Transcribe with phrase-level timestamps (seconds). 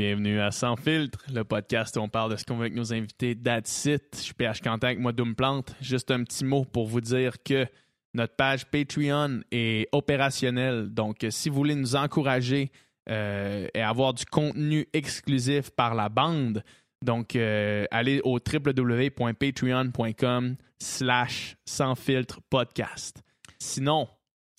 [0.00, 2.94] Bienvenue à Sans Filtre, le podcast où on parle de ce qu'on veut avec nos
[2.94, 3.36] invités.
[3.36, 3.84] That's.
[3.84, 5.76] Je suis PH Quentin avec moi, Doom Plante.
[5.82, 7.66] Juste un petit mot pour vous dire que
[8.14, 10.88] notre page Patreon est opérationnelle.
[10.88, 12.72] Donc, si vous voulez nous encourager
[13.10, 16.64] euh, et avoir du contenu exclusif par la bande,
[17.04, 23.22] donc euh, allez au www.patreon.com slash sans filtre podcast.
[23.58, 24.08] Sinon,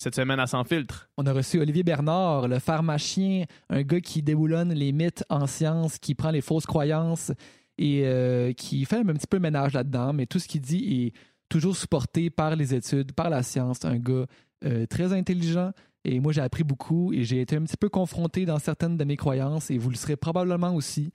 [0.02, 1.08] cette semaine à Sans Filtre.
[1.16, 5.98] On a reçu Olivier Bernard, le pharmacien, un gars qui déboulonne les mythes en science,
[5.98, 7.30] qui prend les fausses croyances
[7.78, 11.12] et euh, qui fait un petit peu ménage là-dedans, mais tout ce qu'il dit est
[11.48, 13.84] toujours supporté par les études, par la science.
[13.84, 14.26] Un gars
[14.64, 15.70] euh, très intelligent.
[16.04, 19.04] Et moi, j'ai appris beaucoup et j'ai été un petit peu confronté dans certaines de
[19.04, 21.12] mes croyances et vous le serez probablement aussi.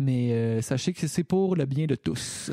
[0.00, 2.50] Mais euh, sachez que c'est pour le bien de tous.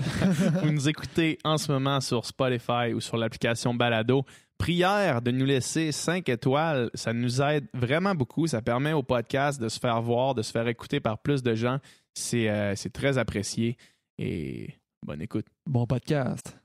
[0.61, 4.25] vous nous écoutez en ce moment sur Spotify ou sur l'application Balado
[4.61, 6.91] prière de nous laisser 5 étoiles.
[6.93, 8.45] Ça nous aide vraiment beaucoup.
[8.45, 11.55] Ça permet au podcast de se faire voir, de se faire écouter par plus de
[11.55, 11.79] gens.
[12.13, 13.75] C'est euh, très apprécié.
[14.19, 15.47] Et bonne écoute.
[15.65, 16.55] Bon podcast.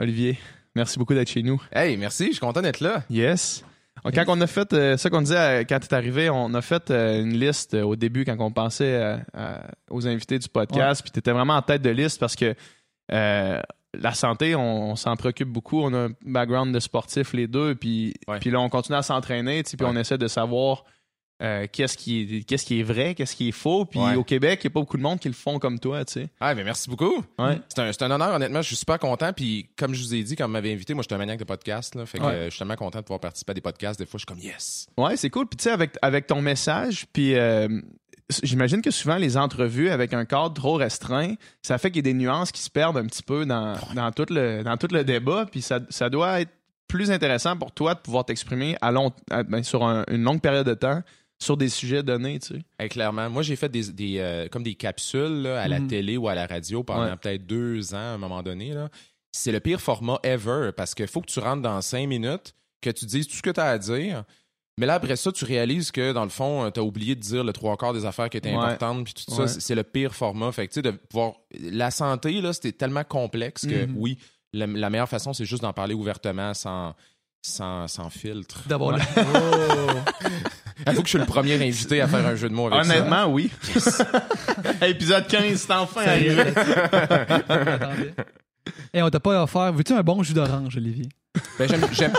[0.00, 0.38] Olivier,
[0.76, 1.60] merci beaucoup d'être chez nous.
[1.72, 3.02] Hey, merci, je suis content d'être là.
[3.10, 3.64] Yes.
[4.04, 6.62] Quand on a fait, euh, ça qu'on disait euh, quand tu es arrivé, on a
[6.62, 9.18] fait euh, une liste au début quand on pensait
[9.90, 12.54] aux invités du podcast, puis tu étais vraiment en tête de liste parce que
[13.10, 15.80] la santé, on, s'en préoccupe beaucoup.
[15.80, 19.62] On a un background de sportif les deux, puis, puis là, on continue à s'entraîner,
[19.62, 20.84] puis on essaie de savoir
[21.40, 23.84] euh, qu'est-ce qui est qu'est-ce qui est vrai, qu'est-ce qui est faux.
[23.84, 26.04] Puis au Québec, il n'y a pas beaucoup de monde qui le font comme toi,
[26.04, 26.28] tu sais.
[26.40, 27.24] Ah, mais merci beaucoup.
[27.68, 28.60] C'est un, un, honneur, honnêtement.
[28.62, 29.32] Je suis super content.
[29.32, 31.38] Puis comme je vous ai dit, quand vous m'avez invité, moi, je suis un maniaque
[31.38, 31.94] de podcast.
[31.94, 33.98] Là, fait que je suis tellement content de pouvoir participer à des podcasts.
[34.00, 34.88] Des fois, je suis comme yes.
[34.96, 35.46] Ouais, c'est cool.
[35.46, 37.68] Puis tu sais, avec, avec ton message, puis euh,
[38.42, 42.12] j'imagine que souvent les entrevues avec un cadre trop restreint, ça fait qu'il y a
[42.12, 45.04] des nuances qui se perdent un petit peu dans, dans, tout, le, dans tout le
[45.04, 45.46] débat.
[45.50, 46.50] Puis ça, ça doit être
[46.88, 50.74] plus intéressant pour toi de pouvoir t'exprimer à long, ben, sur une longue période de
[50.74, 51.02] temps
[51.38, 52.88] sur des sujets donnés, tu sais.
[52.88, 53.30] clairement.
[53.30, 55.88] Moi, j'ai fait des, des euh, comme des capsules à la mhm.
[55.88, 58.74] télé ou à la radio pendant peut-être deux ans à un moment donné.
[59.32, 62.90] C'est le pire format ever parce qu'il faut que tu rentres dans cinq minutes, que
[62.90, 64.24] tu dises tout ce que tu as à dire.
[64.78, 67.20] Mais là, après ça, tu réalises que, dans le fond, euh, tu as oublié de
[67.20, 70.14] dire le trois quarts des affaires qui étaient importantes, puis tout ça, c'est le pire
[70.14, 70.52] format.
[70.52, 71.32] Fait que, tu sais, de pouvoir...
[71.50, 73.94] La santé, là, c'était tellement complexe que, mhm.
[73.96, 74.18] oui,
[74.52, 76.94] la, meilleure façon, c'est juste d'en parler ouvertement sans,
[77.42, 78.62] sans, sans filtre.
[78.68, 79.90] D'abord, oh.
[80.86, 82.84] Il faut que je sois le premier invité à faire un jeu de mots avec
[82.84, 83.50] Honnêtement, oui.
[84.82, 86.44] Épisode 15, c'est enfin arrivé.
[88.94, 89.72] Et on t'a pas offert.
[89.72, 91.08] Veux-tu un bon jus d'orange, Olivier?
[91.58, 91.68] Ben,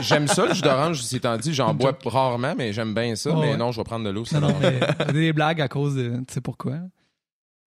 [0.02, 1.54] j'aime ça, le jus d'orange, c'est étant dit.
[1.54, 3.34] J'en bois rarement, mais j'aime bien ça.
[3.36, 4.24] mais non, je vais prendre de l'eau.
[4.34, 4.56] Non, non,
[5.12, 6.18] des blagues à cause de.
[6.28, 6.76] Tu sais pourquoi?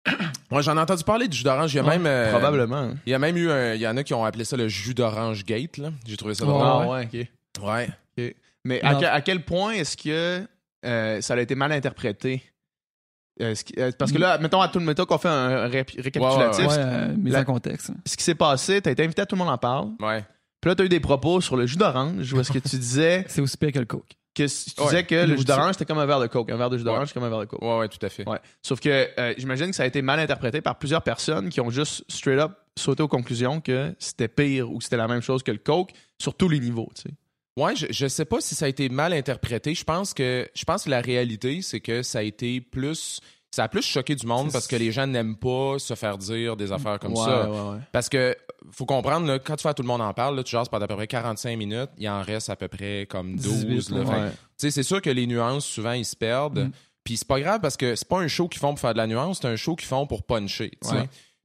[0.50, 1.72] Moi, j'en ai entendu parler du jus d'orange.
[1.72, 2.06] Il y a même.
[2.06, 2.90] Euh, probablement.
[3.06, 3.48] Il y a même eu.
[3.74, 5.90] Il y en a qui ont appelé ça le jus d'orange gate, là.
[6.06, 6.62] J'ai trouvé ça drôle.
[6.62, 7.62] Ah, ouais, ok.
[7.62, 7.88] Ouais.
[8.64, 10.46] Mais à, quel point est-ce que
[10.84, 12.42] euh, ça a été mal interprété.
[13.40, 16.66] Euh, euh, parce que là, mettons à tout le mettons qu'on fait un récapitulatif.
[16.66, 17.90] Ouais, mise en contexte.
[18.06, 19.90] Ce qui s'est passé, t'as été invité à tout le monde en parle.
[20.00, 20.24] Ouais.
[20.60, 23.24] Puis là, t'as eu des propos sur le jus d'orange où est-ce que tu disais.
[23.28, 24.16] c'est aussi pire que le coke.
[24.34, 26.50] Que tu disais que le jus d'orange, c'était comme un verre de coke.
[26.50, 27.62] Un verre de jus d'orange, c'est comme un verre de coke.
[27.62, 28.28] Ouais, ouais, tout à fait.
[28.28, 28.38] Ouais.
[28.62, 32.04] Sauf que j'imagine que ça a été mal interprété par plusieurs personnes qui ont juste
[32.08, 35.52] straight up sauté aux conclusions que c'était pire ou que c'était la même chose que
[35.52, 37.14] le coke sur tous les niveaux, tu sais.
[37.56, 39.74] Ouais, je, je sais pas si ça a été mal interprété.
[39.74, 43.20] Je pense que je pense que la réalité, c'est que ça a été plus
[43.54, 46.56] ça a plus choqué du monde parce que les gens n'aiment pas se faire dire
[46.56, 47.78] des affaires comme ça.
[47.92, 48.36] Parce que
[48.70, 50.84] faut comprendre, là, quand tu fais tout le monde en parle, là, tu jases pendant
[50.84, 53.94] à peu près 45 minutes, il en reste à peu près comme 12.
[54.56, 56.66] c'est sûr que les nuances, souvent, ils se perdent.
[56.66, 56.72] Mm.
[57.04, 58.98] Puis c'est pas grave parce que c'est pas un show qu'ils font pour faire de
[58.98, 60.72] la nuance, c'est un show qu'ils font pour puncher.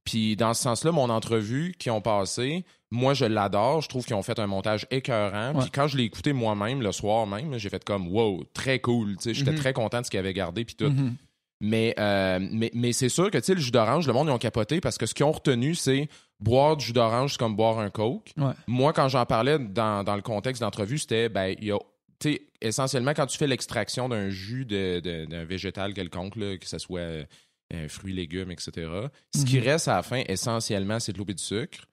[0.04, 3.82] Puis dans ce sens-là, mon entrevue qui ont passé, moi je l'adore.
[3.82, 5.52] Je trouve qu'ils ont fait un montage écœurant.
[5.60, 9.16] Puis quand je l'ai écouté moi-même le soir même, j'ai fait comme wow, très cool.
[9.24, 9.58] J'étais mhm.
[9.58, 10.90] très content de ce qu'ils avaient gardé puis tout.
[10.90, 11.16] Mhm.
[11.62, 14.80] Mais, euh, mais, mais c'est sûr que le jus d'orange, le monde ils ont capoté
[14.80, 16.08] parce que ce qu'ils ont retenu, c'est
[16.38, 18.32] boire du jus d'orange, c'est comme boire un coke.
[18.66, 21.78] Moi, quand j'en parlais dans, dans le contexte d'entrevue, c'était ben il y a
[22.60, 27.26] essentiellement quand tu fais l'extraction d'un jus d'un de, végétal quelconque, que ce soit
[27.72, 28.90] euh, fruits, légumes, etc.
[29.34, 29.64] Ce qui mhm.
[29.64, 31.86] reste à la fin, essentiellement, c'est de l'eau et du sucre.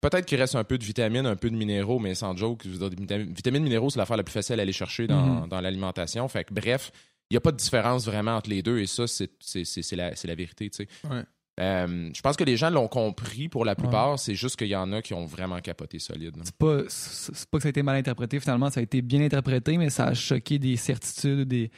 [0.00, 3.64] Peut-être qu'il reste un peu de vitamines, un peu de minéraux, mais sans joke, vitamines,
[3.64, 5.60] minéraux, c'est l'affaire la plus facile à aller chercher dans, mhm.
[5.60, 6.28] l'alimentation.
[6.28, 6.92] Fait que, bref,
[7.30, 10.34] il n'y a pas de différence vraiment entre les deux et ça, c'est la, la,
[10.34, 10.70] vérité.
[11.58, 14.76] Euh, je pense que les gens l'ont compris pour la plupart, c'est juste qu'il y
[14.76, 16.36] en a qui ont vraiment capoté solide.
[16.44, 19.78] C'est pas, pas que ça a été mal interprété, finalement, ça a été bien interprété,
[19.78, 21.70] mais ça a choqué des certitudes, des,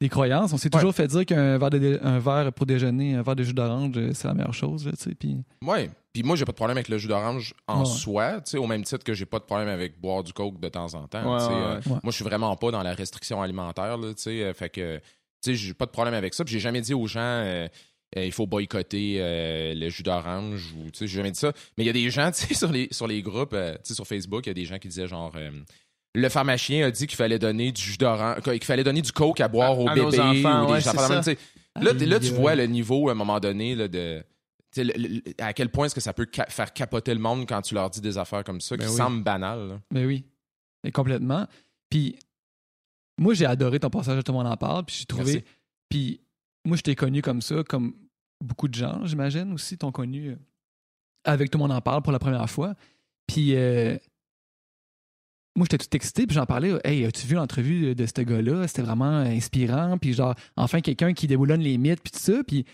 [0.00, 0.52] des croyances.
[0.52, 3.42] On s'est toujours fait dire qu'un verre, de, un verre pour déjeuner, un verre de
[3.42, 4.86] jus d'orange, c'est la meilleure chose.
[4.86, 5.38] Là, puis...
[5.62, 5.88] Oui.
[6.12, 9.04] Puis moi, j'ai pas de problème avec le jus d'orange en soi, au même titre
[9.04, 11.38] que j'ai pas de problème avec boire du coke de temps en temps.
[11.38, 13.96] Euh, moi, je suis vraiment pas dans la restriction alimentaire.
[13.96, 15.00] Là, euh, fait que
[15.46, 16.44] j'ai pas de problème avec ça.
[16.44, 17.68] Puis j'ai jamais dit aux gens euh,
[18.16, 19.18] il faut boycotter
[19.74, 21.52] le jus d'orange ou j'ai jamais dit ça.
[21.76, 24.50] Mais il y a des gens sur les, sur les groupes, sur Facebook, il y
[24.50, 25.32] a des gens qui disaient genre
[26.14, 29.40] le pharmacien a dit qu'il fallait donner du jus d'orange, qu'il fallait donner du coke
[29.40, 31.36] à boire aux bébés ou des
[31.80, 34.24] Là, là, tu vois le niveau à un moment donné là, de
[35.38, 38.00] à quel point est-ce que ça peut faire capoter le monde quand tu leur dis
[38.00, 39.80] des affaires comme ça qui ben semblent banales.
[39.92, 40.24] Mais oui,
[40.84, 41.46] et complètement.
[41.88, 42.18] Puis
[43.18, 45.44] moi, j'ai adoré ton passage à Tout le monde en parle, puis j'ai trouvé.
[45.88, 46.20] Puis
[46.64, 47.94] moi, je t'ai connu comme ça, comme
[48.42, 50.36] beaucoup de gens, j'imagine aussi, t'ont connu euh,
[51.24, 52.74] avec Tout le monde en parle pour la première fois.
[53.26, 53.96] Puis euh,
[55.58, 56.72] moi, j'étais tout excité, puis j'en parlais.
[56.84, 58.66] Hey, as-tu vu l'entrevue de ce gars-là?
[58.68, 62.42] C'était vraiment inspirant, puis genre, enfin, quelqu'un qui déboulonne les mythes, puis tout ça.
[62.46, 62.64] Puis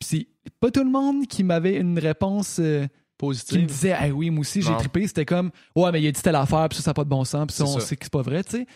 [0.00, 0.28] c'est
[0.60, 2.86] pas tout le monde qui m'avait une réponse euh,
[3.18, 3.56] positive.
[3.56, 5.06] Qui me disait, ah oui, moi aussi, j'ai trippé.
[5.06, 7.08] C'était comme, ouais, mais il a dit telle affaire, puis ça, ça n'a pas de
[7.08, 8.66] bon sens, puis ça, on sait que c'est pas vrai, tu sais.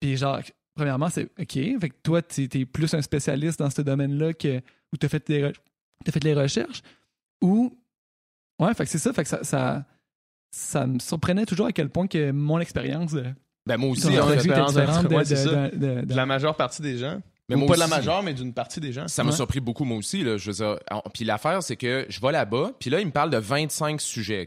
[0.00, 0.40] Puis genre,
[0.74, 1.52] premièrement, c'est OK.
[1.52, 4.58] Fait que toi, tu es plus un spécialiste dans ce domaine-là que,
[4.92, 6.82] où tu as as fait les recherches.
[7.42, 7.78] Ou,
[8.58, 9.12] ouais, fait que c'est ça.
[9.12, 9.84] Fait que ça, ça,
[10.50, 13.14] ça, me surprenait toujours à quel point que mon expérience.
[13.66, 17.20] Ben moi aussi, en expérience de, de, la majeure partie des gens.
[17.56, 19.08] Mais pas de la majeure, mais d'une partie des gens.
[19.08, 20.22] Ça m'a surpris beaucoup, moi aussi.
[20.22, 20.78] Là, je veux dire,
[21.12, 24.46] puis l'affaire, c'est que je vais là-bas, puis là, il me parle de 25 sujets.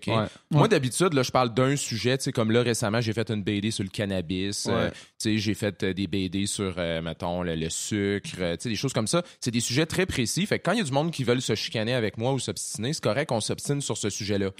[0.52, 2.18] Moi, d'habitude, là, je parle d'un sujet.
[2.18, 4.68] Tu sais, comme là, récemment, j'ai fait une BD sur le cannabis.
[4.70, 8.30] Euh, tu sais, j'ai fait euh, des BD sur, euh, mettons, le, sucre.
[8.30, 9.22] tu sais, des choses comme ça.
[9.40, 10.46] C'est des sujets très précis.
[10.46, 12.40] Fait que quand il y a du monde qui veulent se chicaner avec moi ou
[12.40, 14.52] s'obstiner, c'est correct qu'on s'obstine sur ce sujet-là.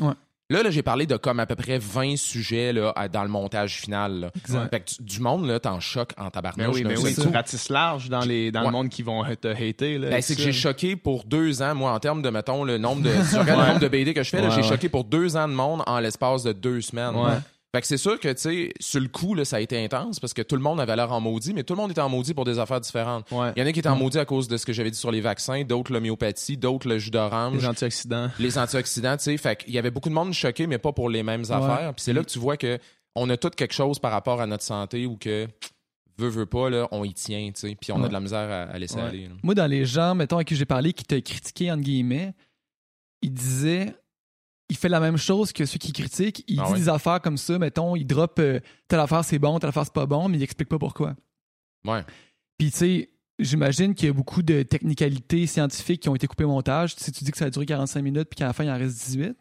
[0.50, 3.78] Là, là j'ai parlé de comme à peu près 20 sujets là, dans le montage
[3.78, 4.32] final.
[4.70, 6.68] Fait que du monde, là, t'en choques en tabarnouche.
[6.68, 9.48] Mais oui, mais oui, tu ratisses large dans, les, dans le monde qui vont te
[9.48, 10.00] hater.
[10.00, 13.02] Ben, c'est que j'ai choqué pour deux ans, moi, en termes de, mettons, le nombre
[13.02, 15.82] de, le nombre de BD que je fais, j'ai choqué pour deux ans de monde
[15.88, 17.16] en l'espace de deux semaines.
[17.74, 20.20] Fait que c'est sûr que, tu sais, sur le coup, là, ça a été intense
[20.20, 22.10] parce que tout le monde avait l'air en maudit, mais tout le monde était en
[22.10, 23.26] maudit pour des affaires différentes.
[23.32, 24.98] Il y en a qui étaient en maudit à cause de ce que j'avais dit
[24.98, 27.58] sur les vaccins, d'autres l'homéopathie, d'autres le jus d'orange.
[27.58, 28.30] Les antioxydants.
[28.38, 29.38] Les antioxydants, tu sais.
[29.38, 31.94] Fait qu'il y avait beaucoup de monde choqué, mais pas pour les mêmes affaires.
[31.96, 32.78] Puis c'est là que tu vois que
[33.16, 35.48] on a tout quelque chose par rapport à notre santé ou que
[36.20, 37.76] veut, veut pas, là, on y tient, tu sais.
[37.76, 39.30] Puis on a de la misère à, laisser aller.
[39.42, 42.36] Moi, dans les gens, mettons, à qui j'ai parlé, qui te critiquaient, entre guillemets,
[43.24, 43.96] ils disaient
[44.70, 46.44] il fait la même chose que ceux qui critiquent.
[46.48, 49.60] Il ah dit des affaires comme ça, mettons, il drop euh, telle affaire c'est bon,
[49.60, 51.16] telle affaire c'est pas bon, mais il explique pas pourquoi.
[51.86, 52.04] Ouais.
[52.58, 56.46] Puis tu sais, j'imagine qu'il y a beaucoup de technicalités scientifiques qui ont été coupées
[56.46, 56.96] au montage.
[56.98, 58.78] Si tu dis que ça a duré 45 minutes puis qu'à la fin il en
[58.78, 59.38] reste 18.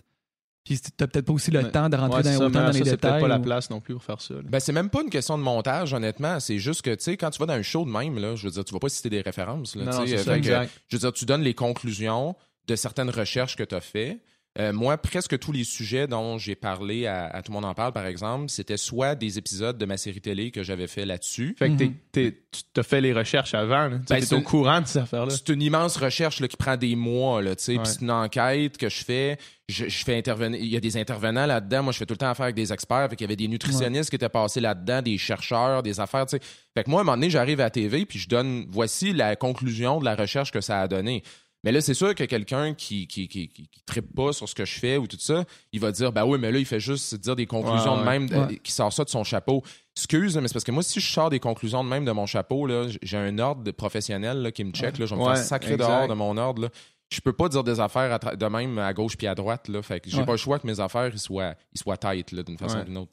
[0.64, 2.90] Puis t'as peut-être pas aussi le temps de rentrer dans, autant dans les détails.
[2.90, 4.34] C'est peut-être pas la place non plus pour faire ça.
[4.44, 6.38] Ben, c'est même pas une question de montage, honnêtement.
[6.38, 8.44] C'est juste que, tu sais, quand tu vas dans un show de même, là, je
[8.44, 9.74] veux dire, tu vas pas citer des références.
[9.74, 12.36] Là, non, je veux dire, tu donnes les conclusions
[12.69, 14.20] de certaines recherches que tu as fait.
[14.58, 17.93] Euh, moi, presque tous les sujets dont j'ai parlé à, Tout le monde en parle,
[17.94, 21.56] par exemple, c'était soit des épisodes de ma série télé que j'avais fait là-dessus.
[21.58, 22.34] Fait que tu
[22.76, 23.88] as fait les recherches avant.
[23.90, 25.32] Tu ben, es au courant de ces affaires-là.
[25.32, 27.40] C'est une immense recherche là, qui prend des mois.
[27.40, 29.38] Là, Puis c'est une enquête que je fais.
[29.70, 30.60] Je, fais intervenir.
[30.60, 31.84] Il y a des intervenants là-dedans.
[31.84, 33.08] Moi, je fais tout le temps affaire avec des experts.
[33.08, 36.26] Fait qu'il y avait des nutritionnistes qui étaient passés là-dedans, des chercheurs, des affaires.
[36.26, 36.40] T'sais.
[36.76, 39.14] Fait que moi, à un moment donné, j'arrive à la TV puis je donne voici
[39.14, 41.22] la conclusion de la recherche que ça a donné.
[41.64, 44.64] Mais là, c'est sûr que quelqu'un qui qui, qui, qui, trippe pas sur ce que
[44.64, 47.14] je fais ou tout ça, il va dire, bah oui, mais là, il fait juste
[47.14, 48.28] dire des conclusions de même,
[48.62, 49.62] qui sort ça de son chapeau.
[49.96, 52.26] Excuse, mais c'est parce que moi, si je sors des conclusions de même de mon
[52.26, 52.69] chapeau,
[53.02, 54.98] j'ai un ordre professionnel là, qui me check.
[54.98, 56.62] Là, je vais me faire sacrer dehors de mon ordre.
[56.62, 56.69] Là.
[57.12, 59.69] Je peux pas dire des affaires de même à gauche puis à droite.
[59.69, 62.34] Là, fait que j'ai pas le choix que mes affaires ils soient, ils soient tight
[62.34, 63.10] d'une façon ou d'une autre.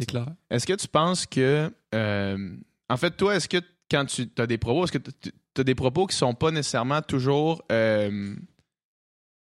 [0.50, 1.72] Est-ce que tu penses que.
[1.94, 2.56] Euh,
[2.90, 3.58] en fait, toi, est-ce que
[3.92, 7.02] quand tu as des propos, est-ce que tu as des propos qui sont pas nécessairement
[7.02, 7.64] toujours.
[7.72, 8.36] Euh,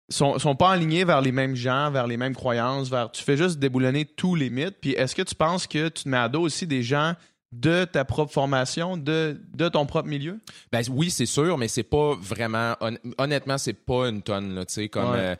[0.09, 3.11] sont, sont pas alignés vers les mêmes gens, vers les mêmes croyances, vers.
[3.11, 4.77] Tu fais juste déboulonner tous les mythes.
[4.81, 7.13] Puis est-ce que tu penses que tu te mets à dos aussi des gens
[7.51, 10.39] de ta propre formation, de, de ton propre milieu?
[10.71, 12.75] Ben oui, c'est sûr, mais c'est pas vraiment.
[13.17, 15.13] honnêtement, c'est pas une tonne, là, tu sais, comme.
[15.15, 15.35] Euh,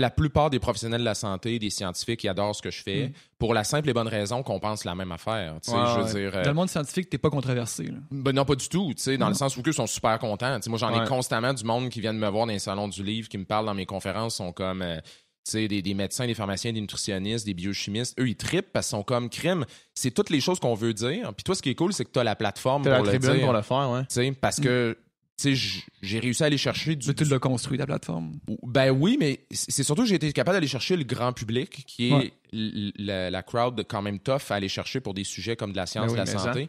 [0.00, 3.08] la plupart des professionnels de la santé, des scientifiques, qui adorent ce que je fais,
[3.08, 3.12] mm.
[3.38, 5.56] pour la simple et bonne raison qu'on pense la même affaire.
[5.66, 7.90] je veux dire, euh, Dans le monde scientifique, t'es pas controversé.
[8.10, 8.92] Ben non, pas du tout.
[9.18, 10.58] Dans le sens où ils sont super contents.
[10.68, 13.28] moi, j'en ai constamment du monde qui viennent me voir dans les salons du livre,
[13.28, 14.82] qui me parlent dans mes conférences, sont comme.
[14.82, 15.00] Euh,
[15.52, 19.02] des, des, médecins, des pharmaciens, des nutritionnistes, des biochimistes, eux, ils trippent parce qu'ils sont
[19.02, 19.66] comme crime.
[19.92, 21.34] C'est toutes les choses qu'on veut dire.
[21.34, 23.18] Puis toi, ce qui est cool, c'est que tu as la plateforme pour la le
[23.18, 23.40] dire.
[23.40, 24.32] pour le faire, ouais.
[24.40, 24.96] Parce que
[25.38, 27.08] j'ai réussi à aller chercher du.
[27.08, 28.38] Mais tu l'as construit, la plateforme?
[28.62, 32.12] Ben oui, mais c'est surtout que j'ai été capable d'aller chercher le grand public, qui
[32.12, 35.86] est la, crowd quand même tough à aller chercher pour des sujets comme de la
[35.86, 36.68] science, de la santé.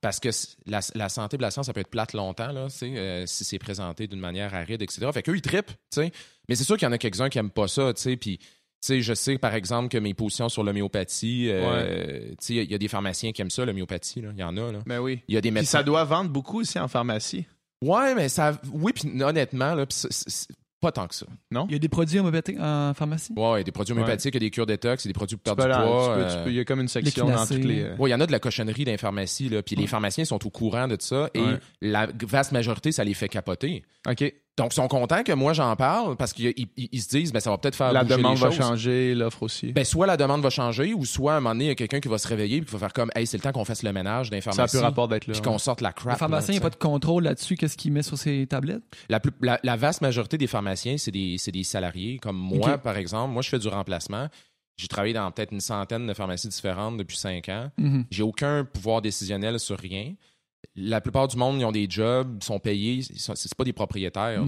[0.00, 0.30] Parce que
[0.66, 4.06] la, santé et la science, ça peut être plate longtemps, là, euh, si c'est présenté
[4.06, 5.08] d'une manière aride, etc.
[5.12, 6.10] Fait qu'eux, ils trippent, sais.
[6.48, 8.16] Mais c'est sûr qu'il y en a quelques-uns qui n'aiment pas ça, tu sais.
[8.16, 8.38] Puis
[8.80, 12.88] sais, je sais, par exemple, que mes positions sur l'homéopathie, euh, il y, a des
[12.88, 14.20] pharmaciens qui aiment ça, l'homéopathie.
[14.20, 14.72] Il y en a.
[14.72, 14.78] Là.
[14.86, 15.20] Ben oui.
[15.28, 15.78] Il y a des médecins.
[15.78, 17.46] Puis ça doit vendre beaucoup aussi en pharmacie.
[17.82, 18.58] Ouais, mais ça.
[18.72, 19.86] Oui, puis honnêtement, là,
[20.80, 21.26] pas tant que ça.
[21.50, 21.66] Non?
[21.68, 23.32] Il y a des produits homéopathiques en pharmacie?
[23.36, 25.10] Ouais, il y a des produits homéopathiques, il y a des cures détox, il y
[25.10, 26.16] a des produits pour perdre du poids.
[26.16, 27.90] Euh, il y a comme une section dans toutes les.
[27.98, 29.62] Oui, il y en a de la cochonnerie dans les pharmacies, là.
[29.62, 31.42] Puis les pharmaciens sont au courant de ça et
[31.80, 33.84] la vaste majorité, ça les fait capoter.
[34.08, 34.32] OK.
[34.56, 37.58] Donc, ils sont contents que moi j'en parle parce qu'ils se disent, ben, ça va
[37.58, 39.72] peut-être faire La demande va changer, l'offre aussi.
[39.72, 41.74] Ben, soit la demande va changer ou soit à un moment donné, il y a
[41.74, 43.66] quelqu'un qui va se réveiller et qui va faire comme, hey, c'est le temps qu'on
[43.66, 44.66] fasse le ménage d'un pharmacien.
[44.66, 45.34] Ça a plus rapport d'être là.
[45.34, 46.14] Puis qu'on sorte la crap.
[46.14, 48.82] Le pharmacien, il n'y a pas de contrôle là-dessus, qu'est-ce qu'il met sur ses tablettes?
[49.10, 52.18] La, vaste majorité des pharmaciens, c'est des, des, salariés.
[52.18, 54.28] Comme moi, par exemple, moi, je fais du remplacement.
[54.78, 57.70] J'ai travaillé dans peut-être une centaine de pharmacies différentes depuis cinq ans.
[57.78, 58.04] Mm-hmm.
[58.10, 60.14] J'ai aucun pouvoir décisionnel sur rien
[60.74, 64.42] la plupart du monde, ils ont des jobs, sont payés, c'est pas des propriétaires.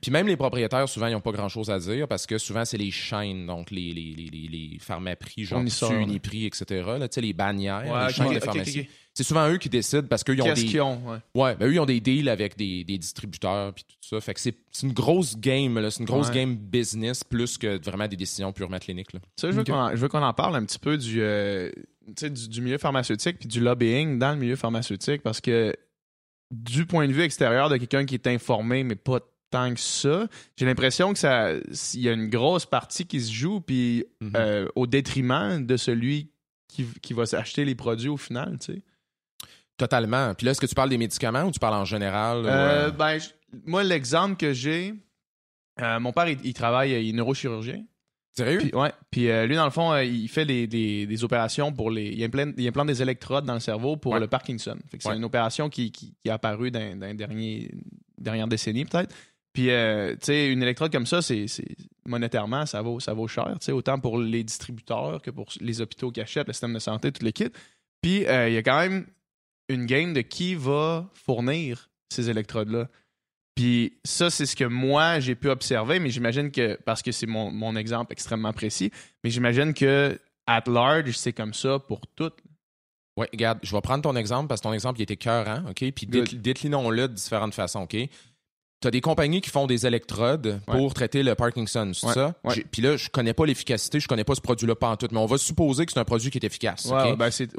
[0.00, 2.78] Puis même les propriétaires, souvent, ils n'ont pas grand-chose à dire parce que souvent, c'est
[2.78, 6.64] les chaînes, donc les, les, les, les pharmaprix, genre Uniprix, etc.,
[6.98, 8.88] là, les bannières, les chaînes de pharmacie.
[9.12, 10.80] C'est souvent eux qui décident parce qu'ils ont des...
[10.80, 11.00] ont,
[11.34, 11.56] ouais.
[11.56, 14.20] ben eux, ils ont des deals avec des, des distributeurs puis tout ça.
[14.20, 18.16] Fait que c'est une grosse game, c'est une grosse game business plus que vraiment des
[18.16, 19.12] décisions purement cliniques.
[19.12, 19.20] Là.
[19.36, 21.20] Ça, je veux qu'on en parle un petit peu du...
[21.20, 21.70] Euh,
[22.06, 25.74] du, milieu pharmaceutique puis du lobbying dans le milieu pharmaceutique parce que
[26.50, 30.28] du point de vue extérieur de quelqu'un qui est informé, mais pas tant que ça,
[30.56, 34.36] j'ai l'impression que ça il y a une grosse partie qui se joue puis mm-hmm.
[34.36, 36.30] euh, au détriment de celui
[36.68, 38.82] qui, qui va s'acheter les produits au final, tu sais.
[39.80, 40.34] Totalement.
[40.34, 42.42] Puis là, est-ce que tu parles des médicaments ou tu parles en général?
[42.44, 43.18] Euh, ben,
[43.64, 44.94] moi, l'exemple que j'ai,
[45.80, 47.82] euh, mon père, il, travaille, il est neurochirurgien.
[48.44, 48.58] Sérieux?
[48.58, 48.92] Puis, ouais.
[49.10, 52.08] Puis euh, lui, dans le fond, euh, il fait des, des, opérations pour les.
[52.08, 54.76] Il implante, il implante, des électrodes dans le cerveau pour le Parkinson.
[54.98, 57.70] c'est une opération qui, qui, qui est apparue dans, dans les derniers,
[58.18, 59.14] dernières décennies, peut-être.
[59.52, 61.46] Puis, euh, tu sais, une électrode comme ça, c'est
[62.06, 65.80] monétairement, ça vaut, ça vaut cher, tu sais, autant pour les distributeurs que pour les
[65.80, 67.48] hôpitaux qui achètent le système de santé, tout les kits.
[68.00, 69.06] Puis, il y a quand même
[69.68, 72.88] une game de qui va fournir ces électrodes-là.
[73.54, 77.26] Puis ça, c'est ce que moi, j'ai pu observer, mais j'imagine que, parce que c'est
[77.26, 78.90] mon, exemple extrêmement précis,
[79.22, 82.38] mais j'imagine que, at large, c'est comme ça pour toutes.
[83.16, 85.84] Oui, regarde, je vais prendre ton exemple parce que ton exemple, il était cœur, OK?
[85.92, 87.96] Puis déclinons-le de différentes façons, OK?
[88.82, 92.34] Tu as des compagnies qui font des électrodes pour traiter le Parkinson, c'est ça?
[92.70, 95.18] Puis là, je connais pas l'efficacité, je connais pas ce produit-là pas en tout, mais
[95.18, 96.86] on va supposer que c'est un produit qui est efficace.
[96.86, 97.50] Ouais, ben c'est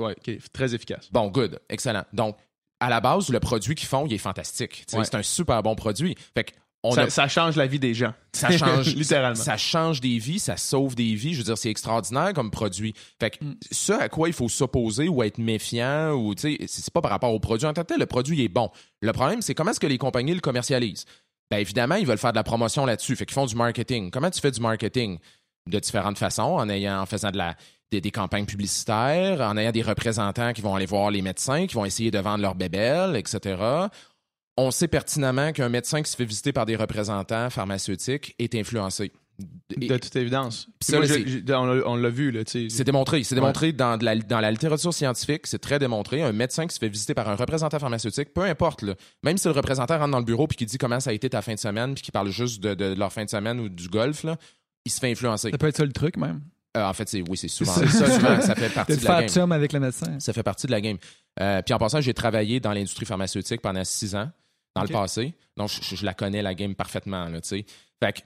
[0.52, 1.10] très efficace.
[1.12, 2.06] Bon, good, excellent.
[2.12, 2.38] Donc,
[2.82, 4.84] à la base, le produit qu'ils font, il est fantastique.
[4.88, 6.16] C'est un super bon produit.
[6.34, 6.54] Fait
[7.10, 8.14] ça, change la vie des gens.
[8.34, 9.36] Ça change littéralement.
[9.36, 11.34] Ça change des vies, ça sauve des vies.
[11.34, 12.96] Je veux dire, c'est extraordinaire comme produit.
[13.20, 13.56] Fait que mm.
[13.70, 17.12] ça à quoi il faut s'opposer ou être méfiant ou tu sais, c'est pas par
[17.12, 18.00] rapport au produit en tant que tel.
[18.00, 18.72] Le produit est bon.
[19.02, 21.06] Le problème, c'est comment est-ce que les compagnies le commercialisent?
[21.52, 23.16] Ben évidemment, ils veulent faire de la promotion là-dessus.
[23.16, 24.10] Fait qu'ils font du marketing.
[24.10, 25.20] Comment tu fais du marketing?
[25.68, 27.56] De différentes façons en ayant, en faisant de la
[27.92, 31.86] des, campagnes publicitaires, en ayant des représentants qui vont aller voir les médecins, qui vont
[31.86, 33.62] essayer de vendre leur bébelle, etc.
[34.58, 39.12] On sait pertinemment qu'un médecin qui se fait visiter par des représentants pharmaceutiques est influencé.
[39.76, 40.68] De toute évidence.
[40.92, 42.44] on l'a vu.
[42.46, 43.24] C'est démontré.
[43.24, 45.48] C'est démontré dans, la, dans la littérature scientifique.
[45.48, 46.22] C'est très démontré.
[46.22, 48.84] Un médecin qui se fait visiter par un représentant pharmaceutique, peu importe.
[49.24, 51.30] même si le représentant rentre dans le bureau puis qui dit comment ça a été
[51.30, 53.88] ta fin de semaine puis qui parle juste de, leur fin de semaine ou du
[53.88, 54.26] golf,
[54.86, 55.50] il se fait influencer.
[55.50, 56.42] Ça peut être ça le truc, même.
[56.78, 58.42] Euh, en fait, c'est oui, c'est souvent ça.
[58.42, 59.51] ça fait partie de, la game.
[59.51, 60.20] avec le médecin.
[60.20, 60.98] Ça fait partie de la game.
[61.40, 64.30] Euh, puis en passant, j'ai travaillé dans l'industrie pharmaceutique pendant six ans
[64.75, 65.34] dans le passé.
[65.58, 67.25] Donc, je, la connais, la game, parfaitement.
[67.25, 68.25] Là, fait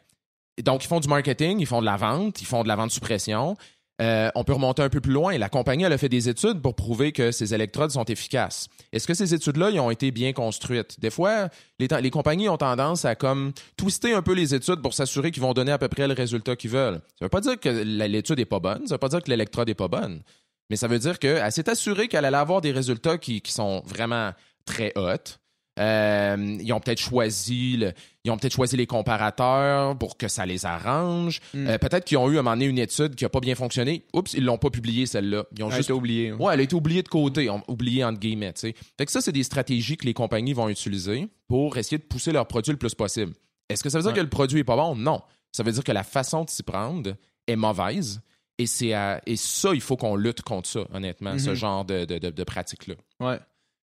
[0.64, 2.92] donc, ils font du marketing, ils font de la vente, ils font de la vente
[2.92, 3.58] suppression.
[4.02, 5.38] Euh, on peut remonter un peu plus loin.
[5.38, 8.68] La compagnie elle a fait des études pour prouver que ces électrodes sont efficaces.
[8.92, 11.00] Est-ce que ces études-là ont été bien construites?
[11.00, 11.50] Des fois,
[11.80, 15.54] les, compagnies ont tendance à comme twister un peu les études pour s'assurer qu'ils vont
[15.54, 17.00] donner à peu près le résultat qu'ils veulent.
[17.20, 19.24] Ça ne veut pas dire que l'étude n'est pas bonne, ça ne veut pas dire
[19.24, 20.22] que l'électrode n'est pas bonne,
[20.70, 23.82] mais ça veut dire qu'elle s'est assurée qu'elle allait avoir des résultats qui, qui sont
[23.86, 24.32] vraiment
[24.66, 25.38] très hauts.
[25.78, 27.84] Euh, ils ont peut-être choisi
[28.26, 31.42] ils ont peut-être choisi les comparateurs pour que ça les arrange.
[31.54, 31.68] Mm.
[31.68, 33.54] Euh, peut-être qu'ils ont eu à un moment donné une étude qui n'a pas bien
[33.54, 34.04] fonctionné.
[34.14, 35.46] Oups, ils l'ont pas publiée celle-là.
[35.56, 36.32] Ils ont elle juste oublié.
[36.32, 38.54] Ouais, elle a été oubliée de côté, oubliée entre guillemets.
[38.56, 42.32] Fait que ça, c'est des stratégies que les compagnies vont utiliser pour essayer de pousser
[42.32, 43.34] leur produit le plus possible.
[43.70, 44.96] Est-ce que ça veut dire que le produit est pas bon?
[44.96, 45.22] Non.
[45.52, 47.16] Ça veut dire que la façon de s'y prendre
[47.48, 48.22] est mauvaise.
[48.58, 48.94] Et c'est
[49.26, 51.54] et ça, il faut qu'on lutte contre ça, honnêtement, ce mm-hmm.
[51.54, 52.96] genre de, de, de, pratique-là.
[53.20, 53.38] Ouais.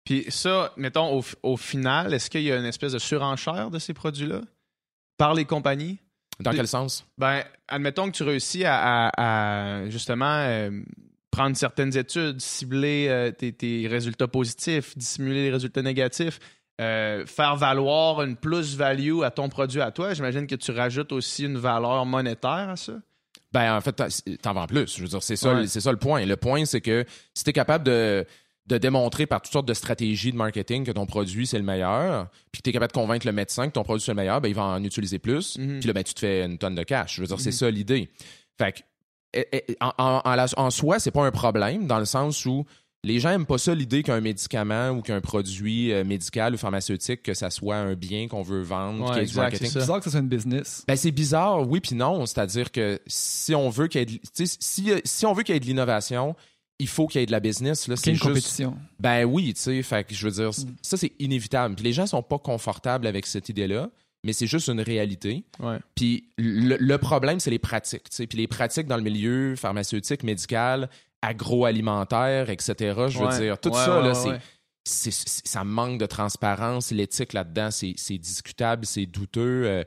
[0.07, 3.93] Puis ça, mettons, au, final, est-ce qu'il y a une espèce de surenchère de ces
[3.93, 4.39] produits-là?
[5.17, 5.97] Par les compagnies?
[6.39, 7.05] Dans quel sens?
[7.17, 10.71] Ben, admettons que tu réussis à, justement euh,
[11.29, 16.39] prendre certaines études, cibler euh, tes, résultats positifs, dissimuler les résultats négatifs,
[16.79, 20.13] euh, faire valoir une plus-value à ton produit à toi.
[20.13, 22.93] J'imagine que tu rajoutes aussi une valeur monétaire à ça.
[23.51, 24.01] Ben, en fait,
[24.41, 24.95] t'en vends plus.
[24.95, 26.25] Je veux dire, c'est ça, c'est ça le point.
[26.25, 28.25] Le point, c'est que si t'es capable de
[28.67, 32.27] de démontrer par toutes sortes de stratégies de marketing que ton produit c'est le meilleur,
[32.51, 34.41] puis que tu es capable de convaincre le médecin que ton produit c'est le meilleur,
[34.41, 35.79] ben, il va en utiliser plus, mhm.
[35.79, 37.15] puis là ben, tu te fais une tonne de cash.
[37.15, 37.55] Je veux dire, c'est mhm.
[37.55, 38.09] ça l'idée.
[38.57, 38.79] Fait que,
[39.81, 42.65] en, en, en, soi, c'est pas un problème dans le sens où
[43.03, 47.23] les gens n'aiment pas ça l'idée qu'un médicament ou qu'un produit euh, médical ou pharmaceutique,
[47.23, 50.83] que ça soit un bien qu'on veut vendre, C'est bizarre que ça soit une business.
[50.87, 52.25] Ben, c'est bizarre, oui puis non.
[52.25, 55.57] C'est-à-dire que si on veut qu'il y ait de, si, si on veut qu'il y
[55.57, 56.35] ait de l'innovation,
[56.79, 57.87] il faut qu'il y ait de la business.
[57.87, 58.77] Là, c'est une compétition.
[58.99, 60.75] Ben oui, tu sais, fait que je veux dire, mm.
[60.81, 61.75] ça c'est inévitable.
[61.75, 63.89] Puis les gens sont pas confortables avec cette idée-là,
[64.23, 65.43] mais c'est juste une réalité.
[65.95, 68.07] Puis le, problème, c'est les pratiques.
[68.09, 68.27] sais.
[68.27, 70.89] Puis les pratiques dans le milieu pharmaceutique, médical,
[71.21, 72.75] agroalimentaire, etc.
[73.07, 74.13] Je veux dire, tout ça, là,
[74.83, 76.91] c'est, ça manque de transparence.
[76.91, 79.63] L'éthique là-dedans, c'est discutable, c'est douteux.
[79.65, 79.83] Euh,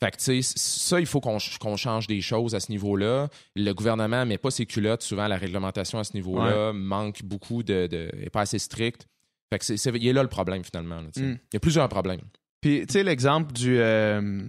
[0.00, 3.28] fait que, tu sais, ça, il faut qu'on change des choses à ce niveau-là.
[3.56, 5.02] Le gouvernement met pas ses culottes.
[5.02, 8.10] Souvent, la réglementation à ce niveau-là manque beaucoup de, de.
[8.22, 9.06] est pas assez stricte.
[9.50, 11.00] Fait que c'est, il est là le problème, finalement.
[11.00, 11.10] Hmm.
[11.16, 12.20] Il y a plusieurs problèmes.
[12.60, 14.42] Puis, tu sais, l'exemple du, euh,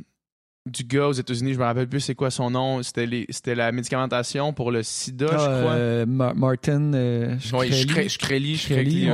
[0.68, 2.84] du gars aux États-Unis, je me rappelle plus c'est quoi son nom.
[2.84, 5.74] C'était, c'était la médicamentation pour le sida, je ah, crois.
[5.74, 6.94] Euh, Martin.
[6.94, 7.72] Euh, oui,
[8.10, 8.58] Shkreli.
[8.58, 9.10] Shkreli.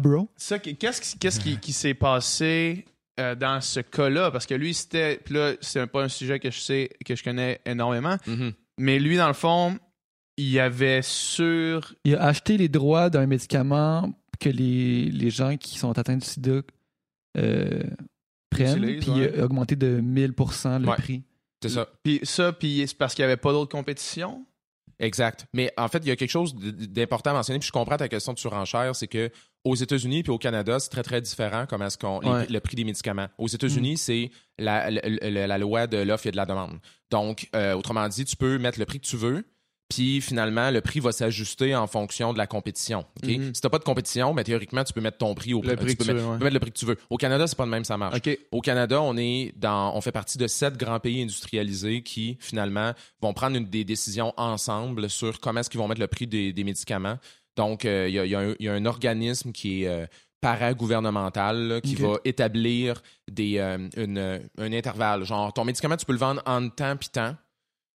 [0.00, 0.28] Bro.
[0.36, 2.84] Ça, qu'est-ce, qu'est-ce qui, qui s'est passé
[3.20, 5.20] euh, dans ce cas-là, parce que lui, c'était.
[5.24, 8.16] Puis là, c'est pas un sujet que je sais, que je connais énormément.
[8.26, 8.52] Mm-hmm.
[8.78, 9.78] Mais lui, dans le fond,
[10.36, 11.94] il avait sur.
[12.04, 16.26] Il a acheté les droits d'un médicament que les, les, gens qui sont atteints du
[16.26, 16.62] sida
[17.36, 17.82] euh,
[18.50, 21.22] prennent, puis il a augmenté de 1000% le prix.
[21.62, 21.88] C'est ça.
[22.02, 24.44] Puis ça, puis c'est parce qu'il n'y avait pas d'autres compétitions?
[24.98, 25.46] Exact.
[25.52, 28.08] Mais en fait, il y a quelque chose d'important à mentionner, puis je comprends ta
[28.08, 29.30] question de surenchère, c'est que
[29.64, 32.84] aux États-Unis puis au Canada, c'est très très différent comment est-ce qu'on le prix des
[32.84, 33.28] médicaments.
[33.38, 33.96] Aux États-Unis, mm.
[33.96, 36.78] c'est la, la, loi de l'offre et de la demande.
[37.10, 39.44] Donc, euh, autrement dit, tu peux mettre le prix que tu veux,
[39.88, 43.04] puis finalement, le prix va s'ajuster en fonction de la compétition.
[43.22, 43.38] Okay?
[43.38, 43.54] Mm-hmm.
[43.54, 45.60] Si tu n'as pas de compétition, mais ben, théoriquement, tu peux mettre ton prix au
[45.60, 45.76] prix.
[45.76, 46.96] Tu, peux, mettre, le prix que tu veux.
[47.10, 48.18] Au Canada, c'est pas de même, ça marche.
[48.50, 52.92] Au Canada, on est dans, on fait partie de sept grands pays industrialisés qui finalement
[53.20, 57.18] vont prendre des décisions ensemble sur comment est-ce qu'ils vont mettre le prix des, médicaments.
[57.56, 60.06] Donc, euh, il y, a, un organisme qui est euh,
[60.40, 65.24] paragouvernemental qui va établir des, euh, un intervalle.
[65.24, 67.34] Genre, ton médicament, tu peux le vendre en temps puis temps.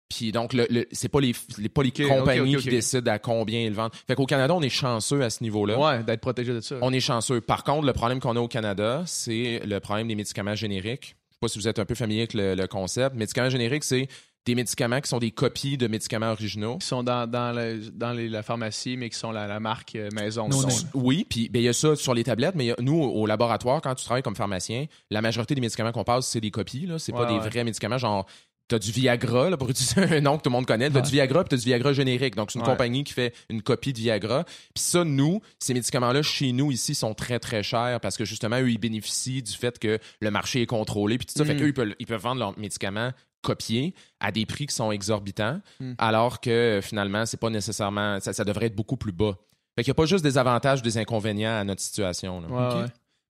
[0.10, 3.74] Puis donc, le, c'est pas les, les, pas les compagnies qui décident à combien ils
[3.74, 3.92] vendent.
[4.08, 5.78] Fait qu'au Canada, on est chanceux à ce niveau-là.
[5.78, 6.78] Ouais, d'être protégé de ça.
[6.82, 7.42] On est chanceux.
[7.42, 11.18] Par contre, le problème qu'on a au Canada, c'est le problème des médicaments génériques.
[11.30, 13.16] Je sais pas si vous êtes un peu familier avec le, concept.
[13.16, 14.08] Médicaments génériques, c'est
[14.48, 16.78] des médicaments qui sont des copies de médicaments originaux.
[16.78, 17.54] Qui sont dans, dans,
[17.94, 20.50] dans la pharmacie, mais qui sont la, marque euh, maison.
[20.94, 23.94] oui, puis ben, il y a ça sur les tablettes, mais nous, au laboratoire, quand
[23.94, 26.88] tu travailles comme pharmacien, la majorité des médicaments qu'on passe, c'est des copies.
[26.98, 28.26] Ce n'est pas des vrais médicaments, genre
[28.70, 30.90] T'as du Viagra, là, pour utiliser un nom que tout le monde connaît.
[30.90, 32.36] T'as du Viagra, puis t'as du Viagra générique.
[32.36, 34.44] Donc, c'est une compagnie qui fait une copie de Viagra.
[34.44, 38.60] Puis ça, nous, ces médicaments-là, chez nous, ici, sont très, très chers parce que, justement,
[38.60, 41.46] eux, ils bénéficient du fait que le marché est contrôlé, puis tout ça.
[41.46, 41.60] Fait mm.
[41.60, 45.62] qu'eux, ils peuvent, ils peuvent vendre leurs médicaments copiés à des prix qui sont exorbitants,
[45.80, 45.94] mm.
[45.98, 48.20] alors que, finalement, c'est pas nécessairement...
[48.20, 49.38] Ça, devrait être beaucoup plus bas.
[49.76, 52.42] Fait qu'il n'y a pas juste des avantages ou des inconvénients à notre situation.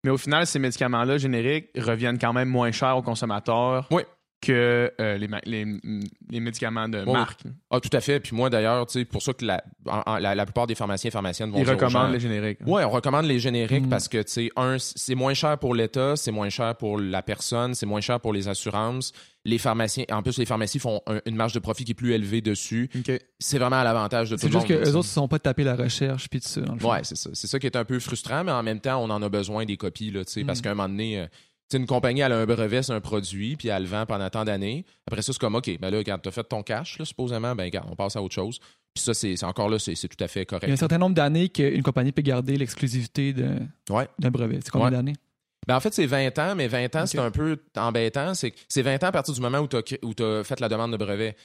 [0.05, 3.89] Mais au final, ces médicaments-là génériques reviennent quand même moins cher aux consommateurs.
[3.91, 4.03] Oui
[4.41, 5.65] que euh, les,
[6.31, 7.41] les, médicaments de marque.
[7.71, 8.21] Ah, tout à fait.
[8.21, 9.63] Puis moi, d'ailleurs, c'est pour ça que la,
[10.21, 12.59] la, plupart des pharmaciens et pharmaciennes vont Ils recommandent les génériques.
[12.67, 13.89] Oui, on recommande les génériques mm.
[13.89, 17.23] parce que, tu sais, un, c'est moins cher pour l'État, c'est moins cher pour la
[17.23, 19.13] personne, c'est moins cher pour les assurances.
[19.45, 22.41] Les pharmaciens, en plus, les pharmacies font une marge de profit qui est plus élevée
[22.41, 22.91] dessus.
[23.39, 24.63] C'est vraiment à l'avantage de tout le monde.
[24.63, 26.61] C'est juste qu'eux autres ne sont pas tapés la recherche puis tout ça.
[26.61, 27.31] Oui, c'est ça.
[27.33, 29.65] C'est ça qui est un peu frustrant, mais en même temps, on en a besoin
[29.65, 30.63] des copies, là, tu sais, parce mm.
[30.63, 31.27] qu'à un moment donné,
[31.75, 34.45] une compagnie, elle a un brevet c'est un produit, puis elle le vend pendant tant
[34.45, 34.85] d'années.
[35.07, 37.55] Après ça, c'est comme, OK, ben là, quand tu as fait ton cash, là, supposément,
[37.55, 38.61] ben, regarde, on passe à autre chose.
[38.95, 40.65] Puis ça, c'est encore là, c'est tout à fait correct.
[40.65, 44.61] Il y a un certain nombre d'années qu'une compagnie peut garder l'exclusivité d'un brevet.
[44.63, 45.15] C'est combien d'années?
[45.67, 48.33] Ben en fait, c'est 20 ans, mais 20 ans, c'est un peu embêtant.
[48.35, 50.97] C'est 20 ans à partir du moment où tu as, as, fait la demande de
[50.97, 51.37] brevet.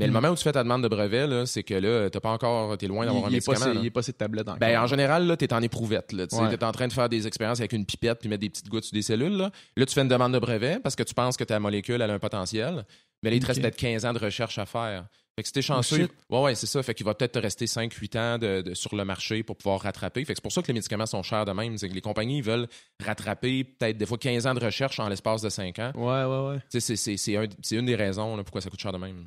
[0.00, 0.14] Mais le mm.
[0.14, 2.86] moment où tu fais ta demande de brevet, c'est que là, t'as pas encore, t'es
[2.86, 3.72] loin d'avoir un médicament.
[3.74, 4.58] il est pas cette tablette encore.
[4.58, 7.60] Ben, en général, là, t'es en éprouvette, Tu es en train de faire des expériences
[7.60, 9.50] avec une pipette puis mettre des petites gouttes sur des cellules, là.
[9.76, 12.18] tu fais une demande de brevet parce que tu penses que ta molécule, a un
[12.18, 12.84] potentiel.
[13.22, 15.06] Mais là, il te reste peut-être 15 ans de recherche à faire.
[15.36, 16.82] Fait que si t'es chanceux, ouais, ouais, c'est ça.
[16.82, 20.24] Fait qu'il va peut-être te rester 5-8 ans de, sur le marché pour pouvoir rattraper.
[20.24, 21.76] Fait que c'est pour ça que les médicaments sont chers de même.
[21.78, 22.66] C'est que les compagnies veulent
[23.02, 25.92] rattraper peut-être des fois 15 ans de recherche en l'espace de 5 ans.
[25.94, 26.80] Ouais, ouais, ouais.
[27.62, 29.26] C'est une des raisons pourquoi ça coûte cher de même.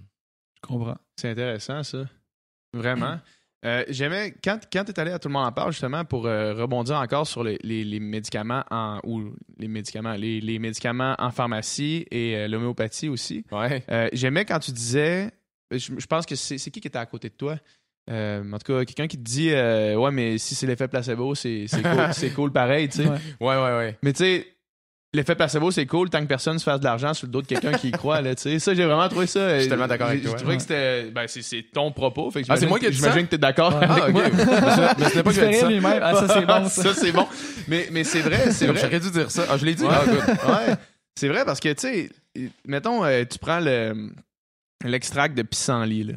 [0.66, 0.98] Comprends.
[1.16, 2.06] C'est intéressant, ça.
[2.74, 3.20] Vraiment.
[3.66, 6.26] Euh, j'aimais, quand, quand tu es allé à Tout le monde en parle, justement, pour
[6.26, 9.00] euh, rebondir encore sur les, médicaments en.
[9.04, 13.46] ou les médicaments, les, médicaments en pharmacie et euh, l'homéopathie aussi.
[13.52, 13.84] Ouais.
[14.14, 15.32] j'aimais quand tu disais.
[15.72, 17.58] Je, pense que c'est, qui qui était à côté de toi?
[18.10, 22.30] en tout cas, quelqu'un qui te dit Ouais, mais si c'est l'effet placebo, c'est, cool,
[22.36, 23.08] cool pareil, tu sais.
[23.08, 23.98] Ouais, ouais, ouais.
[24.04, 24.48] Mais tu sais,
[25.16, 27.48] L'effet placebo, c'est cool tant que personne se fasse de l'argent sur le dos de
[27.48, 28.20] quelqu'un qui y croit.
[28.22, 29.56] Là, ça, j'ai vraiment trouvé ça.
[29.56, 30.32] Je suis tellement d'accord avec toi.
[30.32, 31.04] Je trouvais que c'était.
[31.12, 32.32] Ben, c'est, ton propos.
[32.32, 34.24] Fait que ah, c'est moi qui J'imagine que t'es d'accord ah, avec moi.
[34.32, 36.00] mais pas que j'ai dit ça.
[36.02, 36.70] Ah, ça, c'est bon.
[36.70, 37.28] Ça, c'est bon.
[37.68, 38.52] Mais, mais c'est vrai.
[38.52, 38.82] C'est vrai.
[38.82, 39.46] J'aurais dû dire ça.
[39.50, 39.86] Ah, je l'ai dit.
[39.88, 40.04] Ah,
[40.68, 40.74] ouais.
[41.16, 42.10] C'est vrai parce que, tu sais,
[42.66, 44.10] mettons, euh, tu prends le,
[44.84, 46.14] l'extract de pissenlit, là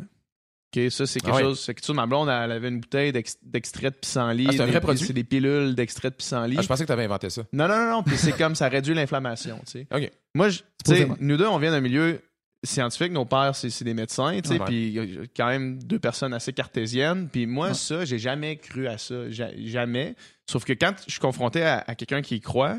[0.91, 1.67] ça, c'est quelque ah chose.
[1.67, 4.47] Que ma blonde, elle avait une bouteille d'extrait de pissenlit.
[4.49, 5.05] Ah, c'est un vrai produit?
[5.05, 6.57] C'est des pilules d'extrait de pissenlit.
[6.59, 7.43] Ah, je pensais que tu avais inventé ça.
[7.53, 8.03] Non, non, non, non.
[8.03, 9.87] Puis c'est comme ça réduit l'inflammation, tu sais.
[9.95, 10.11] OK.
[10.35, 12.21] Moi, tu sais, nous deux, on vient d'un milieu
[12.63, 13.13] scientifique.
[13.13, 14.59] Nos pères, c'est des médecins, tu sais.
[14.59, 17.29] Puis il y a quand même deux personnes assez cartésiennes.
[17.29, 19.31] Puis moi, ça, j'ai jamais cru à ça.
[19.31, 20.15] Jamais.
[20.51, 22.79] Sauf que quand je suis confronté à, quelqu'un qui y croit,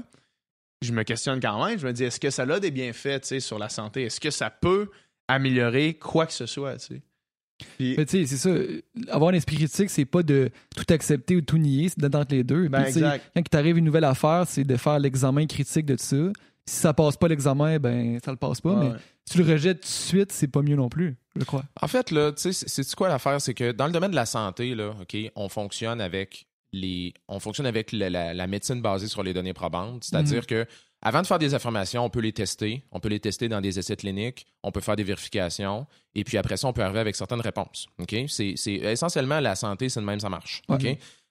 [0.82, 1.80] je me questionne quand même.
[1.80, 4.04] Je me dis, est-ce que ça a des bienfaits, tu sais, sur la santé?
[4.04, 4.90] Est-ce que ça peut
[5.28, 7.02] améliorer quoi que ce soit, tu sais?
[7.78, 8.50] Tu sais, c'est ça.
[9.10, 12.34] Avoir un esprit critique, c'est pas de tout accepter ou tout nier, c'est d'être entre
[12.34, 12.68] les deux.
[12.68, 16.32] Ben, quand il t'arrive une nouvelle affaire, c'est de faire l'examen critique de tout ça.
[16.66, 18.76] Si ça passe pas l'examen, ben ça le passe pas.
[18.76, 18.92] mais
[19.26, 21.64] si tu le rejettes tout de suite, c'est pas mieux non plus, je crois.
[21.82, 23.42] En fait, là, tu sais, c'est quoi l'affaire?
[23.42, 27.14] C'est que dans le domaine de la santé, là, OK, on fonctionne avec les.
[27.28, 30.04] On fonctionne avec la, médecine basée sur les données probantes.
[30.04, 30.46] C'est-à-dire mhm.
[30.46, 30.68] que
[31.02, 32.84] avant de faire des affirmations, on peut les tester.
[32.92, 34.48] On peut les tester dans des essais cliniques.
[34.64, 35.86] On peut faire des vérifications.
[36.16, 37.88] Et puis après ça, on peut arriver avec certaines réponses.
[38.00, 38.16] OK?
[38.28, 40.62] C'est, essentiellement la santé, c'est de même, ça marche.
[40.70, 40.86] OK?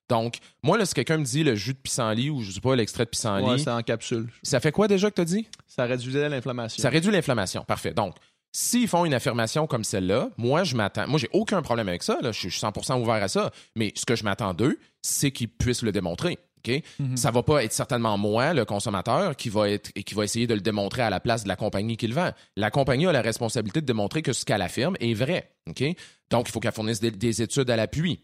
[0.08, 2.76] Donc, moi, là, si quelqu'un me dit le jus de pissenlit ou je sais pas,
[2.76, 3.44] l'extrait de pissenlit.
[3.44, 4.30] Ouais, c'est en capsule.
[4.44, 5.48] Ça fait quoi déjà que tu as dit?
[5.66, 6.80] Ça réduit l'inflammation.
[6.80, 7.64] Ça réduit l'inflammation.
[7.64, 7.92] Parfait.
[7.92, 8.14] Donc,
[8.52, 11.08] s'ils font une affirmation comme celle-là, moi, je m'attends.
[11.08, 12.18] Moi, j'ai aucun problème avec ça.
[12.22, 12.30] Là.
[12.30, 13.50] Je suis 100% ouvert à ça.
[13.74, 16.38] Mais ce que je m'attends d'eux, c'est qu'ils puissent le démontrer.
[16.66, 17.16] Ça mhm.
[17.16, 20.54] Ça va pas être certainement moi, le consommateur, qui va, être, qui va essayer de
[20.54, 22.30] le démontrer à la place de la compagnie qui le vend.
[22.56, 25.52] La compagnie a la responsabilité de démontrer que ce qu'elle affirme est vrai.
[26.30, 28.20] Donc, il faut qu'elle fournisse des, études à l'appui.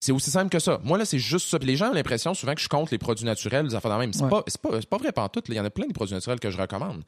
[0.00, 0.80] C'est aussi simple que ça.
[0.84, 1.58] Moi, là, c'est juste ça.
[1.58, 4.12] Les gens ont l'impression souvent que je compte les produits naturels, les affaires de même.
[4.12, 5.42] C'est pas, pas, vrai tout.
[5.48, 7.02] Il y en a plein de produits naturels que je recommande.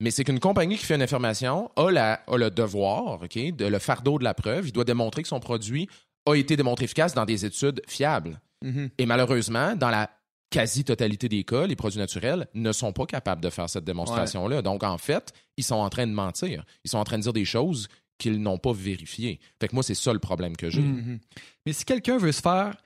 [0.00, 4.24] Mais c'est qu'une compagnie qui fait une affirmation a, le devoir, de le fardeau de
[4.24, 4.68] la preuve.
[4.68, 5.88] Il doit démontrer que son produit
[6.26, 8.40] a été démontré efficace dans des études fiables.
[8.62, 8.90] Mhm.
[8.98, 10.10] Et malheureusement, dans la
[10.54, 14.62] quasi-totalité des cas, les produits naturels ne sont pas capables de faire cette démonstration-là.
[14.62, 16.64] Donc, en fait, ils sont en train de mentir.
[16.84, 17.88] Ils sont en train de dire des choses
[18.18, 19.40] qu'ils n'ont pas vérifiées.
[19.60, 20.80] Fait que moi, c'est ça le problème que j'ai.
[20.80, 21.18] Mm-hmm.
[21.66, 22.76] Mais si quelqu'un veut se faire...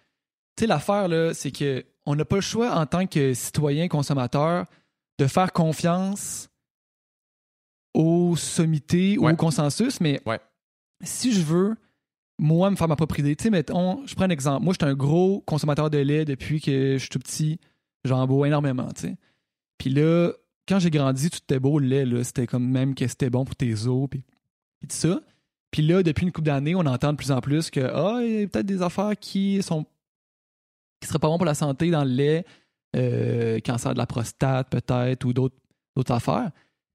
[0.56, 3.86] Tu sais, l'affaire, là, c'est que on n'a pas le choix en tant que citoyen
[3.86, 4.64] consommateur
[5.18, 6.48] de faire confiance
[7.92, 10.22] aux sommités ou au consensus, mais
[11.02, 11.76] si je veux
[12.38, 13.34] moi, me faire ma propre idée.
[13.36, 14.64] Tu sais, mettons, je prends un exemple.
[14.64, 17.58] Moi, je suis un gros consommateur de lait depuis que je suis tout petit.
[18.04, 19.16] J'en bois énormément, tu sais.
[19.76, 20.32] Puis là,
[20.68, 22.22] quand j'ai grandi, tout était beau, le lait, là.
[22.22, 24.22] C'était comme même que c'était bon pour tes os, puis,
[24.82, 25.20] tout ça.
[25.70, 28.40] Puis là, depuis une couple d'années, on entend de plus en plus que, ah, il
[28.40, 29.84] y a peut-être des affaires qui sont
[31.00, 32.44] qui seraient pas bons pour la santé dans le lait,
[32.96, 35.54] euh, cancer de la prostate, peut-être, ou d'autres
[36.08, 36.50] affaires.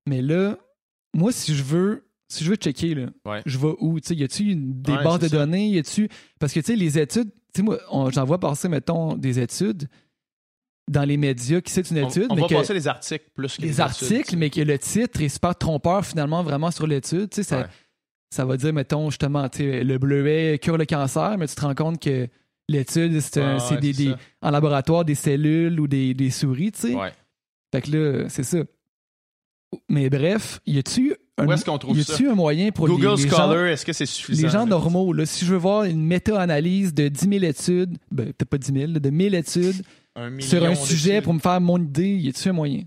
[0.06, 0.58] Mais là,
[1.14, 4.00] moi, si je veux si je veux checker, là, je vais où?
[4.10, 5.70] y a-tu des bases de données?
[5.70, 6.10] Y a-tu...
[6.40, 7.78] Parce que les études, moi,
[8.12, 9.88] j'en vois passer, mettons, des études
[10.90, 12.28] dans les médias qui c'est une étude.
[12.30, 15.30] On, mais va passer les articles plus que les, articles, mais que le titre est
[15.30, 17.34] super trompeur finalement vraiment sur l'étude.
[17.34, 17.70] Ça,
[18.32, 22.02] ça va dire, mettons, justement, le bleuet cure le cancer, mais tu te rends compte
[22.02, 22.28] que
[22.68, 26.96] l'étude, c'est des, en laboratoire des cellules ou des, des souris, tu sais.
[27.72, 28.60] Fait que là, c'est ça.
[29.90, 33.28] Mais bref, y a-tu où est-ce qu'on trouve y a-tu un moyen pour Google les,
[33.28, 34.44] Scholar, est-ce que c'est suffisant?
[34.44, 38.26] Les gens normaux, là, si je veux voir une méta-analyse de 10 000 études, ben,
[38.28, 39.84] peut-être pas 10 000, de 1000 études
[40.40, 42.84] sur un sujet pour me faire mon idée, y a-tu un moyen?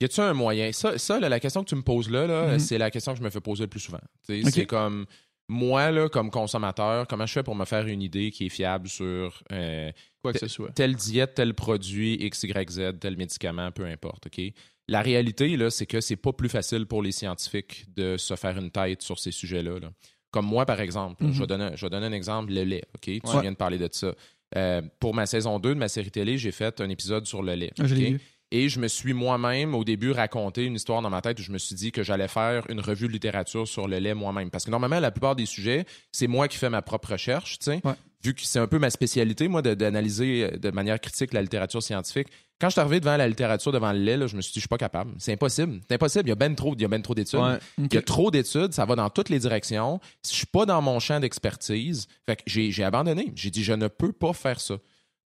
[0.00, 0.72] Y a-tu un moyen?
[0.72, 2.58] Ça, ça la question que tu me poses là, là mm-hmm.
[2.58, 4.00] c'est la question que je me fais poser le plus souvent.
[4.22, 5.06] C'est comme,
[5.48, 8.88] moi, là, comme consommateur, comment je fais pour me faire une idée qui est fiable
[8.88, 10.72] sur euh, quoi que ce soit?
[10.72, 14.40] Telle diète, tel produit, X, Y, Z, tel médicament, peu importe, OK?
[14.88, 18.56] La réalité, là, c'est que c'est pas plus facile pour les scientifiques de se faire
[18.56, 19.80] une tête sur ces sujets-là.
[20.30, 21.88] Comme moi, par exemple, je, vais mhm.
[21.88, 22.84] donner, un exemple, le lait.
[22.94, 23.02] OK?
[23.04, 24.14] Tu viens de parler de ça.
[24.56, 27.54] Euh, pour ma saison 2 de ma série télé, j'ai fait un épisode sur le
[27.54, 27.72] lait.
[27.80, 27.84] Ah,
[28.52, 31.50] Et je me suis moi-même, au début, raconté une histoire dans ma tête où je
[31.50, 34.50] me suis dit que j'allais faire une revue de littérature sur le lait moi-même.
[34.50, 37.64] Parce que normalement, la plupart des sujets, c'est moi qui fais ma propre recherche, tu
[37.64, 37.82] sais.
[38.22, 41.82] Vu que c'est un peu ma spécialité, moi, d'analyser euh, de, manière critique la littérature
[41.82, 42.28] scientifique.
[42.58, 44.60] Quand je suis arrivé devant la littérature, devant le lait, je me suis dit, je
[44.60, 45.12] suis pas capable.
[45.18, 45.80] C'est impossible.
[45.86, 46.24] C'est impossible.
[46.26, 47.60] Il y a bien trop, ben trop d'études.
[47.76, 48.72] Il y a trop d'études.
[48.72, 50.00] Ça va dans toutes les directions.
[50.24, 52.06] Je suis pas dans mon champ d'expertise.
[52.24, 53.32] Fait que j'ai abandonné.
[53.34, 54.76] J'ai dit, je ne peux pas faire ça.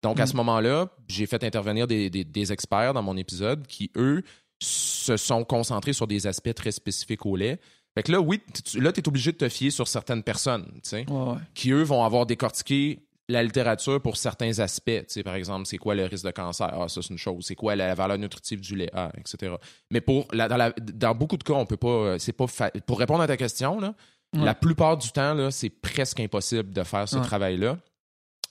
[0.03, 0.37] Donc, à ce mm.
[0.37, 4.23] moment-là, j'ai fait intervenir des, experts dans mon épisode qui, eux,
[4.59, 7.59] se sont concentrés sur des aspects très spécifiques au lait.
[7.93, 8.41] Fait que là, oui,
[8.75, 11.05] là, tu es obligé de te fier sur certaines personnes, tu sais,
[11.53, 14.85] qui, eux, vont avoir décortiqué la littérature pour certains aspects.
[14.85, 16.69] Tu sais, par exemple, c'est quoi le risque de cancer?
[16.71, 17.45] Ah, ça, c'est une chose.
[17.45, 18.89] C'est quoi la valeur nutritive du lait?
[18.93, 19.53] Ah, etc.
[19.89, 22.19] Mais pour, dans, beaucoup de cas, on peut pas.
[22.19, 22.45] C'est pas
[22.85, 23.93] Pour répondre à ta question, là,
[24.33, 27.77] la plupart du temps, c'est presque impossible de faire ce travail-là.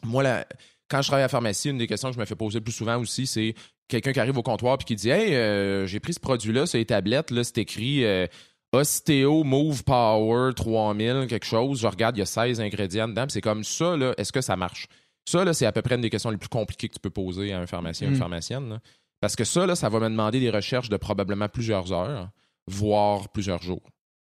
[0.02, 0.46] Moi, la,
[0.90, 2.64] quand je travaille à la pharmacie, une des questions que je me fais poser le
[2.64, 3.54] plus souvent aussi, c'est
[3.88, 6.84] quelqu'un qui arrive au comptoir et qui dit Hey, euh, j'ai pris ce produit-là les
[6.84, 8.26] tablettes, là, c'est écrit euh,
[8.72, 11.80] Osteo Move Power 3000, quelque chose.
[11.80, 13.26] Je regarde, il y a 16 ingrédients dedans.
[13.28, 14.86] C'est comme ça, là, est-ce que ça marche?
[15.28, 17.10] Ça, là, c'est à peu près une des questions les plus compliquées que tu peux
[17.10, 18.20] poser à un pharmacien ou une mm.
[18.20, 18.80] pharmacienne.
[19.20, 22.30] Parce que ça, là, ça va me demander des recherches de probablement plusieurs heures,
[22.66, 23.82] voire plusieurs jours,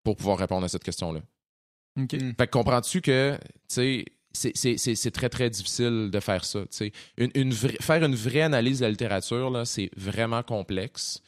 [0.05, 1.21] pour pouvoir répondre à cette question-là.
[2.01, 2.11] OK.
[2.11, 6.61] Fait que comprends-tu que, tu sais, c'est très, très difficile de faire ça.
[7.17, 11.23] Une, faire une vraie analyse de la littérature, c'est vraiment complexe.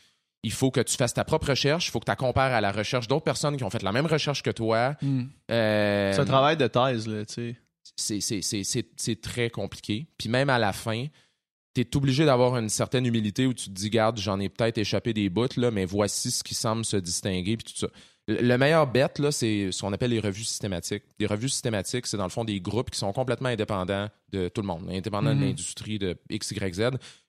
[0.44, 2.60] Il faut que tu fasses ta propre recherche, il faut que tu la compares à
[2.60, 4.94] la recherche d'autres personnes qui ont fait la même recherche que toi.
[5.02, 5.24] Hmm.
[5.50, 7.56] Euh, c'est un travail de thèse, là, tu
[7.96, 8.86] sais.
[8.96, 10.06] C'est très compliqué.
[10.18, 11.06] Puis même à la fin,
[11.74, 14.78] tu es obligé d'avoir une certaine humilité où tu te dis, garde, j'en ai peut-être
[14.78, 17.88] échappé des bouts, là, mais voici ce qui semble se distinguer, puis tout ça.
[18.26, 21.02] Le meilleur bet, là, c'est ce qu'on appelle les revues systématiques.
[21.18, 24.62] Les revues systématiques, c'est dans le fond des groupes qui sont complètement indépendants de tout
[24.62, 25.44] le monde, indépendants de mhm.
[25.44, 26.82] l'industrie de X, Y, Z.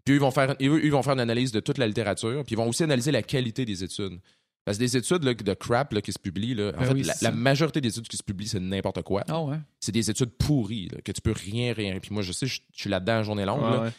[0.06, 2.58] Puis ils vont faire, ils vont faire une analyse de toute la littérature, puis ils
[2.58, 4.20] vont aussi analyser la qualité des études.
[4.66, 7.82] Parce que des études de crap qui se publient, là, en ben fait, la, majorité
[7.82, 9.24] des études qui se publient, c'est n'importe quoi.
[9.28, 9.58] Ah ouais.
[9.80, 12.00] C'est des études pourries, que tu peux rien, rien.
[12.00, 13.92] Puis moi, je sais, je, suis là-dedans en journée longue.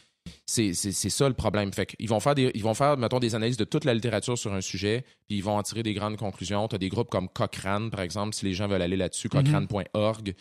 [0.47, 1.73] C'est ça le problème.
[1.73, 4.37] Fait ils vont faire des, ils vont faire, mettons, des analyses de toute la littérature
[4.39, 6.69] sur un sujet, puis ils vont en tirer des grandes conclusions.
[6.69, 9.43] Tu as des groupes comme Cochrane, par exemple, si les gens veulent aller là-dessus, mhm.
[9.43, 10.35] cochrane.org.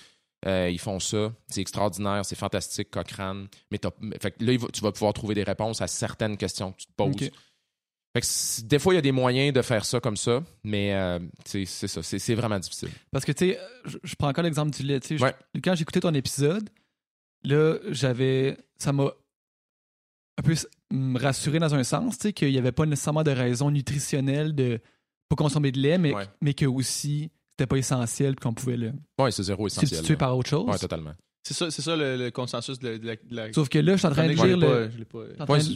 [0.46, 1.34] Euh, ils font ça.
[1.48, 3.48] C'est extraordinaire, c'est fantastique, Cochrane.
[3.72, 3.80] Mais
[4.22, 8.64] fait là, tu vas pouvoir trouver des réponses à certaines questions que tu te poses.
[8.64, 11.66] des fois, il y a des moyens de faire ça comme ça, mais euh, c'est
[11.66, 12.90] ça, c'est vraiment difficile.
[13.12, 13.60] Parce que, tu sais,
[14.04, 15.00] je, prends encore l'exemple du lait.
[15.20, 15.34] Ouais.
[15.64, 16.70] Quand j'écoutais ton épisode,
[17.44, 18.58] là, j'avais.
[18.78, 19.12] Ça m'a
[20.38, 20.54] un peu
[20.92, 24.80] me rassurer dans un sens, qu'il n'y avait pas nécessairement de raison nutritionnelle de
[25.30, 28.92] pas consommer de lait, mais, mais que aussi c'était pas essentiel qu'on pouvait le.
[29.18, 29.88] Oui, c'est zéro essentiel.
[29.88, 30.66] Substituer par autre chose.
[30.68, 31.14] Oui, totalement.
[31.42, 34.28] C'est ça, c'est ça le, consensus de la, Sauf que là, je suis en train
[34.28, 34.58] de dire.
[34.58, 34.90] Le...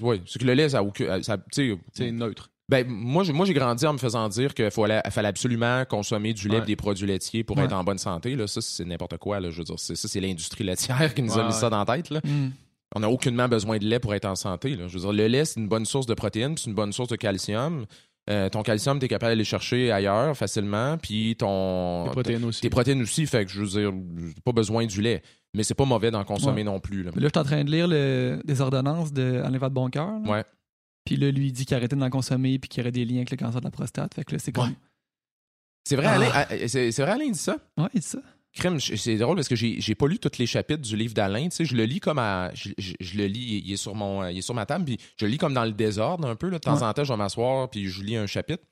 [0.01, 0.81] Oui, c'est que le lait, ça,
[1.21, 2.49] ça c'est neutre.
[2.67, 6.49] Ben, moi, moi, j'ai grandi en me faisant dire qu'il fallait, fallait absolument consommer du
[6.49, 8.35] lait et des produits laitiers pour être en bonne santé.
[8.35, 8.45] Là.
[8.45, 9.39] Ça, c'est n'importe quoi.
[9.39, 9.49] Là.
[9.49, 12.09] Je veux dire, ça, c'est l'industrie laitière qui nous a mis ça dans la tête.
[12.09, 12.19] Là.
[12.23, 12.49] Mm
[12.95, 14.75] on n'a aucunement besoin de lait pour être en santé.
[14.75, 17.09] Je veux dire, le lait, c'est une bonne source de protéines, c'est une bonne source
[17.09, 17.85] de calcium.
[18.29, 22.05] Euh, ton calcium, tu es capable d'aller chercher ailleurs facilement, puis ton.
[22.05, 22.61] Tes protéines aussi.
[22.61, 23.93] Tes protéines aussi, fait que je veux dire,
[24.43, 25.21] pas besoin du lait.
[25.55, 27.03] Mais c'est pas mauvais d'en consommer non plus.
[27.03, 30.21] Là, là je suis en train de lire des ordonnances de de Boncoeur.
[30.27, 30.43] Ouais.
[31.05, 33.17] Puis là, lui, il dit qu'il arrêtait d'en consommer, puis qu'il y aurait des liens
[33.17, 34.13] avec le cancer de la prostate.
[34.13, 34.75] Fait que là, c'est comme.
[35.83, 36.47] C'est vrai, Alain, ah.
[36.49, 37.57] Ah, c'est vrai, Alain, il dit ça?
[37.77, 38.19] Ouais, il dit ça
[38.53, 41.49] c'est drôle parce que j'ai pas lu tous les chapitres du livre d'Alain.
[41.51, 42.51] je le lis comme à.
[42.53, 42.71] Je,
[43.17, 44.27] le lis, il est sur mon.
[44.27, 46.49] Il est sur ma table, puis je le lis comme dans le désordre un peu.
[46.49, 48.63] De temps en temps, je vais m'asseoir, puis je lis un chapitre.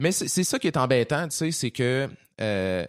[0.00, 2.08] Mais c'est ça qui est embêtant, tu sais, c'est que.
[2.40, 2.86] Euh,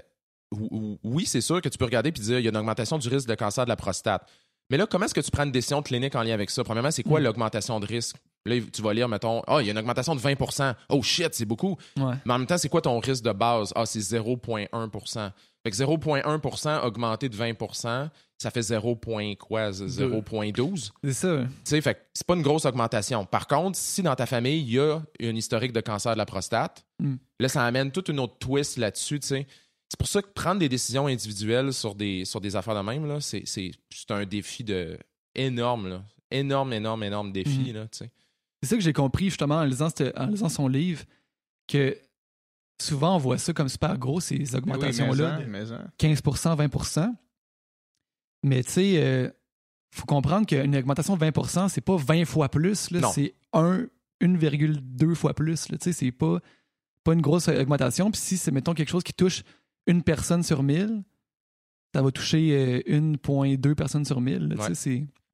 [1.03, 3.07] oui, c'est sûr que tu peux regarder puis dire il y a une augmentation du
[3.07, 4.27] risque de cancer de la prostate.
[4.69, 6.63] Mais là, comment est-ce que tu prends une décision clinique en lien avec ça?
[6.63, 7.23] Premièrement, c'est quoi mm.
[7.23, 8.15] l'augmentation de risque?
[8.49, 11.33] Là, tu vas lire, mettons, ah, il y a une augmentation de 20% Oh shit,
[11.33, 11.77] c'est beaucoup.
[11.95, 13.71] Mais en même temps, c'est quoi ton risque de base?
[13.75, 15.31] Ah, c'est 0,1%
[15.63, 18.95] fait que 0,1% augmenté de 20% ça fait 0,
[19.37, 20.91] quoi, 0,12.
[21.03, 21.43] C'est ça.
[21.43, 23.25] Tu sais, fait que c'est pas une grosse augmentation.
[23.25, 26.25] Par contre, si dans ta famille, il y a une historique de cancer de la
[26.25, 27.15] prostate, hmm.
[27.41, 29.47] là, ça amène toute une autre twist là-dessus, tu sais.
[29.89, 33.05] C'est pour ça que prendre des décisions individuelles sur des, sur des affaires de même,
[33.07, 33.43] là, c'est,
[34.09, 34.97] un défi de
[35.35, 36.03] énorme, là.
[36.31, 37.75] Énorme, énorme, énorme défi, hmm.
[37.75, 38.11] là, tu sais.
[38.61, 41.03] C'est ça que j'ai compris, justement, en lisant, en lisant son livre,
[41.67, 41.97] que
[42.81, 45.39] souvent, on voit ça comme super gros, ces augmentations-là.
[45.99, 47.13] 15% 20%
[48.43, 49.29] Mais tu sais, il euh,
[49.91, 55.65] faut comprendre qu'une augmentation de 20% c'est pas 20 fois plus, c'est 1,2 fois plus.
[55.65, 56.39] Tu sais, c'est pas,
[57.03, 58.11] pas une grosse augmentation.
[58.11, 59.43] Puis si c'est, mettons, quelque chose qui touche
[59.87, 61.03] une personne sur 1000,
[61.93, 64.55] ça va toucher 1,2 euh, personnes sur 1000.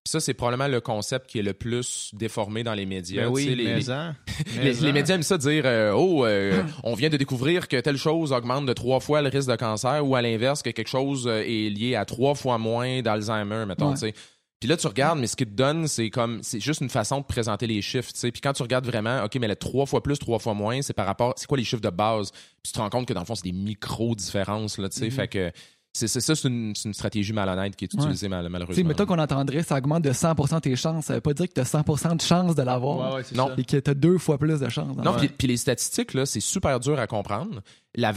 [0.08, 3.24] Ça, c'est probablement le concept qui est le plus déformé dans les médias.
[3.24, 7.18] Ben oui, les, les, les, médias aiment ça dire euh, Oh, euh, on vient de
[7.18, 10.62] découvrir que telle chose augmente de trois fois le risque de cancer ou à l'inverse,
[10.62, 13.96] que quelque chose euh, est lié à trois fois moins d'Alzheimer, mettons.
[13.96, 14.13] sais.
[14.60, 17.20] Puis là, tu regardes, mais ce qu'ils te donne, c'est comme, c'est juste une façon
[17.20, 18.32] de présenter les chiffres, tu sais.
[18.32, 20.94] Puis quand tu regardes vraiment, OK, mais le trois fois plus, trois fois moins, c'est
[20.94, 22.32] par rapport, c'est quoi les chiffres de base?
[22.32, 25.08] Puis tu te rends compte que dans le fond, c'est des micro-différences, là, tu sais.
[25.08, 25.12] Mm-hmm.
[25.12, 25.52] Fait que
[25.96, 28.86] c'est ça, c'est une, stratégie malhonnête qui est utilisée mal, malheureusement.
[28.86, 31.06] mettons qu'on entendrait, ça augmente de 100% tes chances.
[31.06, 33.22] Ça veut pas dire que tu as 100% de chance de l'avoir.
[33.34, 33.56] non.
[33.58, 34.98] Et que tu as deux fois plus de chances.
[34.98, 37.62] Non, puis les statistiques, là, c'est super dur à comprendre.
[37.96, 38.12] La,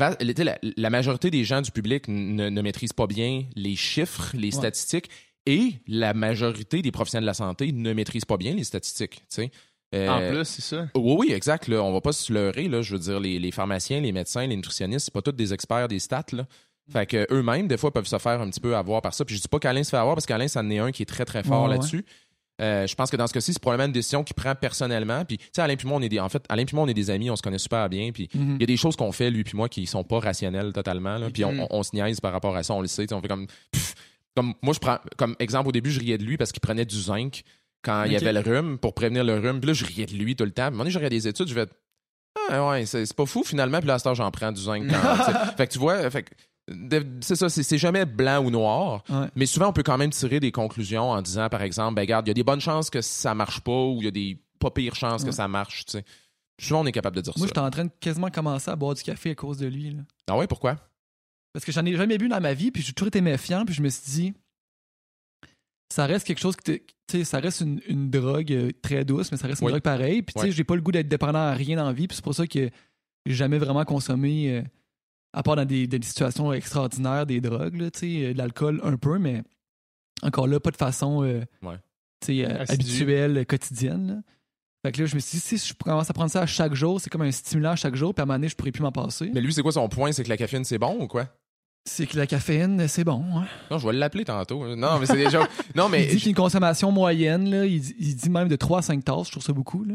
[0.76, 5.08] la, majorité des gens du public ne, ne, maîtrisent pas bien les chiffres, les statistiques,
[5.46, 9.22] et la majorité des professionnels de la santé ne maîtrisent pas bien les statistiques.
[9.94, 10.88] Euh, en plus, c'est ça.
[10.94, 11.68] Oui, oui, exact.
[11.68, 12.68] Là, on va pas se leurrer.
[12.68, 15.54] Là, je veux dire, les, les pharmaciens, les médecins, les nutritionnistes, c'est pas tous des
[15.54, 16.24] experts des stats.
[16.32, 16.46] Là.
[16.90, 19.24] Fait que eux-mêmes, des fois, peuvent se faire un petit peu avoir par ça.
[19.24, 21.02] Puis je dis pas qu'Alain se fait avoir parce qu'Alain, ça en est un qui
[21.02, 22.04] est très, très fort là-dessus.
[22.60, 25.24] Euh, je pense que dans ce cas-ci, c'est probablement une décision qu'il prend personnellement.
[25.24, 26.88] Puis, tu sais, Alain puis moi, on est des, en fait, Alain puis moi, on
[26.88, 28.10] est des amis, on se connaît super bien.
[28.10, 28.56] Puis, mhm.
[28.56, 31.18] il y a des choses qu'on fait, lui puis moi, qui sont pas rationnelles totalement.
[31.18, 33.12] Là, puis, on, on, se niaise par rapport à ça, on le sait.
[33.12, 33.46] On fait comme,
[34.34, 36.84] comme, moi, je prends, comme exemple, au début, je riais de lui parce qu'il prenait
[36.84, 37.42] du zinc
[37.82, 39.60] quand il y avait le rhume pour prévenir le rhume.
[39.60, 40.54] Puis là, je riais de lui tout le temps.
[40.54, 41.66] Puis, à un moment donné, je regardais des études, je vais,
[42.50, 43.78] ah, ouais, c'est pas fou finalement.
[43.78, 44.84] Puis là, à j'en prends du zinc.
[45.56, 46.24] fait que tu vois, fait
[47.20, 49.04] c'est ça, c'est jamais blanc ou noir,
[49.34, 52.26] mais souvent on peut quand même tirer des conclusions en disant, par exemple, ben regarde,
[52.26, 54.38] il y a des bonnes chances que ça marche pas ou il y a des
[54.58, 56.04] pas pires chances que ça marche, tu sais.
[56.60, 57.38] Souvent on est capable de dire ça.
[57.38, 59.96] Moi, j'étais en train de quasiment commencer à boire du café à cause de lui.
[60.28, 60.76] Ah ouais, pourquoi?
[61.52, 63.74] Parce que j'en ai jamais bu dans ma vie, puis j'ai toujours été méfiant, puis
[63.74, 64.34] je me suis dit,
[65.88, 69.38] ça reste quelque chose que tu sais, ça reste une, drogue euh, très douce, mais
[69.38, 70.22] ça reste une drogue pareille.
[70.22, 72.16] Puis tu sais, j'ai pas le goût d'être dépendant à rien dans la vie, puis
[72.16, 72.70] c'est pour ça que
[73.24, 74.50] j'ai jamais vraiment consommé.
[74.50, 74.62] Euh,
[75.38, 79.44] à part dans des, situations extraordinaires, des drogues, là, euh, de l'alcool un peu, mais
[80.22, 81.44] encore là, pas de façon euh,
[82.28, 84.24] euh, habituelle, quotidienne.
[84.84, 86.74] Fait que là, je me suis dit, si je commence à prendre ça à chaque
[86.74, 88.72] jour, c'est comme un stimulant à chaque jour, puis à un moment donné, je pourrais
[88.72, 89.30] plus m'en passer.
[89.32, 90.10] Mais lui, c'est quoi son point?
[90.10, 91.28] C'est que la caféine, c'est bon ou quoi?
[91.84, 93.22] C'est que la caféine, c'est bon.
[93.70, 94.74] Non, je vais l'appeler tantôt.
[94.74, 95.46] Non, mais c'est déjà.
[95.76, 96.04] non, mais.
[96.06, 99.30] Il dit qu'une consommation moyenne, là, il, dit même de 3 à 5 tasses, je
[99.30, 99.84] trouve ça beaucoup.
[99.84, 99.94] Là.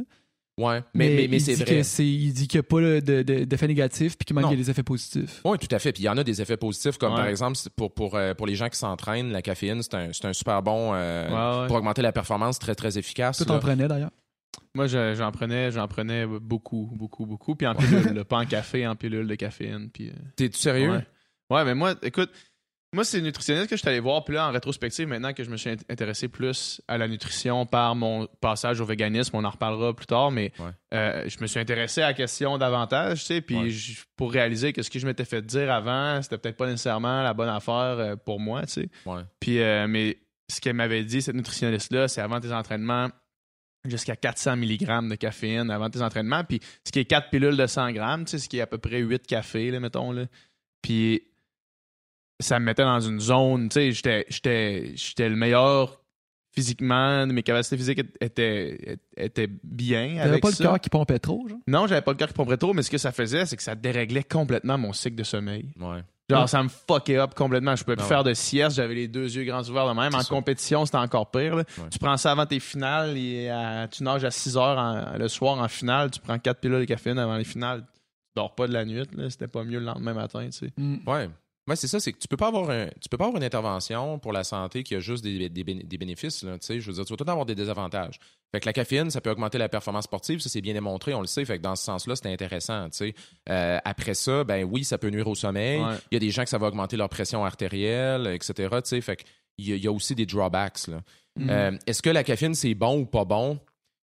[0.60, 1.82] Ouais, mais, mais, c'est vrai.
[2.06, 5.42] il dit qu'il n'y a pas d'effets négatifs puis qu'il y a des effets positifs.
[5.44, 5.92] Oui, tout à fait.
[5.92, 8.46] Puis il y en a des effets positifs, comme par exemple, pour, pour, euh, pour
[8.46, 12.12] les gens qui s'entraînent, la caféine, c'est un, un, super bon euh, pour augmenter la
[12.12, 13.38] performance, très, très efficace.
[13.38, 14.12] Tu t'en prenais d'ailleurs?
[14.76, 17.56] Moi, j'en prenais, j'en prenais beaucoup, beaucoup, beaucoup.
[17.56, 19.90] Puis en pilule, pas en café, en pilule de caféine.
[19.92, 20.92] Puis, euh, T'es-tu sérieux?
[20.92, 21.06] Ouais.
[21.50, 22.32] ouais, mais moi, écoute,
[22.94, 24.24] moi, c'est nutritionniste que je suis allé voir.
[24.24, 27.96] Puis là, en rétrospective, maintenant que je me suis intéressé plus à la nutrition par
[27.96, 30.54] mon passage au véganisme, on en reparlera plus tard, mais
[30.94, 33.76] euh, je me suis intéressé à la question davantage, tu sais, puis
[34.16, 37.34] pour réaliser que ce que je m'étais fait dire avant, c'était peut-être pas nécessairement la
[37.34, 38.90] bonne affaire euh, pour moi, tu sais.
[39.40, 40.20] Puis, euh, mais
[40.52, 43.10] ce qu'elle m'avait dit, cette nutritionniste-là, c'est avant tes entraînements,
[43.86, 47.66] jusqu'à 400 mg de caféine avant tes entraînements, puis ce qui est 4 pilules de
[47.66, 50.28] 100 grammes, tu sais, ce qui est à peu près 8 cafés, là, mettons, là.
[50.84, 51.24] Puis
[52.40, 56.00] ça me mettait dans une zone, tu sais, j'étais, j'étais, j'étais le meilleur
[56.54, 60.18] physiquement, mes capacités physiques étaient, étaient bien.
[60.18, 61.58] T'avais pas le cœur qui pompait trop, genre?
[61.68, 63.64] Non, j'avais pas le cœur qui pompait trop, mais ce que ça faisait, c'est que
[63.64, 65.72] ça déréglait complètement mon cycle de sommeil.
[65.80, 66.04] Ouais.
[66.30, 67.76] Genre, ça me fuckait up complètement.
[67.76, 70.16] Je pouvais plus ah faire de sieste, j'avais les deux yeux grands ouverts de même.
[70.16, 71.64] En compétition, c'était encore pire.
[71.90, 73.52] Tu prends ça avant tes finales, et
[73.92, 77.18] tu nages à 6 heures le soir en finale, tu prends 4 pilules de caféine
[77.18, 77.82] avant les finales.
[77.82, 80.74] Tu dors pas de la nuit, c'était pas mieux le lendemain matin, tu sais.
[80.78, 80.98] Mm.
[81.08, 81.30] Ouais.
[81.68, 82.68] Oui, c'est ça, c'est que tu peux pas avoir
[83.02, 86.44] tu peux pas avoir une intervention pour la santé qui a juste des, bénéfices.
[86.44, 88.20] Là, je veux dire, tu vas tout avoir des désavantages.
[88.52, 91.22] Fait que la caféine, ça peut augmenter la performance sportive, ça c'est bien démontré, on
[91.22, 91.46] le sait.
[91.46, 92.88] Fait que dans ce sens-là, c'est intéressant.
[93.50, 95.82] Euh, après ça, ben oui, ça peut nuire au sommeil.
[96.12, 98.70] Il y a des gens que ça va augmenter leur pression artérielle, etc.
[99.02, 99.24] Fait que
[99.58, 100.88] il y, a aussi des drawbacks.
[101.38, 101.50] Mm.
[101.50, 103.60] Euh, est-ce que la caféine, c'est bon ou pas bon?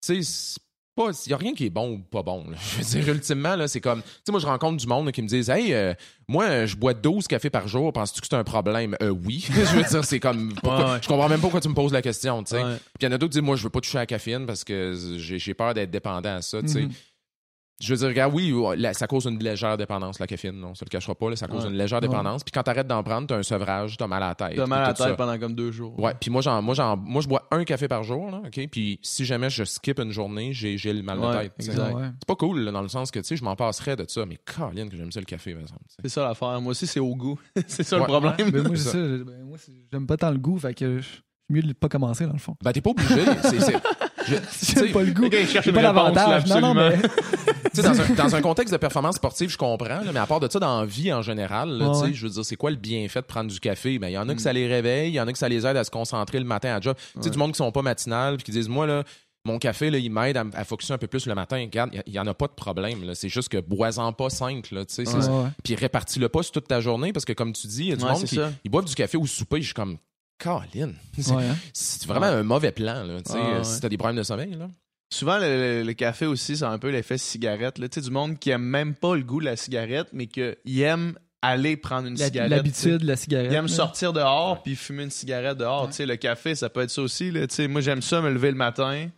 [0.06, 0.24] Tu
[0.98, 2.46] sais, il n'y a rien qui est bon ou pas bon.
[2.78, 4.02] Je veux dire, ultimement, là, c'est comme.
[4.02, 5.94] Tu sais, moi, je rencontre du monde qui me disent Hey, euh,
[6.28, 9.46] moi, je bois 12 cafés par jour, penses-tu que c'est un problème euh, Oui.
[9.50, 10.54] je veux dire, c'est comme.
[10.64, 12.62] Je comprends même pas pourquoi tu me poses la question, tu sais.
[12.62, 14.06] Puis il y en a d'autres qui disent Moi, je veux pas toucher à la
[14.06, 16.82] caféine parce que j'ai peur d'être dépendant à ça, tu sais.
[16.82, 16.92] Mm-hmm.
[17.84, 18.54] Je veux dire, regarde, oui,
[18.94, 21.74] ça cause une légère dépendance, la caféine, non, ça le cachera pas, ça cause une
[21.74, 22.42] légère dépendance.
[22.44, 24.56] Puis quand t'arrêtes d'en prendre, t'as un sevrage, t'as mal à la tête.
[24.56, 26.00] T'as mal à la tête pendant comme deux jours.
[26.00, 28.68] Ouais, puis moi, j'en, moi, j'en, moi, je bois un café par jour, là, OK?
[28.72, 31.54] Puis si jamais je skip une journée, j'ai, j'ai le mal de tête.
[31.60, 34.38] C'est pas cool, dans le sens que, tu sais, je m'en passerais de ça, mais
[34.38, 35.82] Caroline, que j'aime ça le café, par exemple.
[36.02, 36.62] C'est ça l'affaire.
[36.62, 37.38] Moi aussi, c'est au goût.
[37.68, 38.34] c'est ça le problème.
[38.40, 39.58] Mais moi, ben, moi
[39.92, 41.10] j'aime pas tant le goût, fait que je
[41.50, 42.56] mieux de pas commencer, dans le fond.
[42.64, 43.26] Ben, t'es pas obligé.
[44.28, 45.26] J'aime pas le goût.
[45.26, 46.46] Okay, pas l'avantage.
[46.48, 46.98] Non, non, mais.
[47.76, 50.60] dans, un, dans un contexte de performance sportive, je comprends, mais à part de ça,
[50.60, 51.82] dans la vie en général,
[52.14, 54.00] je veux dire, c'est quoi le bienfait de prendre du café?
[54.00, 55.50] Ben, il y en a que ça les réveille, il y en a que ça
[55.50, 56.96] les aide à se concentrer le matin à job.
[57.16, 59.04] Tu sais, du monde qui sont pas matinales, puis qui disent, moi, là,
[59.46, 61.58] mon café, là, il m'aide à, à un peu plus le matin.
[61.58, 63.14] Regarde, il n'y en a pas de problème.
[63.14, 64.72] C'est juste que bois-en pas cinq.
[64.72, 64.84] Là,
[65.64, 67.96] Puis répartis-le pas sur toute ta journée parce que, comme tu dis, il y a
[67.98, 69.60] du monde qui ils boivent du café au souper.
[69.60, 69.98] Je suis comme,
[70.44, 70.96] Caroline.
[71.30, 71.56] Hein?
[71.74, 73.04] C'est vraiment un mauvais plan.
[73.04, 74.56] Là, sais si t'as des problèmes de sommeil.
[74.56, 74.70] Là.
[75.14, 77.76] Souvent, le, café aussi, c'est un peu l'effet cigarette.
[77.76, 80.82] Tu sais, du monde qui aime même pas le goût de la cigarette, mais qui
[80.82, 82.50] aime aller prendre une cigarette.
[82.50, 83.52] L'habitude de la cigarette.
[83.52, 85.88] Il aime sortir dehors puis fumer une cigarette dehors.
[85.88, 87.32] Tu sais, le café, ça peut être ça aussi.
[87.32, 87.46] Là.
[87.48, 89.10] Tu sais, moi, j'aime ça me lever le matin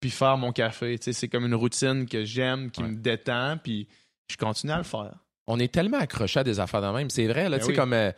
[0.00, 0.98] puis faire mon café.
[1.00, 3.88] c'est comme une routine que j'aime, qui me détend, puis
[4.30, 5.14] je continue à le faire.
[5.46, 7.10] On est tellement accroché à des affaires de même.
[7.10, 7.92] C'est vrai, là, ben tu sais, comme.
[7.92, 8.12] Euh,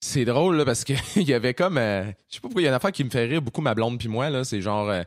[0.00, 1.78] c'est drôle, là, parce qu'il y avait comme.
[1.78, 3.60] Euh, je sais pas pourquoi il y a une affaire qui me fait rire beaucoup,
[3.62, 4.44] ma blonde puis moi, là.
[4.44, 4.88] C'est genre.
[4.88, 5.02] Euh,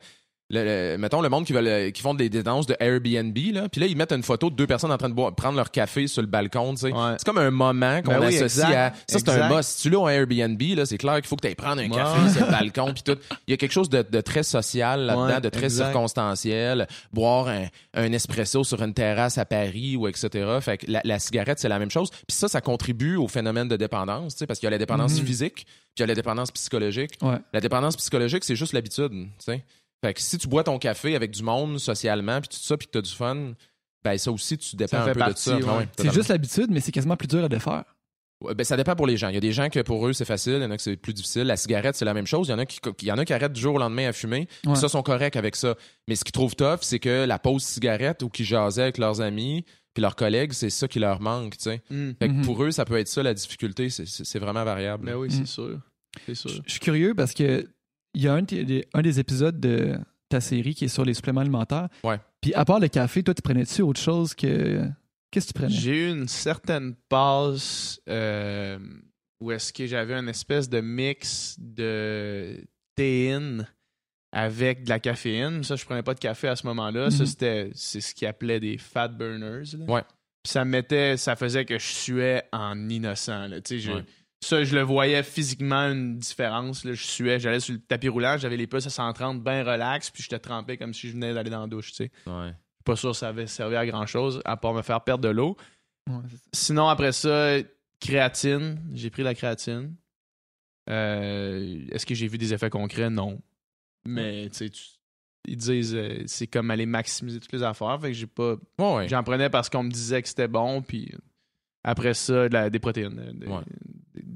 [0.49, 3.87] le, mettons le monde qui, veulent, qui font des, des de Airbnb là puis là
[3.87, 6.21] ils mettent une photo de deux personnes en train de boire, prendre leur café sur
[6.21, 6.91] le balcon tu sais.
[7.17, 9.99] C'est comme un moment qu'on ben associe à ça c'est un boss si tu l'as
[9.99, 12.51] au Airbnb là c'est clair qu'il faut que tu ailles prendre un café sur le
[12.51, 13.17] balcon puis tout.
[13.47, 16.87] Il y a quelque chose de, de très social là-dedans de très circonstanciel.
[17.13, 21.59] Boire un, un, espresso sur une terrasse à Paris ou etc fait que la, cigarette
[21.59, 22.09] c'est la même chose.
[22.09, 24.77] Puis ça ça contribue au phénomène de dépendance tu sais parce qu'il y a la
[24.77, 25.27] dépendance mhm.
[25.27, 27.19] physique puis il y a la dépendance psychologique.
[27.53, 29.63] La dépendance psychologique c'est juste l'habitude tu sais
[30.03, 32.87] fait que si tu bois ton café avec du monde socialement, puis tout ça, puis
[32.87, 33.53] que tu as du fun,
[34.03, 35.57] ben ça aussi, tu dépends un peu de ça.
[35.97, 37.83] c'est juste l'habitude, mais c'est quasiment plus dur à défaire.
[38.41, 39.27] ben, ça dépend pour les gens.
[39.27, 40.81] Il y a des gens que pour eux c'est facile, il y en a que
[40.81, 41.43] c'est plus difficile.
[41.43, 42.47] La cigarette, c'est la même chose.
[42.47, 44.07] Il y en a qui, il y en a qui arrêtent du jour au lendemain
[44.07, 44.47] à fumer.
[44.65, 44.75] Ouais.
[44.75, 45.75] Ça sont corrects avec ça.
[46.07, 49.19] Mais ce qu'ils trouvent tough, c'est que la pause cigarette ou qu'ils jasaient avec leurs
[49.19, 51.57] amis puis leurs collègues, c'est ça qui leur manque.
[51.57, 51.81] Tu sais.
[51.89, 52.11] Mm.
[52.19, 52.45] Fait que mm-hmm.
[52.45, 53.89] pour eux, ça peut être ça la difficulté.
[53.89, 55.07] C'est vraiment variable.
[55.07, 55.47] Ben oui, c'est mm.
[55.47, 55.79] sûr.
[56.25, 56.51] C'est sûr.
[56.65, 57.67] Je suis curieux parce que
[58.13, 58.43] il y a un,
[58.93, 59.97] un, des épisodes de
[60.29, 61.89] ta série qui est sur les suppléments alimentaires.
[62.03, 62.19] Ouais.
[62.41, 64.87] Puis à part le café, toi, tu prenais-tu autre chose que.
[65.31, 65.73] Qu'est-ce que tu prenais?
[65.73, 68.79] J'ai eu une certaine passe euh,
[69.39, 73.67] où est-ce que j'avais une espèce de mix de théine
[74.31, 75.63] avec de la caféine.
[75.63, 77.11] Ça, je prenais pas de café à ce moment-là.
[77.11, 77.25] Ça, mhm.
[77.25, 79.75] c'était c'est ce qu'ils appelaient des fat burners.
[79.87, 80.03] Ouais.
[80.43, 83.47] Puis ça mettait, ça faisait que je suais en innocent.
[83.47, 83.61] Là.
[83.61, 83.91] Tu sais,
[84.41, 86.85] ça, je le voyais physiquement une différence.
[86.85, 86.93] Là.
[86.93, 90.23] Je suais, j'allais sur le tapis roulant, j'avais les pouces à 130 bien relax, puis
[90.23, 91.91] j'étais trempé comme si je venais d'aller dans la douche.
[91.91, 92.11] Tu sais.
[92.25, 92.53] Ouais.
[92.85, 95.29] Pas sûr que ça avait servi à grand chose, à part me faire perdre de
[95.29, 95.57] l'eau.
[96.53, 97.57] Sinon, après ça,
[97.99, 98.79] créatine.
[98.93, 99.95] J'ai pris la créatine.
[100.89, 103.09] Euh, est-ce que j'ai vu des effets concrets?
[103.09, 103.39] Non.
[104.05, 104.71] Mais tu sais,
[105.47, 107.99] ils disent euh, c'est comme aller maximiser toutes les affaires.
[108.01, 108.55] Fait que j'ai pas.
[109.07, 111.11] J'en prenais parce qu'on me disait que c'était bon, puis
[111.83, 113.47] après ça, des protéines, de,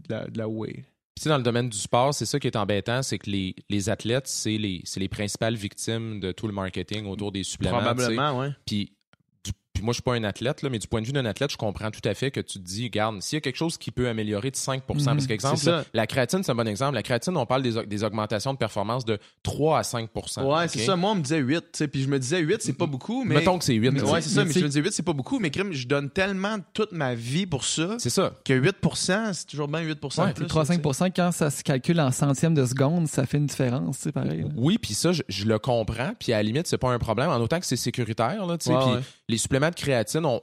[0.09, 0.85] la, de la whey.
[1.15, 3.89] Puis dans le domaine du sport, c'est ça qui est embêtant, c'est que les, les
[3.89, 7.77] athlètes, c'est les, les principales victimes de tout le marketing autour des suppléments.
[7.77, 8.47] Probablement, oui.
[8.65, 8.93] Puis
[9.81, 11.57] moi, je suis pas un athlète, là, mais du point de vue d'un athlète, je
[11.57, 13.91] comprends tout à fait que tu te dis, regarde, s'il y a quelque chose qui
[13.91, 15.27] peut améliorer de 5% parce mhm.
[15.27, 16.95] qu'exemple, la créatine, c'est un bon exemple.
[16.95, 20.79] La créatine, on parle des, des augmentations de performance de 3 à 5% Ouais, c'est
[20.79, 20.95] ça.
[20.95, 23.35] Moi, on me disait 8, puis je me disais 8, c'est pas beaucoup, mais.
[23.35, 24.01] Mettons que c'est 8.
[24.03, 26.09] ouais, c'est ça, mais je me disais 8, c'est pas beaucoup, mais crime, je donne
[26.09, 27.95] tellement toute ma vie pour ça.
[27.97, 28.33] C'est ça.
[28.45, 32.65] Que 8% c'est toujours bien 8 ouais, 3-5% quand ça se calcule en centièmes de
[32.65, 34.45] seconde, ça fait une différence, c'est pareil.
[34.55, 37.37] Oui, puis ça, je, le comprends, puis à la limite, c'est pas un problème, en
[37.37, 38.73] autant que c'est sécuritaire, là, tu sais.
[38.75, 40.41] puis les suppléments de créatine, on,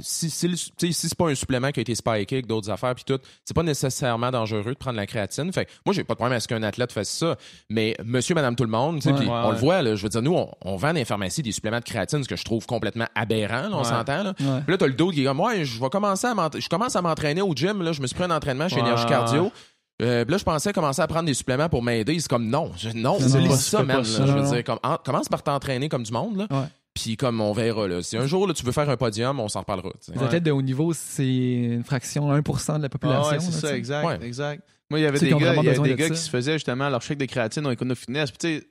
[0.00, 3.04] si, si, si c'est pas un supplément qui a été spiké avec d'autres affaires puis
[3.04, 5.52] tout, c'est pas nécessairement dangereux de prendre la créatine.
[5.52, 7.36] Fait moi, j'ai pas de problème à ce qu'un athlète fasse ça.
[7.68, 10.76] Mais monsieur, madame, tout le monde, on le voit, là, je veux dire, nous, on,
[10.76, 13.84] vend dans les pharmacies des suppléments de créatine, ce que je trouve complètement aberrant, on
[13.84, 14.22] s'entend.
[14.22, 14.34] Là,
[14.66, 17.02] là t'as le dos qui est comme, moi, je vais commencer à je commence à
[17.02, 19.52] m'entraîner au gym, là, je me suis pris un entraînement chez Énergie Cardio.
[20.00, 22.18] Euh, là, je pensais commencer à prendre des suppléments pour m'aider.
[22.18, 24.02] C'est comme non, non, c'est ça, même.
[24.02, 26.38] Je veux dire, comme, commence par t'entraîner comme du monde.
[26.38, 26.68] Là.
[26.94, 29.48] Puis comme on verra, là, si un jour là, tu veux faire un podium, on
[29.48, 29.92] s'en reparlera.
[30.14, 33.22] Les athlètes de haut niveau, c'est une fraction, 1% de la population.
[33.24, 34.62] Ah ouais, c'est ça, exact, exact.
[34.90, 36.90] Moi, il y avait des gars, il y avait des gars qui se faisaient justement
[36.90, 38.30] leur chèque de créatine au Econo Fitness.
[38.30, 38.66] Puis tu sais,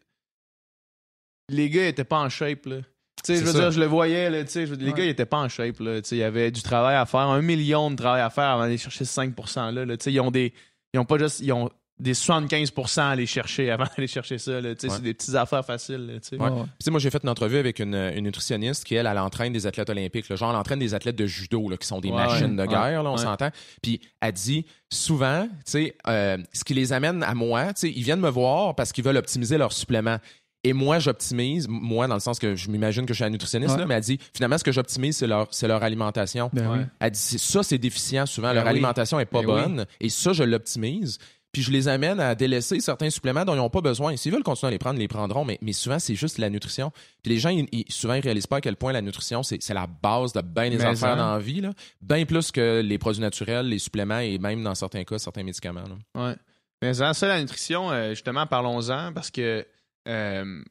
[1.50, 2.78] les gars étaient pas en shape, là.
[3.24, 5.26] Tu sais, je veux dire, je le voyais, là, tu sais, les gars, ils étaient
[5.26, 6.00] pas en shape, là.
[6.02, 8.46] Tu sais, il y avait du travail à faire, un million de travail à faire
[8.46, 9.98] avant d'aller chercher ce 5%, là.
[9.98, 10.54] Tu sais, ils ont des...
[10.94, 11.40] Ils ont pas juste...
[11.40, 14.60] Ils ont des 75 à aller chercher avant d'aller chercher ça.
[14.78, 16.20] C'est des petites affaires faciles.
[16.40, 20.34] moi, j'ai fait une entrevue avec une, nutritionniste qui, elle, elle entraîne des athlètes olympiques.
[20.34, 23.12] Genre, elle entraîne des athlètes de judo là, qui sont des machines de guerre, là,
[23.12, 23.50] on s'entend.
[23.82, 28.76] Puis elle dit souvent, euh, ce qui les amène à moi, ils viennent me voir
[28.76, 30.18] parce qu'ils veulent optimiser leurs suppléments.
[30.64, 33.78] Et moi, j'optimise, moi, dans le sens que je m'imagine que je suis un nutritionniste,
[33.78, 36.52] là, mais elle dit, finalement, ce que j'optimise, c'est leur, c'est leur alimentation.
[36.54, 38.50] Ben elle dit, ça, c'est déficient souvent.
[38.50, 39.86] Ben leur alimentation est pas ben bonne.
[40.00, 41.18] Et ça, je l'optimise.
[41.52, 44.16] Puis je les amène à délaisser certains suppléments dont ils n'ont pas besoin.
[44.16, 46.50] S'ils veulent continuer à les prendre, ils les prendront, mais, mais souvent, c'est juste la
[46.50, 46.92] nutrition.
[47.22, 49.88] Puis les gens, ils, souvent, ils réalisent pas à quel point la nutrition, c'est la
[49.88, 51.62] base de bien des affaires dans la vie,
[52.02, 55.84] bien plus que les produits naturels, les suppléments et même, dans certains cas, certains médicaments.
[55.84, 56.30] Là.
[56.30, 56.36] Ouais.
[56.82, 59.66] Mais ça, la nutrition, euh, justement, parlons-en, parce que
[60.08, 60.64] euh,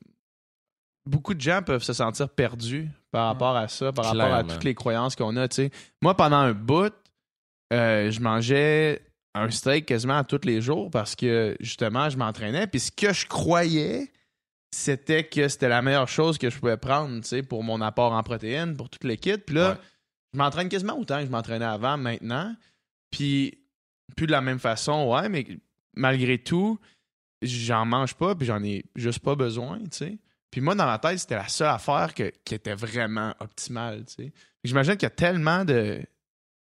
[1.06, 4.64] beaucoup de gens peuvent se sentir perdus par rapport à ça, par rapport à toutes
[4.64, 5.46] les croyances qu'on a.
[6.02, 6.92] Moi, pendant un bout,
[7.72, 9.02] euh, je mangeais
[9.34, 12.66] un steak quasiment tous les jours parce que justement, je m'entraînais.
[12.66, 14.12] Puis ce que je croyais,
[14.72, 18.76] c'était que c'était la meilleure chose que je pouvais prendre pour mon apport en protéines,
[18.76, 19.46] pour toute l'équipe.
[19.46, 19.78] Puis là,
[20.32, 22.54] je m'entraîne quasiment autant que je m'entraînais avant maintenant.
[23.10, 23.58] Puis
[24.16, 25.46] plus de la même façon, ouais, mais
[25.94, 26.78] malgré tout,
[27.42, 30.18] j'en mange pas, puis j'en ai juste pas besoin, tu sais.
[30.50, 34.32] Puis moi, dans ma tête, c'était la seule affaire qui était vraiment optimale, tu sais.
[34.64, 36.02] J'imagine qu'il y a tellement de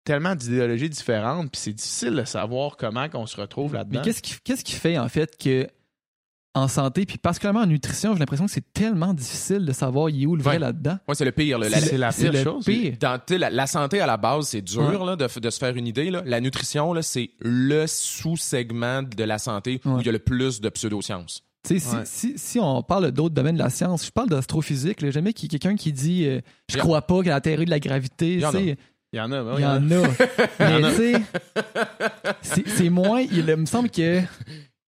[0.06, 3.98] tellement d'idéologies différentes, puis c'est difficile de savoir comment qu'on se retrouve là-dedans.
[3.98, 5.66] Mais qu'est-ce qui, qu'est-ce qui fait, en fait, que
[6.54, 10.22] en santé, puis particulièrement en nutrition, j'ai l'impression que c'est tellement difficile de savoir il
[10.22, 10.96] est où le vrai là-dedans.
[11.06, 11.58] Oui, c'est le pire.
[11.62, 12.64] C'est la pire chose.
[12.98, 16.10] Dans, la, santé, à la base, c'est dur là, de, de, se faire une idée.
[16.10, 16.22] Là.
[16.24, 20.62] La nutrition, là, c'est le sous-segment de la santé où il y a le plus
[20.62, 21.42] de pseudosciences.
[21.66, 25.04] Si, si, si, on parle d'autres domaines de la science, je parle d'astrophysique.
[25.10, 26.40] Jamais quelqu'un qui dit euh,
[26.70, 28.40] Je crois pas que la théorie de la gravité.
[29.16, 29.36] Il y en a.
[29.56, 30.90] Il y en a.
[30.90, 31.16] Mais tu
[32.42, 33.20] sais, c'est moins.
[33.20, 34.22] Il me semble que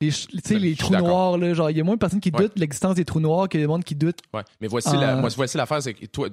[0.00, 0.10] les,
[0.58, 2.94] les trous noirs, là, genre, il y a moins de personnes qui doutent de l'existence
[2.94, 4.20] des trous noirs que des monde qui doutent.
[4.32, 4.42] Ouais.
[4.60, 6.28] Mais voici, la, moi, voici l'affaire, c'est que toi,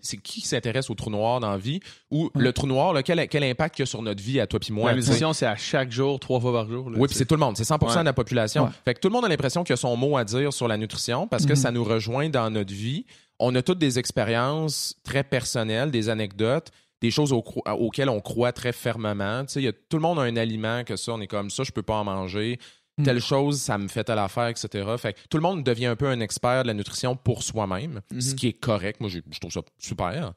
[0.00, 1.80] c'est qui s'intéresse aux trous noirs dans la vie?
[2.10, 4.46] Ou le trou noir, là, quel, quel impact il y a sur notre vie à
[4.46, 4.90] toi puis moi.
[4.90, 6.90] La nutrition, c'est à chaque jour, trois fois par jour.
[6.96, 8.70] oui, puis c'est tout le monde, c'est 100% de la population.
[8.84, 10.76] Fait que tout le monde a l'impression qu'il a son mot à dire sur la
[10.76, 11.56] nutrition parce que mm-hmm.
[11.56, 13.04] ça nous rejoint dans notre vie.
[13.38, 16.70] On a toutes des expériences très personnelles, des anecdotes
[17.00, 19.44] des choses auxquelles on croit très fermement.
[19.44, 21.72] Tu sais, tout le monde a un aliment que ça, on est comme ça, je
[21.72, 22.58] peux pas en manger.
[23.00, 23.04] Mm.
[23.04, 24.88] telle chose, ça me fait telle affaire, etc.
[24.98, 28.16] Fait tout le monde devient un peu un expert de la nutrition pour soi-même, ce
[28.16, 28.34] mm-hmm.
[28.34, 29.00] qui est correct.
[29.00, 30.32] Moi, je, trouve ça super.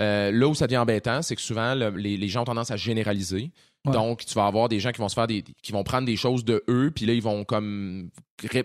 [0.00, 3.50] Euh, là où ça devient embêtant, c'est que souvent, les, gens ont tendance à généraliser.
[3.84, 6.16] Donc, tu vas avoir des gens qui vont se faire des, qui vont prendre des
[6.16, 8.08] choses de eux, puis là, ils vont comme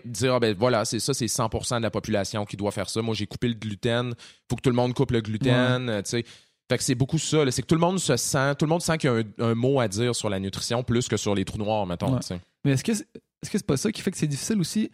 [0.06, 3.02] dire, ah, ben voilà, c'est ça, c'est 100% de la population qui doit faire ça.
[3.02, 4.14] Moi, j'ai coupé le gluten.
[4.48, 6.24] Faut que tout le monde coupe le gluten, tu sais.
[6.70, 7.38] Fait que c'est beaucoup ça.
[7.50, 9.54] C'est que tout le monde se sent, tout le monde sent qu'il y a un,
[9.56, 12.16] mot à dire sur la nutrition plus que sur les trous noirs, mettons.
[12.64, 14.88] Mais est-ce que est-ce que c'est pas ça qui fait que c'est difficile aussi?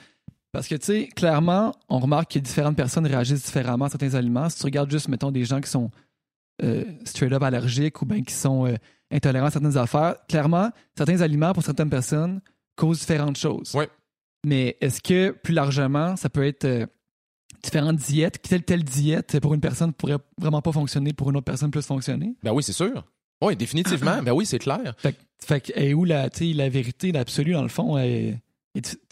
[0.53, 4.49] Parce que, tu sais, clairement, on remarque que différentes personnes réagissent différemment à certains aliments.
[4.49, 5.91] Si tu regardes juste, mettons, des gens qui sont
[6.63, 8.77] euh, straight up allergiques ou bien qui sont euh,
[9.11, 12.41] intolérants à certaines affaires, clairement, certains aliments pour certaines personnes
[12.75, 13.73] causent différentes choses.
[13.75, 13.85] Oui.
[14.47, 16.87] Mais est-ce que, plus largement, ça peut être euh,
[17.67, 18.41] différentes diètes?
[18.43, 21.85] Telle telle diète pour une personne pourrait vraiment pas fonctionner, pour une autre personne plus
[21.85, 22.35] fonctionner?
[22.43, 23.05] Ben oui, c'est sûr.
[23.43, 24.23] Oui, définitivement.
[24.23, 24.95] ben oui, c'est clair.
[25.45, 28.41] Fait, que, et où la, la vérité, l'absolu, dans le fond, il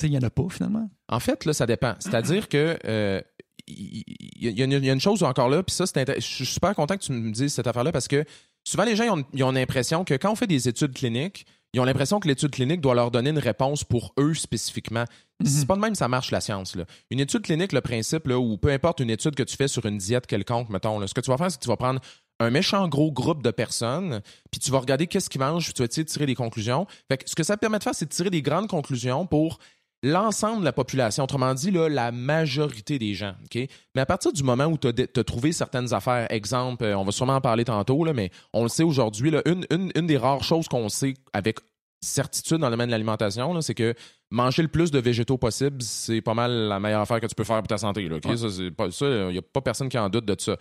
[0.03, 0.89] n'y en a pas finalement?
[1.09, 1.95] En fait, là, ça dépend.
[1.99, 3.21] C'est-à-dire que euh,
[3.67, 4.05] il
[4.41, 7.13] y, a une chose encore là, puis ça, c'est je suis super content que tu
[7.13, 8.25] me dises cette affaire-là parce que
[8.63, 11.85] souvent les gens ils ont, l'impression que quand on fait des études cliniques, ils ont
[11.85, 15.03] l'impression que l'étude clinique doit leur donner une réponse pour eux spécifiquement.
[15.43, 15.47] Mm-hmm.
[15.47, 16.77] C'est pas de même ça marche la science.
[16.77, 16.85] Là.
[17.11, 19.85] Une étude clinique, le principe, là, ou peu importe une étude que tu fais sur
[19.85, 22.01] une diète quelconque, mettons, ce que tu vas faire, c'est que tu vas prendre
[22.41, 24.21] un méchant gros groupe de personnes,
[24.51, 26.87] puis tu vas regarder qu'est-ce qu'ils mangent, puis tu vas essayer de tirer des conclusions.
[27.09, 29.59] Fait que ce que ça permet de faire, c'est de tirer des grandes conclusions pour
[30.05, 33.35] l'ensemble de la population, autrement dit, là, la majorité des gens.
[33.55, 37.11] Mais à partir du moment où tu as, trouvé certaines affaires, exemple, euh, on va
[37.11, 40.45] sûrement en parler tantôt, là, mais on le sait aujourd'hui, une, une, une, des rares
[40.45, 41.59] choses qu'on sait avec
[42.03, 43.95] certitude dans le domaine de l'alimentation, c'est que
[44.31, 47.45] manger le plus de végétaux possible, c'est pas mal la meilleure affaire que tu peux
[47.45, 48.07] faire pour ta santé.
[48.07, 50.57] Là, Ça, il n'y a pas personne qui en doute de ça.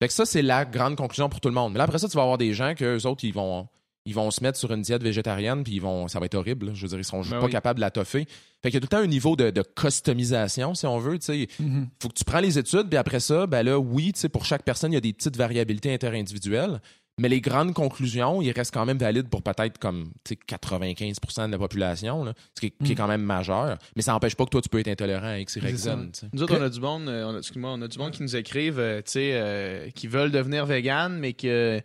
[0.00, 1.72] Fait que ça, c'est la grande conclusion pour tout le monde.
[1.72, 3.66] Mais là, après ça, tu vas avoir des gens que eux autres, ils vont,
[4.06, 6.72] ils vont se mettre sur une diète végétarienne, puis ils vont, ça va être horrible.
[6.74, 8.26] Je veux dire, ils seront ben pas capables de la toffer.
[8.62, 11.18] Fait qu'il y a tout le temps un niveau de, customisation, si on veut.
[11.18, 11.86] Tu mm-hmm.
[12.02, 14.92] faut que tu prends les études, puis après ça, ben là, oui, pour chaque personne,
[14.92, 16.80] il y a des petites variabilités interindividuelles.
[17.16, 21.58] Mais les grandes conclusions, ils restent quand même valides pour peut-être comme 95% de la
[21.58, 22.94] population, ce qui est, mm.
[22.96, 23.78] quand même majeur.
[23.94, 25.86] Mais ça n'empêche pas que toi, tu peux être intolérant à X, Y,
[26.32, 28.22] Nous autres, on a du monde, euh, on a, moi on a du monde qui
[28.22, 31.80] nous écrivent, euh, euh, qui veulent devenir vegan, mais que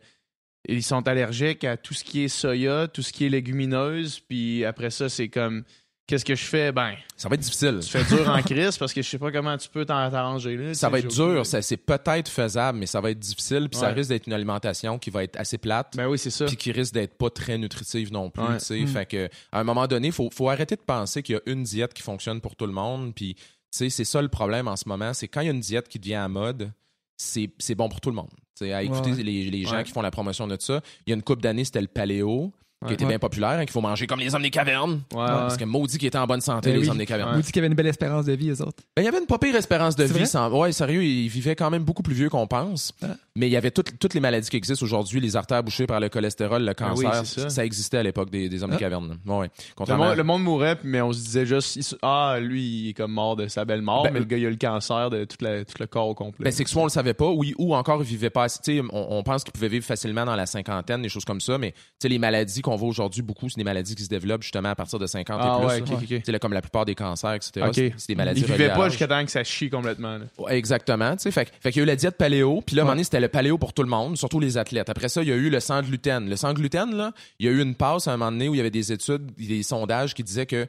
[0.74, 4.66] ils sont allergiques à tout ce qui est soya, tout ce qui est légumineuse, puis
[4.66, 5.64] après ça, c'est comme
[6.10, 6.72] Qu'est-ce que je fais?
[6.72, 6.96] Ben.
[7.16, 7.82] Ça va être difficile.
[7.84, 10.74] Tu fais dur en crise parce que je sais pas comment tu peux t'arranger là.
[10.74, 11.46] Ça va être dur.
[11.46, 13.70] C'est peut-être faisable, mais ça va être difficile.
[13.70, 15.94] Puis ça risque d'être une alimentation qui va être assez plate.
[15.96, 16.46] Ben oui, c'est ça.
[16.46, 18.42] Puis qui risque d'être pas très nutritive non plus.
[18.72, 18.88] Mm.
[18.88, 21.42] Fait que, à un moment donné, il faut, faut arrêter de penser qu'il y a
[21.46, 23.14] une diète qui fonctionne pour tout le monde.
[23.14, 23.36] Puis,
[23.70, 25.14] c'est ça le problème en ce moment.
[25.14, 26.72] C'est quand il y a une diète qui devient à mode,
[27.18, 28.32] c'est bon pour tout le monde.
[28.62, 30.82] À écouter les, les gens qui font la promotion de ça.
[31.06, 32.52] Il y a une couple d'années, c'était le paléo.
[32.88, 35.02] Qui était bien populaire, hein, qu'il faut manger comme les hommes des cavernes.
[35.12, 37.36] parce que maudit qui était en bonne santé, ben les hommes des cavernes.
[37.36, 38.84] Maudit qu'il avait une belle espérance de vie, eux autres.
[38.96, 40.26] Ben, il y avait une pas pire espérance de vie.
[40.26, 40.50] Sans...
[40.50, 42.94] Ouais, sérieux, ils vivaient quand même beaucoup plus vieux qu'on pense.
[43.02, 43.08] Ah.
[43.36, 46.10] Mais il y avait toutes les maladies qui existent aujourd'hui, les artères bouchées par le
[46.10, 47.26] cholestérol, le ben cancer.
[47.26, 47.66] ça.
[47.66, 48.80] existait à l'époque des, hommes des ah.
[48.80, 49.18] cavernes.
[49.26, 49.50] Ouais.
[49.88, 53.48] Le, monde, mourait, mais on se disait juste, ah, lui, il est comme mort de
[53.48, 56.08] sa belle mort, ben, mais le gars, il a le cancer de tout, le corps
[56.08, 56.46] au complet.
[56.46, 58.82] Ben, c'est que soit on le savait pas, oui, ou encore il vivait pas assez.
[58.92, 61.74] On, on pense qu'il pouvait vivre facilement dans la cinquantaine, des choses comme ça, mais
[62.10, 65.00] les maladies qu'on voit aujourd'hui beaucoup c'est des maladies qui se développent justement à partir
[65.00, 66.40] de 50 ah, et plus.
[66.40, 67.92] comme la plupart des cancers, etc.
[67.98, 68.42] C'est des maladies.
[68.42, 70.20] Ils vivaient pas jusqu'à temps que ça chie complètement.
[70.50, 71.16] exactement.
[71.18, 73.04] Fait, fait qu'il y a eu la diète paléo, puis là, à un moment donné,
[73.04, 74.90] c'était le paléo pour tout le monde, surtout les athlètes.
[74.90, 76.30] Après ça, il y a eu le sans gluten.
[76.30, 78.54] Le sans gluten, là, il y a eu une passe à un moment donné où
[78.54, 80.68] il y avait des études, des sondages qui disaient que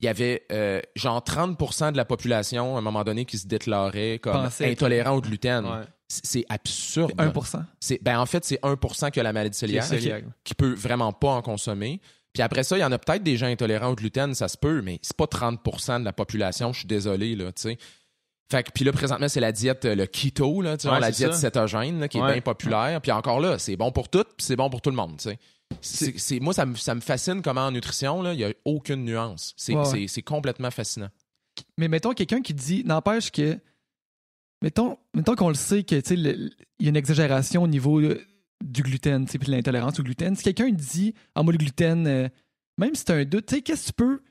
[0.00, 3.46] il y avait euh, genre 30% de la population à un moment donné qui se
[3.46, 5.64] déclarait comme intolérant au gluten.
[6.10, 7.12] C'est absurde.
[7.12, 7.64] 1%
[8.02, 10.10] ben En fait, c'est 1% qui a la maladie cœliaque, qui,
[10.42, 12.00] qui peut vraiment pas en consommer.
[12.32, 14.56] Puis après ça, il y en a peut-être des gens intolérants au gluten, ça se
[14.56, 17.78] peut, mais c'est pas 30% de la population, je suis désolé, là, tu sais.
[18.50, 21.34] Fait que, puis là, présentement, c'est la diète, le keto, là, tu vois, la diète
[21.34, 23.00] cétogène, qui est bien populaire.
[23.00, 25.30] Puis encore là, c'est bon pour tout, puis c'est bon pour tout le monde, tu
[25.30, 25.38] sais.
[26.16, 29.54] C'est, moi, ça me, ça me fascine comment en nutrition, il n'y a aucune nuance.
[29.56, 29.74] C'est,
[30.08, 31.10] c'est, complètement fascinant.
[31.78, 33.56] Mais mettons quelqu'un qui dit, n'empêche que,
[34.62, 38.00] mettons, mettons qu'on le sait que, il y a une exagération au niveau
[38.64, 40.36] du gluten, puis de l'intolérance au gluten.
[40.36, 42.28] Si quelqu'un dit Ah, moi, le gluten, euh,
[42.78, 44.22] même si tu as un doute, tu sais, qu'est-ce que tu peux.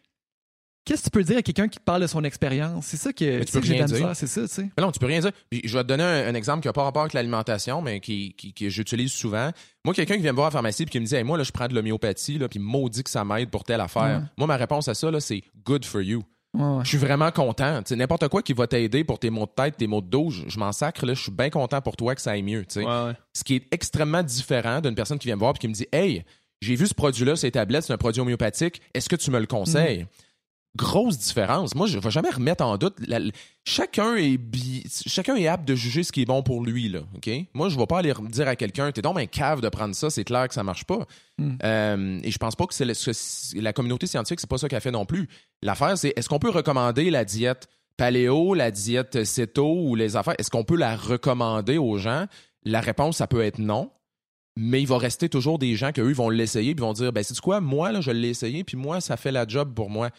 [0.86, 2.86] Qu'est-ce que tu peux dire à quelqu'un qui parle de son expérience?
[2.88, 4.16] C'est ça que, tu peux rien dire.
[4.16, 4.70] C'est ça, tu sais.
[4.80, 5.32] non, tu peux rien dire.
[5.52, 8.70] je vais te donner un, exemple qui n'a pas rapport avec l'alimentation, mais qui, qui,
[8.72, 9.52] j'utilise souvent.
[9.86, 11.44] Moi, quelqu'un qui vient me voir à la pharmacie et qui me dit Moi, là,
[11.44, 14.30] je prends de l'homéopathie, puis maudit que ça m'aide pour telle affaire.
[14.38, 16.24] Moi, ma réponse à ça, c'est good for you.
[16.58, 17.82] Je suis vraiment content.
[17.92, 20.58] N'importe quoi qui va t'aider pour tes maux de tête, tes maux de dos, je,
[20.60, 21.06] m'en sacre.
[21.06, 22.66] Là, je suis bien content pour toi que ça aille mieux.
[22.70, 25.88] Ce qui est extrêmement différent d'une personne qui vient me voir et qui me dit
[25.92, 26.24] Hey,
[26.62, 28.82] j'ai vu ce produit-là, ces tablettes, c'est un produit homéopathique.
[28.94, 30.08] Est-ce que tu me le conseilles?
[30.76, 31.76] Grosse différence.
[31.76, 32.98] Moi, je ne vais jamais remettre en doute.
[33.66, 34.40] chacun, est
[35.08, 36.90] chacun est apte de juger ce qui est bon pour lui.
[36.90, 37.00] Là?
[37.54, 39.96] Moi, je ne vais pas aller dire à quelqu'un T'es donc un cave de prendre
[39.96, 41.06] ça, c'est clair que ça ne marche pas.
[41.38, 41.58] Hmm.
[41.64, 42.86] Euh, et je pense pas que c'est
[43.56, 45.28] la communauté scientifique, c'est pas ça qu'elle fait non plus.
[45.62, 47.68] L'affaire, c'est est-ce qu'on peut recommander la diète
[47.98, 50.36] paléo, la diète céto ou les affaires?
[50.38, 52.26] Est-ce qu'on peut la recommander aux gens?
[52.64, 53.92] La réponse, ça peut être non.
[54.56, 57.24] Mais il va rester toujours des gens qui, eux, vont l'essayer puis vont dire ben
[57.24, 57.62] c'est quoi?
[57.62, 60.10] Moi là je l'ai essayé puis moi ça fait la job pour moi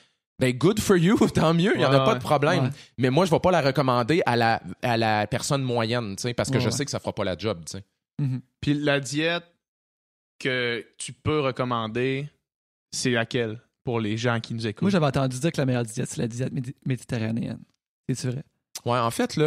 [0.40, 2.70] ben good for you, tant mieux, il n'y en a pas de problème.
[2.98, 6.50] Mais moi, je ne vais pas la recommander à la, à la personne moyenne, parce
[6.50, 7.62] que je sais que ça ne fera pas la job.
[8.20, 8.40] Mm-hmm.
[8.60, 9.44] Puis la diète
[10.38, 12.28] que tu peux recommander,
[12.90, 14.82] c'est laquelle pour les gens qui nous écoutent?
[14.82, 16.52] Moi, j'avais entendu dire que la meilleure diète, c'est la diète
[16.84, 17.62] méditerranéenne.
[18.12, 18.42] C'est vrai?
[18.86, 19.38] Ouais, en fait,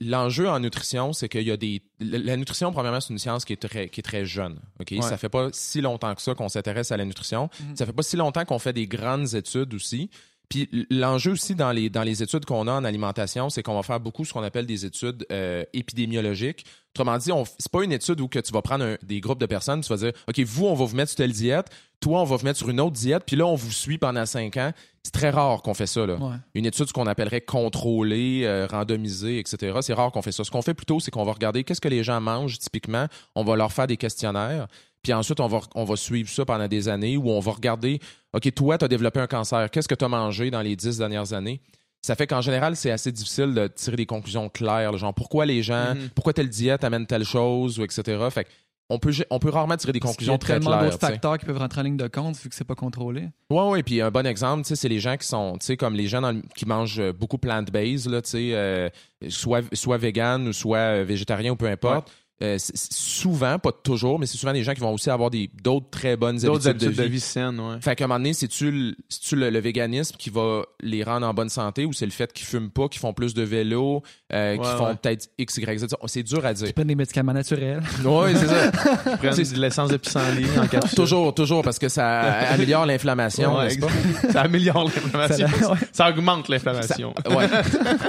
[0.00, 1.82] l'enjeu en nutrition, c'est qu'il y a des.
[2.00, 4.60] La nutrition, premièrement, c'est une science qui est très, qui est très jeune.
[4.80, 7.48] Ok, Ça fait pas si longtemps que ça qu'on s'intéresse à la nutrition.
[7.60, 7.76] Mhm.
[7.76, 10.10] Ça fait pas si longtemps qu'on fait des grandes études aussi.
[10.50, 13.84] Puis l'enjeu aussi dans les, dans les études qu'on a en alimentation, c'est qu'on va
[13.84, 16.66] faire beaucoup ce qu'on appelle des études euh, épidémiologiques.
[16.92, 19.80] Autrement dit, c'est pas une étude où que tu vas prendre des groupes de personnes,
[19.80, 21.66] tu vas dire, OK, vous, on va vous mettre sur telle diète,
[22.00, 24.26] toi, on va vous mettre sur une autre diète, puis là, on vous suit pendant
[24.26, 24.72] cinq ans.
[25.04, 26.04] C'est très rare qu'on fait ça.
[26.04, 26.18] Là.
[26.54, 29.78] Une étude, ce qu'on appellerait contrôlée, euh, randomisée, etc.
[29.82, 30.42] C'est rare qu'on fait ça.
[30.42, 33.06] Ce qu'on fait plutôt, c'est qu'on va regarder qu'est-ce que les gens mangent typiquement.
[33.34, 34.66] On va leur faire des questionnaires.
[35.02, 38.00] Puis ensuite, on va, on va suivre ça pendant des années où on va regarder,
[38.32, 39.70] OK, toi, tu as développé un cancer.
[39.70, 41.60] Qu'est-ce que tu as mangé dans les dix dernières années?
[42.02, 44.96] Ça fait qu'en général, c'est assez difficile de tirer des conclusions claires.
[44.96, 46.10] Genre, pourquoi les gens, mm-hmm.
[46.14, 48.18] pourquoi telle diète amène telle chose, ou etc.
[48.30, 48.46] Fait
[48.90, 50.60] on peut, on peut rarement tirer des conclusions très claires.
[50.60, 52.54] Il y a tellement d'autres facteurs qui peuvent rentrer en ligne de compte vu que
[52.54, 53.28] c'est pas contrôlé.
[53.48, 53.82] Oui, oui.
[53.84, 56.20] Puis un bon exemple, c'est les gens qui sont, tu sais, comme les gens
[56.56, 58.88] qui mangent beaucoup plant-based, tu sais, euh,
[59.28, 62.10] soit, soit vegan ou soit euh, végétarien ou peu importe.
[62.42, 65.30] Euh, souvent, pas toujours, mais c'est souvent des gens qui vont aussi avoir
[65.62, 66.96] d'autres très bonnes habitudes, de vie.
[66.96, 67.76] De vie saine, ouais.
[67.82, 71.50] Fait qu'à un moment donné, c'est-tu le, le, véganisme qui va les rendre en bonne
[71.50, 74.64] santé ou c'est le fait qu'ils fument pas, qu'ils font plus de vélo, euh, qu'ils
[74.64, 75.86] font peut-être X, Y, Z.
[76.06, 76.66] C'est dur à dire.
[76.66, 77.82] Ils prennent des médicaments naturels.
[78.06, 78.70] oui, c'est ça.
[79.12, 80.96] Ils prennent de l'essence de pissenlit en capsule.
[80.96, 82.20] Toujours, toujours, parce que ça
[82.52, 83.88] améliore l'inflammation, n'est-ce pas?
[84.32, 85.48] ça améliore l'inflammation.
[85.92, 87.12] Ça, augmente l'inflammation.
[87.28, 87.48] Ouais.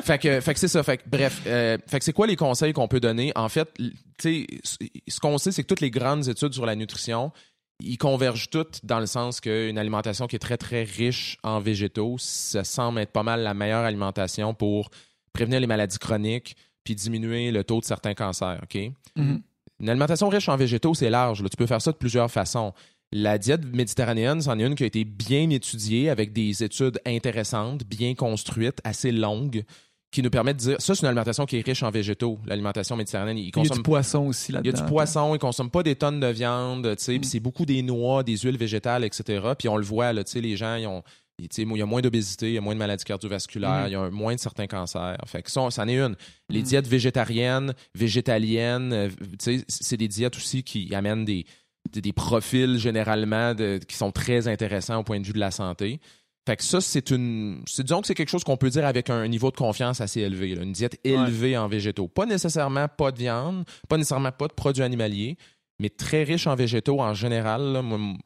[0.03, 0.83] fait que, fait que c'est ça.
[0.83, 3.33] Fait que, bref, euh, fait que c'est quoi les conseils qu'on peut donner?
[3.35, 3.67] En fait,
[4.23, 7.31] ce qu'on sait, c'est que toutes les grandes études sur la nutrition,
[7.79, 12.15] ils convergent toutes dans le sens qu'une alimentation qui est très, très riche en végétaux,
[12.19, 14.89] ça semble être pas mal la meilleure alimentation pour
[15.33, 18.59] prévenir les maladies chroniques puis diminuer le taux de certains cancers.
[18.63, 18.75] OK?
[19.17, 19.41] Mm-hmm.
[19.81, 21.43] Une alimentation riche en végétaux, c'est large.
[21.43, 22.73] Tu peux faire ça de plusieurs façons.
[23.11, 27.83] La diète méditerranéenne, c'en est une qui a été bien étudiée avec des études intéressantes,
[27.83, 29.63] bien construites, assez longues
[30.11, 32.95] qui nous permet de dire ça c'est une alimentation qui est riche en végétaux l'alimentation
[32.95, 35.71] méditerranéenne il, y a du poisson aussi là-dedans il y a du poisson ils consomment
[35.71, 37.31] pas des tonnes de viande tu sais puis mm.
[37.31, 40.41] c'est beaucoup des noix des huiles végétales etc puis on le voit là tu sais
[40.41, 41.03] les gens ils ont
[41.57, 43.87] il y a moins d'obésité, il y a moins de maladies cardiovasculaires, mm.
[43.87, 45.17] il y a moins de certains cancers.
[45.25, 46.15] Fait que ça, ça en est une.
[46.49, 46.63] Les mm.
[46.63, 49.09] diètes végétariennes, végétaliennes, euh,
[49.67, 51.45] c'est des diètes aussi qui amènent des,
[51.91, 55.99] des, profils généralement qui sont très intéressants au point de vue de la santé.
[56.47, 57.63] Fait que ça, c'est une.
[57.65, 60.49] Disons que c'est quelque chose qu'on peut dire avec un niveau de confiance assez élevé.
[60.51, 62.07] Une diète élevée en végétaux.
[62.07, 65.37] Pas nécessairement pas de viande, pas nécessairement pas de produits animaliers,
[65.79, 67.79] mais très riche en végétaux en général.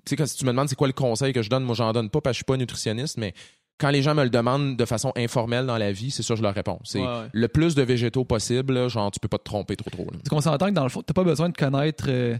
[0.05, 1.91] Tu sais, si tu me demandes c'est quoi le conseil que je donne, moi, j'en
[1.91, 3.33] donne pas parce que je suis pas nutritionniste, mais
[3.77, 6.41] quand les gens me le demandent de façon informelle dans la vie, c'est sûr je
[6.41, 6.79] leur réponds.
[6.85, 7.01] C'est
[7.33, 10.05] le plus de végétaux possible, genre tu peux pas te tromper trop trop.
[10.05, 12.37] Parce qu'on s'entend que dans le fond, t'as pas besoin de connaître euh,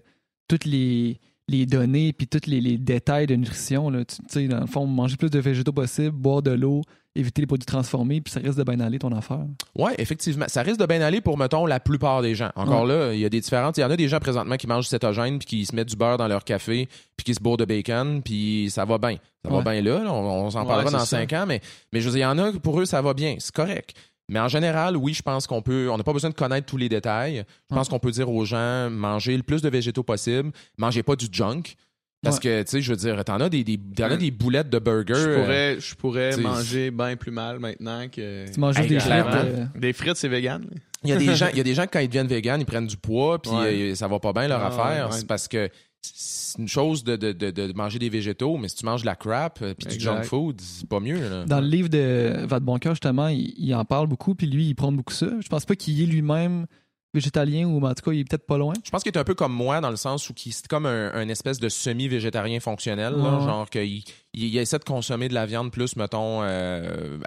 [0.48, 3.90] toutes les les données puis tous les, détails de nutrition.
[3.90, 4.06] Là.
[4.06, 6.82] Tu sais, dans le fond, manger plus de végétaux possible, boire de l'eau,
[7.16, 9.46] éviter les produits transformés, puis ça risque de bien aller ton affaire.
[9.78, 10.46] Oui, effectivement.
[10.48, 12.52] Ça risque de bien aller pour, mettons, la plupart des gens.
[12.56, 13.78] Encore là, il y a des différences.
[13.78, 15.96] Il y en a des gens présentement qui mangent cétogène puis qui se mettent du
[15.96, 19.18] beurre dans leur café puis qui se bourrent de bacon puis ça va bien.
[19.44, 20.12] Ça va bien là.
[20.12, 21.62] On, s'en parlera dans cinq ans, mais,
[21.94, 23.36] mais je veux dire, il y en a pour eux, ça va bien.
[23.38, 23.96] C'est correct.
[24.28, 26.78] Mais en général, oui, je pense qu'on peut, on n'a pas besoin de connaître tous
[26.78, 27.46] les détails.
[27.70, 31.16] Je pense qu'on peut dire aux gens, mangez le plus de végétaux possible, mangez pas
[31.16, 31.76] du junk.
[32.24, 34.80] Parce que, tu sais, je veux dire, t'en as des, des, as des boulettes de
[34.80, 35.14] burger.
[35.14, 38.52] Je pourrais, je pourrais manger bien plus mal maintenant que.
[38.52, 39.12] Tu manges des frites.
[39.14, 40.66] Euh, des frites, c'est vegan.
[41.04, 42.66] Il y a des gens, il y a des gens quand ils deviennent vegan, ils
[42.66, 45.14] prennent du poids, puis euh, ça va pas bien leur ah, affaire.
[45.14, 45.70] C'est parce que
[46.14, 49.16] c'est une chose de, de, de, manger des végétaux, mais si tu manges de la
[49.16, 51.46] crap euh, puis du junk food, c'est pas mieux.
[51.46, 55.14] Dans le livre de Vadeboncoeur, justement, il, en parle beaucoup, puis lui, il prend beaucoup
[55.14, 55.28] ça.
[55.40, 56.66] Je pense pas qu'il y ait lui-même
[57.14, 58.74] végétalien ou en tout cas il est peut-être pas loin.
[58.84, 61.30] Je pense qu'il est un peu comme moi dans le sens où c'est comme un,
[61.30, 64.04] espèce de semi-végétarien fonctionnel, genre qu'il
[64.34, 67.18] il, essaie de consommer de la viande plus, mettons, euh,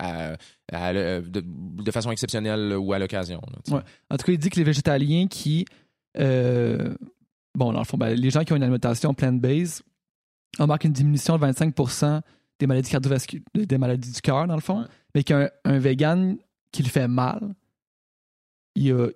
[0.71, 3.41] de, façon exceptionnelle ou à l'occasion.
[3.71, 5.65] En tout cas, il dit que les végétaliens qui
[6.19, 6.95] euh,
[7.59, 9.83] bon, dans le fond, ben, les gens qui ont une alimentation plant-based
[10.59, 12.23] remarquent une diminution de 25%
[12.59, 16.37] des maladies cardiovasculaires, des maladies du cœur, dans le fond, mais qu'un un vegan
[16.73, 17.55] qui le fait mal,
[18.75, 19.09] il y a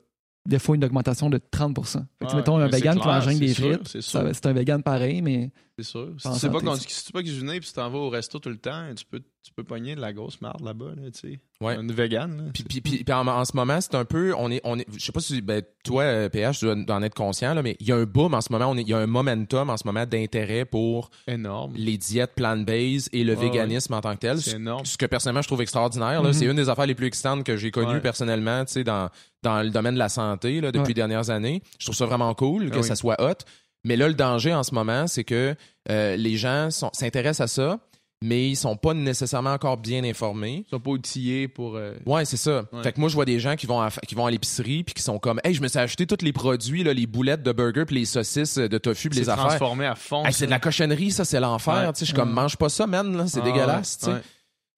[0.47, 4.53] des fois une augmentation de 30% Mettons un vegan qui mange des frites, c'est un
[4.53, 5.51] vegan pareil, mais.
[5.79, 6.15] C'est sûr.
[6.19, 8.95] Si tu sais pas, pas cuisiner puis tu t'en vas au resto tout le temps,
[8.95, 11.41] tu peux, tu peux pogner de la grosse marde là-bas, là, tu sais.
[11.61, 11.75] Ouais.
[11.77, 12.51] Une vegan.
[12.55, 14.35] Puis, puis, puis, en, ce moment, c'est un peu.
[14.37, 15.41] On est, on est, je sais pas si.
[15.41, 18.35] Ben, toi, PH, tu dois en être conscient, là, mais il y a un boom
[18.35, 18.75] en ce moment.
[18.75, 21.11] Il y a un momentum en ce moment d'intérêt pour.
[21.27, 21.73] Énorme.
[21.77, 24.41] Les diètes plant-based et le véganisme en tant que tel.
[24.41, 24.85] C'est énorme.
[24.85, 26.23] Ce que personnellement, je trouve extraordinaire.
[26.33, 29.09] C'est une des affaires les plus excitantes que j'ai connues personnellement, tu sais, dans,
[29.43, 31.63] dans le domaine de la santé là, depuis les dernières années.
[31.79, 33.45] Je trouve ça vraiment cool que ah ça soit hot.
[33.85, 35.57] Mais là, le danger en ce moment, c'est que
[35.91, 37.79] euh, les gens s'intéressent à ça,
[38.23, 40.65] mais ils sont pas nécessairement encore bien informés.
[40.67, 41.77] Ils sont pas outillés pour.
[41.77, 42.65] Euh, ouais, c'est ça.
[42.83, 44.95] Fait que moi, je vois des gens qui vont à, qui vont à l'épicerie puis
[44.95, 47.53] qui sont comme, hey, je me suis acheté tous les produits, là, les boulettes de
[47.53, 49.47] burger puis les saucisses de tofu puis les affaires.
[49.47, 50.23] transformé à fond.
[50.31, 51.93] c'est de la cochonnerie, ça, c'est l'enfer.
[51.99, 54.09] Je suis comme, mange pas ça, man, c'est ah dégueulasse.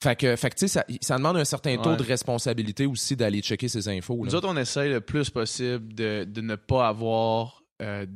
[0.03, 3.69] Fait que, fait que ça, ça demande un certain taux de responsabilité aussi d'aller checker
[3.69, 4.21] ces infos.
[4.23, 8.07] Nous autres, on essaye le plus possible de, de ne pas avoir euh,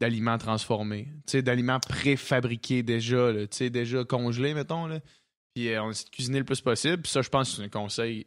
[0.00, 4.86] d'aliments transformés, d'aliments préfabriqués déjà, déjà congelés, mettons.
[4.86, 5.00] Là.
[5.54, 7.02] Puis euh, on essaie de cuisiner le plus possible.
[7.02, 8.26] Puis ça, je pense que c'est un conseil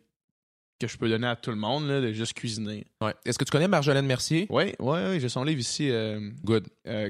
[0.79, 2.85] que je peux donner à tout le monde, là, de juste cuisiner.
[3.01, 3.13] Ouais.
[3.25, 4.45] Est-ce que tu connais Marjolaine Mercier?
[4.49, 5.19] Oui, oui, oui.
[5.19, 5.89] J'ai son livre ici.
[5.89, 6.67] Euh, Good.
[6.87, 7.09] Euh,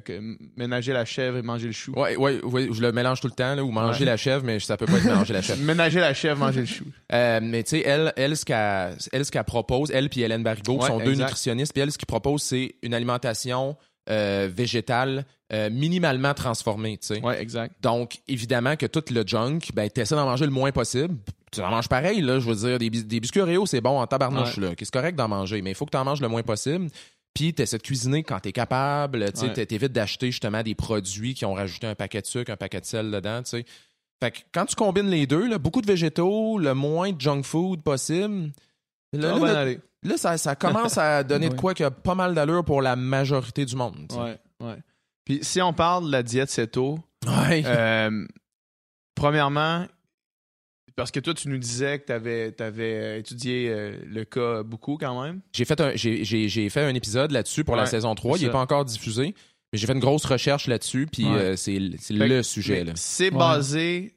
[0.56, 1.94] ménager la chèvre et manger le chou.
[1.96, 4.60] Oui, ouais, ouais, je le mélange tout le temps, là, ou manger la chèvre, mais
[4.60, 5.62] ça peut pas être mélanger la chèvre.
[5.64, 6.86] ménager la chèvre, manger le chou.
[7.12, 11.00] Euh, mais tu sais, elle, elle, ce qu'elle qu'elle propose, elle puis Hélène Baribeau sont
[11.00, 13.76] deux nutritionnistes, puis elle, ce qu'ils propose, c'est une alimentation
[14.08, 15.26] végétale
[15.72, 17.22] minimalement transformée, tu sais.
[17.24, 17.74] Oui, exact.
[17.82, 21.16] Donc, évidemment que tout le junk, ben, essaies d'en manger le moins possible
[21.56, 22.40] tu en manges pareil, là.
[22.40, 24.72] Je veux dire, des, des biscuits Oreo, c'est bon en tabarnouche, là.
[24.78, 26.88] C'est correct d'en manger, mais il faut que tu en manges le moins possible.
[27.34, 29.32] Puis tu essaies de cuisiner quand tu es capable.
[29.34, 29.68] Tu ouais.
[29.70, 32.86] évites d'acheter justement des produits qui ont rajouté un paquet de sucre, un paquet de
[32.86, 33.42] sel dedans.
[33.44, 33.66] sais.
[34.24, 37.44] Fait que quand tu combines les deux, là, beaucoup de végétaux, le moins de junk
[37.44, 38.52] food possible.
[39.12, 39.66] Là,
[40.04, 42.82] là, ça, ça, commence à donner de quoi qu'il y a pas mal d'allure pour
[42.82, 44.12] la majorité du monde.
[44.14, 44.78] Ouais, ouais.
[45.26, 47.64] Puis si on parle de la diète ceto, ouais.
[47.66, 48.26] euh,
[49.16, 49.86] premièrement,
[50.96, 54.98] parce que toi, tu nous disais que tu avais, avais, étudié euh, le cas beaucoup
[54.98, 55.42] quand même.
[55.54, 58.38] J'ai fait un, j'ai, fait un épisode là-dessus pour la saison 3.
[58.38, 59.36] Il n'est pas encore diffusé,
[59.74, 62.84] mais j'ai fait une grosse recherche là-dessus, puis euh, c'est, le sujet.
[62.84, 62.94] Là.
[62.96, 64.16] C'est basé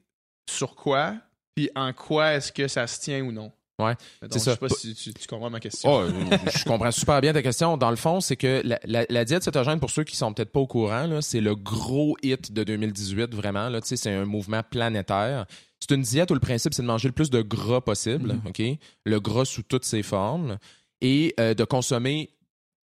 [0.49, 1.17] sur quoi,
[1.55, 3.53] puis en quoi est-ce que ça se tient ou non?
[3.81, 4.51] Ouais, c'est ça.
[4.51, 5.89] Je sais pas si tu, comprends ma question.
[5.89, 6.05] Oh,
[6.53, 7.77] je comprends super bien ta question.
[7.77, 10.59] Dans le fond, c'est que la, la, diète cétogène, pour ceux qui sont peut-être pas
[10.59, 13.69] au courant, c'est le gros hit de 2018, vraiment.
[13.69, 15.47] Là, c'est un mouvement planétaire
[15.81, 18.43] C'est une diète où le principe, c'est de manger le plus de gras possible, Mhm.
[18.49, 18.63] OK?
[19.05, 20.59] Le gras sous toutes ses formes
[21.01, 22.31] et euh, de consommer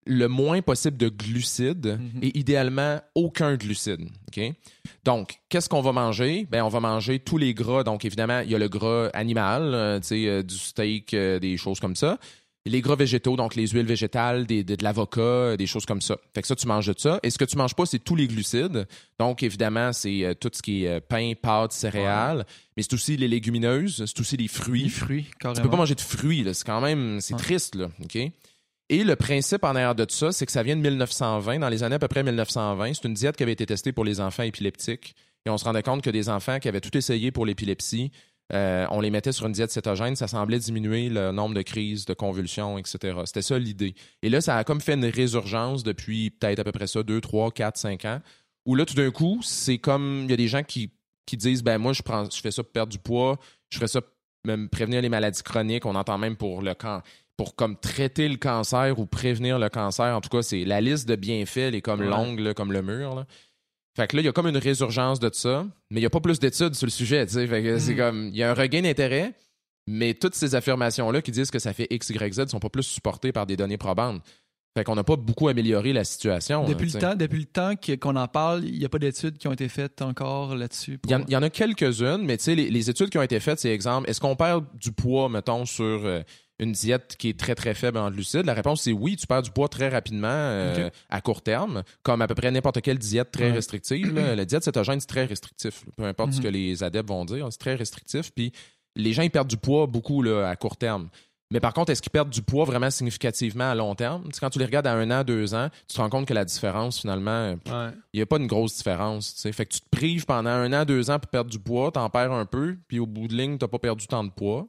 [0.06, 2.20] le moins possible de glucides Mhm.
[2.22, 4.08] et idéalement aucun glucide.
[5.04, 6.46] Donc, qu'est-ce qu'on va manger?
[6.50, 7.84] Ben, on va manger tous les gras.
[7.84, 11.80] Donc, évidemment, il y a le gras animal, euh, euh, du steak, euh, des choses
[11.80, 12.18] comme ça.
[12.66, 16.02] Les gras végétaux, donc les huiles végétales, des- de, de l'avocat, euh, des choses comme
[16.02, 16.18] ça.
[16.34, 17.18] Fait que ça, tu manges de ça.
[17.22, 18.86] Et ce que tu manges pas, c'est tous les glucides.
[19.18, 22.44] Donc, évidemment, c'est euh, tout ce qui est euh, pain, pâtes, céréales.
[22.76, 24.82] Mais c'est aussi les légumineuses, c'est aussi les fruits.
[24.84, 25.56] Les fruits, carrément.
[25.56, 26.52] Tu peux pas manger de fruits, là.
[26.52, 27.40] C'est quand même, c'est Ouais.
[27.40, 27.90] triste, là.
[28.04, 28.16] OK?
[28.92, 31.68] Et le principe en arrière de tout ça, c'est que ça vient de 1920, dans
[31.68, 32.92] les années à peu près 1920.
[32.94, 35.14] C'est une diète qui avait été testée pour les enfants épileptiques.
[35.46, 38.10] Et on se rendait compte que des enfants qui avaient tout essayé pour l'épilepsie,
[38.52, 42.04] euh, on les mettait sur une diète cétogène, ça semblait diminuer le nombre de crises,
[42.04, 43.16] de convulsions, etc.
[43.24, 43.94] C'était ça l'idée.
[44.22, 47.20] Et là, ça a comme fait une résurgence depuis peut-être à peu près ça, 2,
[47.20, 48.20] 3, 4, 5 ans,
[48.66, 50.90] où là, tout d'un coup, c'est comme, il y a des gens qui,
[51.26, 53.38] qui disent, ben moi, je, prends, je fais ça pour perdre du poids,
[53.70, 54.10] je ferais ça pour
[54.44, 57.02] même prévenir les maladies chroniques, on entend même pour le can
[57.36, 60.14] pour comme traiter le cancer ou prévenir le cancer.
[60.14, 62.06] En tout cas, c'est la liste de bienfaits, elle est comme Ouais.
[62.06, 63.14] longue, là, comme le mur.
[63.14, 63.26] là.
[63.96, 66.10] Fait que là, il y a comme une résurgence de ça, mais il n'y a
[66.10, 67.26] pas plus d'études sur le sujet.
[67.26, 67.46] tu sais.
[67.46, 67.96] Fait que c'est Mm.
[67.96, 69.34] comme, il y a un regain d'intérêt,
[69.88, 72.84] mais toutes ces affirmations-là qui disent que ça fait X, Y, Z sont pas plus
[72.84, 74.22] supportées par des données probantes.
[74.76, 76.64] Fait qu'on n'a pas beaucoup amélioré la situation.
[76.64, 79.48] Depuis le temps, depuis le temps qu'on en parle, il n'y a pas d'études qui
[79.48, 80.98] ont été faites encore là-dessus.
[80.98, 83.40] pour- Il y, en, a quelques-unes, mais tu sais, les, les études qui ont été
[83.40, 86.20] faites, c'est exemple, est-ce qu'on perd du poids, mettons, sur euh,
[86.60, 88.44] une diète qui est très, très faible en glucides?
[88.46, 92.22] La réponse, c'est oui, tu perds du poids très rapidement euh, à court terme, comme
[92.22, 93.52] à peu près n'importe quelle diète très Ouais.
[93.52, 94.14] restrictive.
[94.14, 94.34] là.
[94.36, 95.84] La diète cétogène, c'est très restrictif.
[95.86, 95.92] là.
[95.96, 96.42] Peu importe ce Mhm.
[96.44, 98.30] que les adeptes vont dire, c'est très restrictif.
[98.34, 98.52] Puis
[98.96, 101.08] les gens, ils perdent du poids beaucoup là, à court terme.
[101.52, 104.22] Mais par contre, est-ce qu'ils perdent du poids vraiment significativement à long terme?
[104.26, 106.26] Tu sais, quand tu les regardes à un an, deux ans, tu te rends compte
[106.26, 107.90] que la différence, finalement, Ouais.
[108.12, 109.34] il n'y a pas une grosse différence.
[109.34, 109.52] tu sais.
[109.52, 112.08] Fait que tu te prives pendant un an, deux ans pour perdre du poids, t'en
[112.08, 114.68] perds un peu, puis au bout de ligne, t'as pas perdu tant de poids.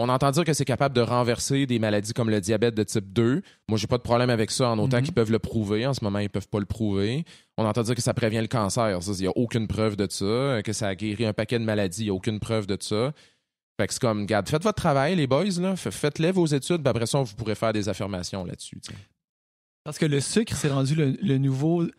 [0.00, 3.12] On entend dire que c'est capable de renverser des maladies comme le diabète de type
[3.12, 3.42] 2.
[3.68, 5.02] Moi, j'ai pas de problème avec ça en autant Mhm.
[5.04, 5.86] qu'ils peuvent le prouver.
[5.86, 7.24] En ce moment, ils peuvent pas le prouver.
[7.58, 8.98] On entend dire que ça prévient le cancer.
[9.18, 10.62] Il y a aucune preuve de ça.
[10.62, 12.02] Que ça a guéri un paquet de maladies.
[12.04, 13.12] Il y a aucune preuve de ça.
[13.80, 15.44] Fait que c'est comme, regarde, faites votre travail, les boys,
[15.76, 18.78] Faites-les vos études, puis après ça, vous pourrez faire des affirmations là-dessus.
[19.84, 21.84] Parce que le sucre, c'est rendu le, le nouveau.
[21.84, 21.90] Il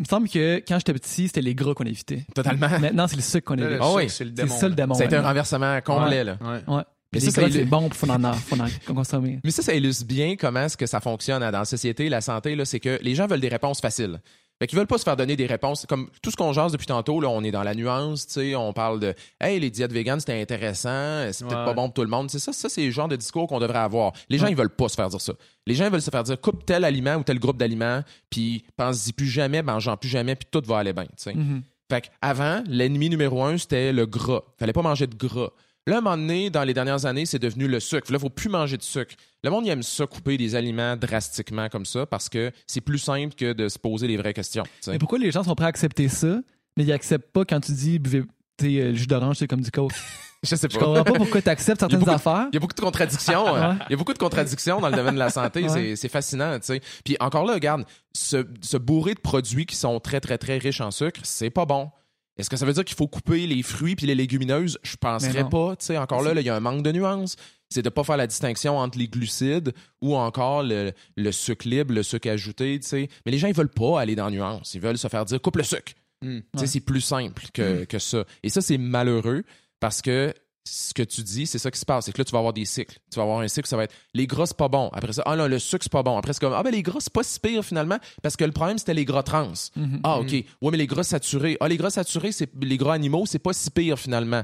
[0.00, 2.24] me semble que quand j'étais petit, c'était les gras qu'on évitait.
[2.34, 2.68] Totalement.
[2.80, 3.82] Maintenant, c'est le sucre qu'on Là, le évite.
[3.82, 4.10] Ah sucre, oui.
[4.10, 4.54] c'est le C'est démon.
[4.58, 4.94] ça le démon.
[4.94, 6.38] Ça a été un renversement complet, là.
[6.42, 6.74] Ouais.
[6.76, 6.82] Ouais.
[7.12, 9.38] Mais ça, ça illu- c'est bon, faut en, faut en consommer.
[9.44, 12.54] Mais ça, ça illustre bien comment est-ce que ça fonctionne dans la société, la santé,
[12.56, 14.20] là, c'est que les gens veulent des réponses faciles.
[14.58, 15.86] Fait qu'ils veulent pas se faire donner des réponses.
[15.88, 18.54] Comme tout ce qu'on jase depuis tantôt, là, on est dans la nuance, tu sais,
[18.54, 21.64] on parle de Hey, les diètes véganes, c'était intéressant, c'est peut-être Ouais.
[21.64, 22.30] pas bon pour tout le monde.
[22.30, 24.12] C'est ça, ça, c'est le genre de discours qu'on devrait avoir.
[24.28, 24.52] Les gens, Ouais.
[24.52, 25.32] ils veulent pas se faire dire ça.
[25.66, 28.64] Les gens ils veulent se faire dire coupe tel aliment ou tel groupe d'aliments, puis
[28.76, 31.04] pense-y plus jamais, mangeant plus jamais, puis tout va aller bien.
[31.06, 31.34] tu sais.
[31.34, 31.62] Mhm.
[31.90, 34.42] Fait avant, l'ennemi numéro un, c'était le gras.
[34.58, 35.50] Fallait pas manger de gras.
[35.86, 38.12] Là, à un moment donné, dans les dernières années, c'est devenu le sucre.
[38.12, 39.14] Là, faut plus manger de sucre.
[39.42, 42.98] Le monde, il aime ça, couper des aliments drastiquement comme ça, parce que c'est plus
[42.98, 44.62] simple que de se poser les vraies questions.
[44.86, 46.38] Mais pourquoi les gens sont prêts à accepter ça,
[46.76, 48.18] mais ils acceptent pas quand tu dis buvez
[48.62, 49.92] euh, le jus d'orange, c'est comme du coke?
[50.44, 50.84] Je sais Je pas.
[50.84, 52.46] comprends pas pourquoi tu acceptes certaines beaucoup de- affaires.
[52.52, 53.54] Il y a beaucoup de contradictions.
[53.56, 53.78] hein.
[53.88, 55.62] Il y a beaucoup de contradictions dans le domaine de la santé.
[55.62, 55.68] Ouais.
[55.68, 56.80] C'est- C'est fascinant, tu sais.
[57.04, 60.80] Puis encore là, regarde, se, se bourrer de produits qui sont très, très, très riches
[60.80, 61.90] en sucre, c'est pas bon.
[62.38, 64.78] Est-ce que ça veut dire qu'il faut couper les fruits puis les légumineuses?
[64.82, 65.74] Je penserais pas.
[65.98, 67.36] Encore là, il y a un manque de nuances.
[67.68, 69.72] C'est de pas faire la distinction entre les glucides
[70.02, 72.80] ou encore le, le sucre libre, le sucre ajouté.
[72.92, 74.74] Mais les gens, ils veulent pas aller dans la nuance.
[74.74, 75.92] Ils veulent se faire dire coupe le sucre.
[76.22, 76.40] Mm.
[76.56, 76.66] Ouais.
[76.66, 78.24] C'est plus simple que, que ça.
[78.42, 79.44] Et ça, c'est malheureux
[79.80, 80.32] parce que
[80.64, 82.04] ce que tu dis, c'est ça qui se passe.
[82.06, 82.98] C'est que là, tu vas avoir des cycles.
[83.10, 84.88] Tu vas avoir un cycle, ça va être les gras, c'est pas bon.
[84.92, 86.16] Après ça, ah non, le sucre, c'est pas bon.
[86.16, 88.52] Après, c'est comme, ah ben les gras, c'est pas si pire finalement parce que le
[88.52, 89.52] problème, c'était les gras trans.
[89.76, 90.00] Mhm.
[90.04, 90.30] Ah, OK.
[90.32, 91.56] Ouais, mais les gras saturés.
[91.60, 94.42] Ah, les gras saturés, c'est les gras animaux, c'est pas si pire finalement.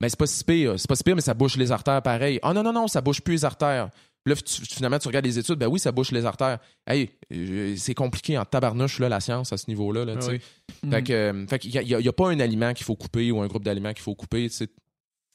[0.00, 0.74] Mais c'est pas si pire.
[0.78, 2.38] C'est pas si pire, mais ça bouche les artères pareil.
[2.42, 3.88] Ah non, non, non, ça bouche plus les artères.
[4.26, 6.58] Là, tu- finalement, tu regardes les études, ben oui, ça bouche les artères.
[6.86, 10.04] Hey, euh, c'est compliqué en tabarnouche, là, la science, à ce niveau-là.
[10.04, 10.40] Là, Ah oui.
[10.82, 10.90] Mhm.
[10.90, 13.64] Fait euh, fait qu'il y a, pas un aliment qu'il faut couper ou un groupe
[13.64, 14.48] d'aliments qu'il faut couper.
[14.48, 14.68] C'est,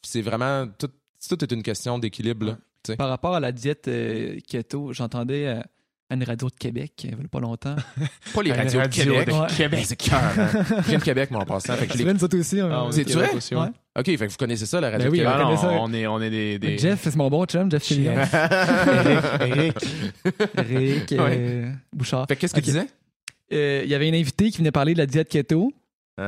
[0.04, 0.68] c'est vraiment.
[0.78, 0.90] Tout,
[1.30, 2.46] tout est une question d'équilibre.
[2.48, 2.58] là.
[2.84, 2.96] Tu sais.
[2.98, 5.62] Par rapport à la diète euh, keto, j'entendais euh,
[6.10, 7.76] à une radio de Québec il y a pas longtemps.
[8.34, 9.28] Pas les radios de radio Québec.
[9.28, 9.48] de Ouais.
[9.56, 9.84] Québec.
[9.86, 10.20] C'est cœur.
[10.20, 10.50] hein.
[10.84, 11.76] Je viens de Québec, moi, en passant.
[11.76, 12.60] Fait que Tu les- nous autres aussi.
[12.60, 12.70] hein?
[12.72, 13.30] Ah, C'est de vrai?
[13.36, 13.62] aussi, ouais.
[13.62, 13.68] Ouais.
[14.00, 15.60] OK, fait que vous connaissez ça, la radio Ben oui, de Québec.
[15.64, 16.58] on non, est, on est des.
[16.60, 16.78] des...
[16.80, 18.16] Jeff, c'est mon bon chum, Jeff Chillian.
[19.42, 19.76] Eric.
[20.58, 22.26] Eric euh, Bouchard.
[22.28, 22.66] Fait que qu'est-ce qu'il Ok.
[22.68, 22.88] disait?
[23.54, 25.74] Euh, Il y avait une invitée qui venait parler de la diète keto.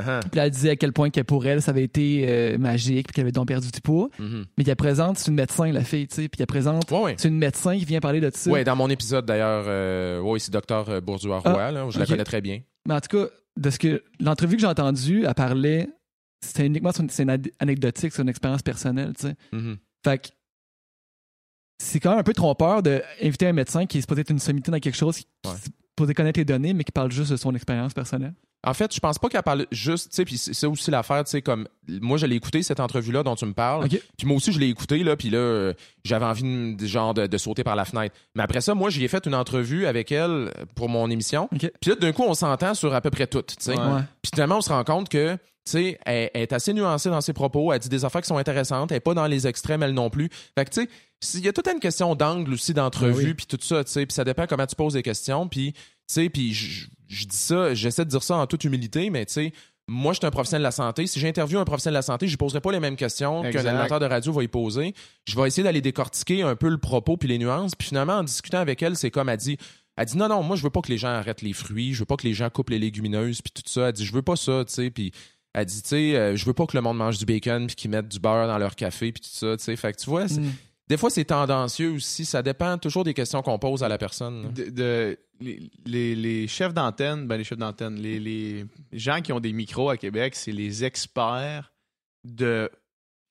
[0.00, 0.20] Uh-huh.
[0.30, 3.06] Puis là, elle disait à quel point que pour elle, ça avait été euh, magique,
[3.08, 4.08] puis qu'elle avait donc perdu du poids.
[4.18, 4.44] Mhm.
[4.58, 6.28] Mais qu'elle présente, c'est une médecin, la fille, tu sais.
[6.28, 7.14] Puis qu'elle présente, Ouais, ouais.
[7.18, 8.50] c'est une médecin qui vient parler de ça.
[8.50, 12.24] Ouais, dans mon épisode d'ailleurs, euh, ouais, c'est Docteur Bourgeois-Roy, Ah, là, je la connais
[12.24, 12.60] très bien.
[12.86, 13.26] Mais en tout cas,
[13.56, 15.88] de ce que l'entrevue que j'ai entendue, elle parlait
[16.42, 19.34] c'est uniquement une anecdotique, c'est une expérience personnelle, tu sais.
[19.52, 19.78] Mhm.
[20.04, 20.28] Fait que
[21.78, 24.70] c'est quand même un peu trompeur d'inviter un médecin qui est supposé être une sommité
[24.70, 25.54] dans quelque chose, qui Ouais.
[25.90, 28.34] supposé connaître les données, mais qui parle juste de son expérience personnelle.
[28.64, 31.22] En fait, je pense pas qu'elle parle juste, tu sais, puis c'est ça aussi l'affaire,
[31.24, 34.36] tu sais, comme moi je l'ai écouté cette entrevue-là dont tu me parles, puis moi
[34.36, 35.72] aussi je l'ai écouté là, puis là euh,
[36.04, 38.14] j'avais envie de, genre de, de sauter par la fenêtre.
[38.34, 41.90] Mais après ça, moi j'y ai fait une entrevue avec elle pour mon émission, puis
[41.90, 43.74] là d'un coup on s'entend sur à peu près tout, tu sais.
[44.22, 45.36] Puis finalement on se rend compte que
[45.66, 48.28] tu sais, elle, elle est assez nuancée dans ses propos, elle dit des affaires qui
[48.28, 50.28] sont intéressantes, elle est pas dans les extrêmes elle non plus.
[50.54, 50.82] Fait que tu
[51.20, 53.90] sais, il y a toute une question d'angle aussi d'entrevue Ah puis tout ça, tu
[53.90, 55.72] sais, puis ça dépend comment tu poses des questions, puis
[56.06, 59.34] sais, puis je je dis ça, j'essaie de dire ça en toute humilité, mais tu
[59.34, 59.52] sais,
[59.86, 61.06] moi, je suis un professionnel de la santé.
[61.06, 63.60] Si j'interviewe un professionnel de la santé, je ne poserai pas les mêmes questions qu'un
[63.66, 64.94] animateur de radio va y poser.
[65.28, 67.74] Je vais essayer d'aller décortiquer un peu le propos puis les nuances.
[67.74, 69.58] Puis finalement, en discutant avec elle, c'est comme elle dit.
[69.96, 71.92] Elle dit non, non, moi, je veux pas que les gens arrêtent les fruits.
[71.92, 73.88] Je veux pas que les gens coupent les légumineuses puis tout ça.
[73.88, 74.90] Elle dit, je veux pas ça, tu sais.
[74.90, 75.12] Puis
[75.52, 77.76] elle dit, tu sais, euh, je veux pas que le monde mange du bacon puis
[77.76, 79.76] qu'ils mettent du beurre dans leur café puis tout ça, tu sais.
[79.76, 80.50] Fait que tu vois, Mm.
[80.88, 82.24] Des fois, c'est tendancieux aussi.
[82.24, 84.42] Ça dépend toujours des questions qu'on pose à la personne.
[84.42, 84.48] là.
[84.50, 89.32] de, de- les, les- les chefs d'antenne, ben les chefs d'antenne, les, les gens qui
[89.32, 91.72] ont des micros à Québec, c'est les experts
[92.24, 92.70] de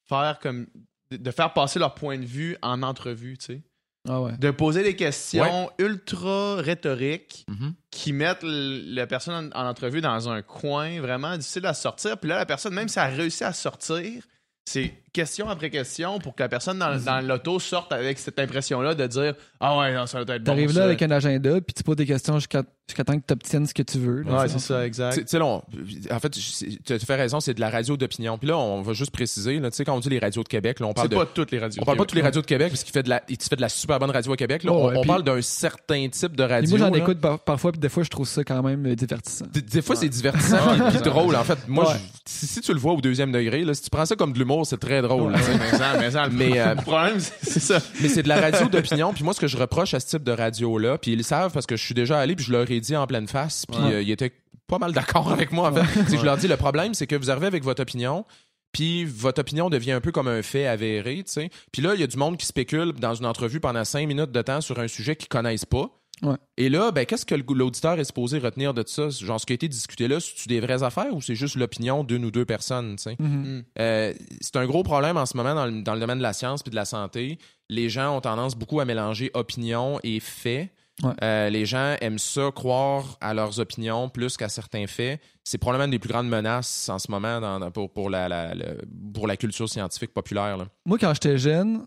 [0.09, 0.67] faire comme
[1.11, 3.61] de, faire passer leur point de vue en entrevue, tu sais.
[4.09, 4.35] Ah ouais.
[4.37, 7.73] De poser des questions ultra rhétoriques Mhm.
[7.89, 12.17] qui mettent la personne en, en entrevue dans un coin vraiment difficile à sortir.
[12.17, 14.23] Puis là, la personne, même si elle réussit à sortir,
[14.65, 18.95] c'est question après question pour que la personne dans, dans l'auto sorte avec cette impression-là
[18.95, 20.51] de dire Ah ouais, non, ça doit être bon.
[20.51, 23.31] T'arrives là avec un agenda, puis tu poses des questions jusqu'à jusqu'à temps que tu
[23.31, 24.23] obtiennes ce que tu veux.
[24.23, 25.15] là, Ouais, c'est ça, exact.
[25.17, 25.63] tu sais, là, on-
[26.11, 28.37] en fait, tu as fait raison, c'est de la radio d'opinion.
[28.37, 30.49] Puis là, on va juste préciser, là, tu sais, quand on dit les radios de
[30.49, 31.19] Québec, là, on parle C'est de.
[31.19, 31.81] pas toutes les radios.
[31.81, 33.37] On parle pas de toutes les radios de Québec parce qu'il fait de la, il
[33.41, 34.63] fait de la super bonne radio à Québec.
[34.65, 34.71] Là.
[34.73, 36.69] Oh, on parle d'un certain type de radio.
[36.77, 36.97] moi, j'en là.
[36.97, 39.45] écoute par- parfois, puis des fois, je trouve ça quand même euh, divertissant.
[39.53, 40.57] Des, des fois, c'est divertissant
[40.89, 41.37] puis drôle.
[41.37, 41.93] En fait, moi, Ouais.
[41.95, 44.33] je- si, si tu le vois au deuxième degré, là, si tu prends ça comme
[44.33, 45.31] de l'humour, c'est très drôle.
[45.31, 45.41] mais
[45.77, 47.79] ça, euh, le problème, c'est ça.
[48.01, 49.13] Mais c'est de la radio d'opinion.
[49.13, 51.51] Puis moi, ce que je reproche à ce type de radio-là, puis ils le savent
[51.51, 53.79] parce que je suis déjà allé, puis je leur ai dit en pleine face, puis
[53.79, 53.93] Ouais.
[53.93, 54.31] euh, ils étaient
[54.67, 56.17] pas mal d'accord avec moi, en fait.
[56.17, 58.25] Je leur dis, le problème, c'est que vous arrivez avec votre opinion,
[58.71, 61.49] puis votre opinion devient un peu comme un fait avéré, tu sais.
[61.71, 64.31] Puis là, il y a du monde qui spécule dans une entrevue pendant cinq minutes
[64.31, 65.89] de temps sur un sujet qu'ils connaissent pas.
[66.23, 66.37] Ouais.
[66.57, 69.09] Et là, ben, qu'est-ce que l'auditeur est supposé retenir de ça?
[69.09, 72.03] Genre, ce qui a été discuté là, c'est-tu des vraies affaires ou c'est juste l'opinion
[72.03, 73.15] d'une ou deux personnes, sais?
[73.19, 73.63] Mhm.
[73.79, 76.33] Euh, c'est un gros problème en ce moment dans le, dans le domaine de la
[76.33, 77.37] science puis de la santé.
[77.69, 80.69] Les gens ont tendance beaucoup à mélanger opinion et faits.
[81.01, 81.11] Ouais.
[81.23, 85.19] Euh, les gens aiment ça, croire à leurs opinions plus qu'à certains faits.
[85.43, 88.29] C'est probablement une des plus grandes menaces en ce moment dans- dans- pour, pour, la,
[88.29, 88.77] la- le-
[89.13, 90.55] pour la culture scientifique populaire.
[90.55, 90.67] là.
[90.85, 91.85] Moi, quand j'étais jeune,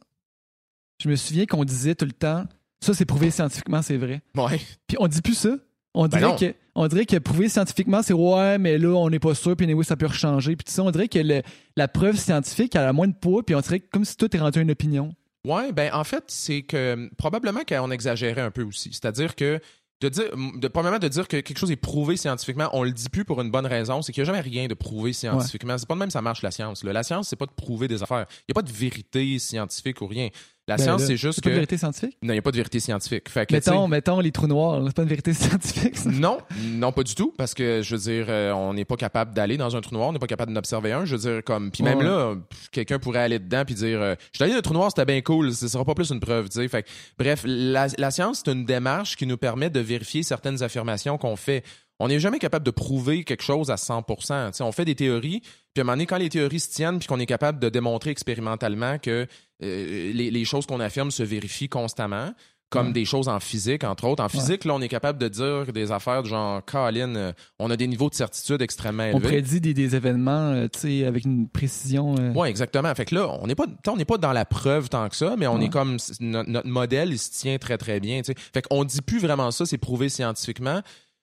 [1.00, 2.44] je me souviens qu'on disait tout le temps
[2.80, 4.20] ça, c'est prouvé scientifiquement, c'est vrai.
[4.36, 4.60] Ouais.
[4.86, 5.50] Puis on dit plus ça.
[5.94, 9.18] On Ben dirait, que, on dirait que prouver scientifiquement, c'est ouais, mais là, on n'est
[9.18, 10.54] pas sûr, puis anyway, ça peut rechanger.
[10.54, 11.40] Puis ça, on dirait que le-
[11.74, 14.34] la preuve scientifique, elle a moins de poids, puis on dirait que comme si tout
[14.36, 15.14] est rendu une opinion.
[15.46, 18.90] Ouais, ben en fait, c'est que probablement qu'on exagérait un peu aussi.
[18.92, 19.58] C'est-à-dire que
[20.02, 20.24] de dire,
[20.58, 23.40] de, premièrement, de dire que quelque chose est prouvé scientifiquement, on le dit plus pour
[23.40, 25.78] une bonne raison, c'est qu'il n'y a jamais rien de prouvé scientifiquement.
[25.78, 26.84] C'est pas de même que ça marche la science.
[26.84, 26.92] là.
[26.92, 28.26] La science, c'est pas de prouver des affaires.
[28.40, 30.28] Il n'y a pas de vérité scientifique ou rien.
[30.68, 32.16] La Ben science, c'est juste que pas de vérité scientifique?
[32.22, 33.28] non, il n'y a pas de vérité scientifique.
[33.28, 36.10] Fait que, Mettons, mettons les trous noirs, c'est pas une vérité scientifique, ça?
[36.10, 36.38] non,
[36.72, 39.56] non, pas du tout, parce que je veux dire, euh, on n'est pas capable d'aller
[39.56, 41.04] dans un trou noir, on n'est pas capable d'en observer un.
[41.04, 42.04] Je veux dire, comme, puis même Ouais.
[42.04, 42.34] là,
[42.72, 45.04] quelqu'un pourrait aller dedans puis dire, euh, je suis allé dans un trou noir, c'était
[45.04, 46.66] bien cool, ce sera pas plus une preuve, tu sais.
[46.68, 50.64] Fait que, bref, la, la science, c'est une démarche qui nous permet de vérifier certaines
[50.64, 51.62] affirmations qu'on fait.
[51.98, 54.50] On n'est jamais capable de prouver quelque chose à 100%.
[54.50, 56.70] Tu sais, on fait des théories, puis à un moment donné, quand les théories se
[56.70, 59.26] tiennent, puis qu'on est capable de démontrer expérimentalement que
[59.62, 62.32] euh, les, les choses qu'on affirme se vérifient constamment,
[62.68, 64.22] comme des choses en physique, entre autres.
[64.24, 67.70] En physique, là, on est capable de dire des affaires de genre, Colin, euh, on
[67.70, 69.28] a des niveaux de certitude extrêmement On élevés.
[69.28, 72.16] prédit des, des événements, euh, tu sais, avec une précision.
[72.18, 72.92] euh, Oui, exactement.
[72.96, 75.14] Fait que là, on n'est pas, t'sais, on n'est pas dans la preuve tant que
[75.14, 75.66] ça, mais on Ouais.
[75.66, 78.20] est comme no- notre modèle, il se tient très très bien.
[78.22, 78.34] t'sais.
[78.52, 80.80] Fait qu'on dit plus vraiment ça, c'est prouvé scientifiquement.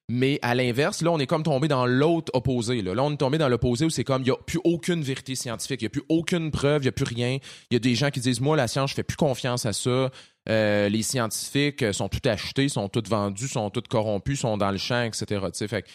[0.09, 2.81] Mais à l'inverse, là, on est comme tombé dans l'autre opposé.
[2.81, 2.93] Là.
[2.93, 5.35] Là, on est tombé dans l'opposé où c'est comme, il n'y a plus aucune vérité
[5.35, 7.37] scientifique, il n'y a plus aucune preuve, il n'y a plus rien.
[7.71, 9.71] Il y a des gens qui disent, moi, la science, je fais plus confiance à
[9.71, 10.11] ça.
[10.49, 14.71] Euh, les scientifiques euh, sont tout achetés, sont tous vendus, sont tous corrompus, sont dans
[14.71, 15.41] le champ, etc.
[15.69, 15.85] Fait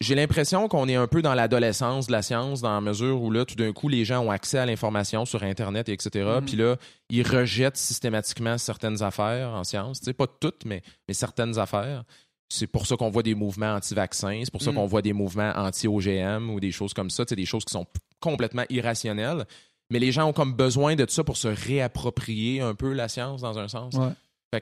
[0.00, 3.30] j'ai l'impression qu'on est un peu dans l'adolescence de la science, dans la mesure où
[3.30, 6.24] là, tout d'un coup, les gens ont accès à l'information sur Internet, etc.
[6.36, 6.44] Mhm.
[6.46, 6.76] Puis là,
[7.10, 10.00] ils rejettent systématiquement certaines affaires en science.
[10.16, 12.04] Pas toutes, mais, mais certaines affaires.
[12.48, 14.76] C'est pour ça qu'on voit des mouvements anti-vaccins, c'est pour ça Mhm.
[14.76, 17.86] qu'on voit des mouvements anti-OGM ou des choses comme ça, sais, des choses qui sont
[18.20, 19.44] complètement irrationnelles.
[19.90, 23.40] Mais les gens ont comme besoin de ça pour se réapproprier un peu la science
[23.42, 23.94] dans un sens.
[23.94, 24.08] Ouais.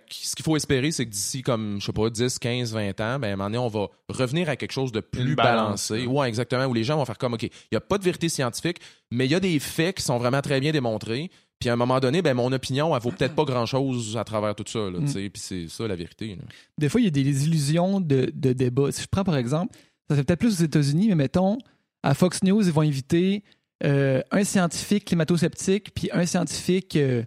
[0.08, 3.18] ce qu'il faut espérer, c'est que d'ici, comme, je sais pas, 10, 15, 20 ans,
[3.18, 6.06] ben, à un moment donné, on va revenir à quelque chose de plus balancé.
[6.06, 8.30] Ouais, exactement, où les gens vont faire comme, OK, il n'y a pas de vérité
[8.30, 8.78] scientifique,
[9.10, 11.30] mais il y a des faits qui sont vraiment très bien démontrés.
[11.62, 14.56] Puis à un moment donné, ben, mon opinion, elle vaut peut-être pas grand-chose à travers
[14.56, 14.80] tout ça.
[14.80, 15.12] Là, mm.
[15.12, 16.36] Puis c'est ça la vérité.
[16.76, 18.90] Des fois, il y a des illusions de, de débat.
[18.90, 19.72] Si je prends par exemple,
[20.10, 21.58] ça fait peut-être plus aux États-Unis, mais mettons,
[22.02, 23.44] à Fox News, ils vont inviter
[23.84, 27.22] euh, un scientifique climato-sceptique puis un scientifique euh,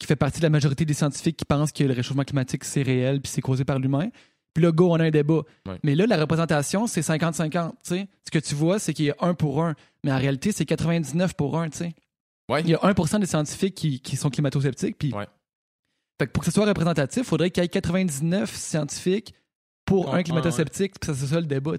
[0.00, 2.82] qui fait partie de la majorité des scientifiques qui pensent que le réchauffement climatique, c'est
[2.82, 4.08] réel puis c'est causé par l'humain.
[4.54, 5.42] Puis là, go, on a un débat.
[5.84, 7.74] Mais là, la représentation, c'est 50-50.
[7.84, 9.76] Ce que tu vois, c'est qu'il y a un pour un.
[10.02, 11.68] Mais en réalité, c'est 99 pour un.
[12.48, 12.62] Ouais.
[12.62, 14.98] Il y a 1 des scientifiques qui, qui sont climato-sceptiques.
[14.98, 15.12] Puis...
[16.20, 19.34] Fait que pour que ce soit représentatif, il faudrait qu'il y ait 99 scientifiques
[19.84, 21.72] pour un climato-sceptique, puis ça, c'est ça le débat.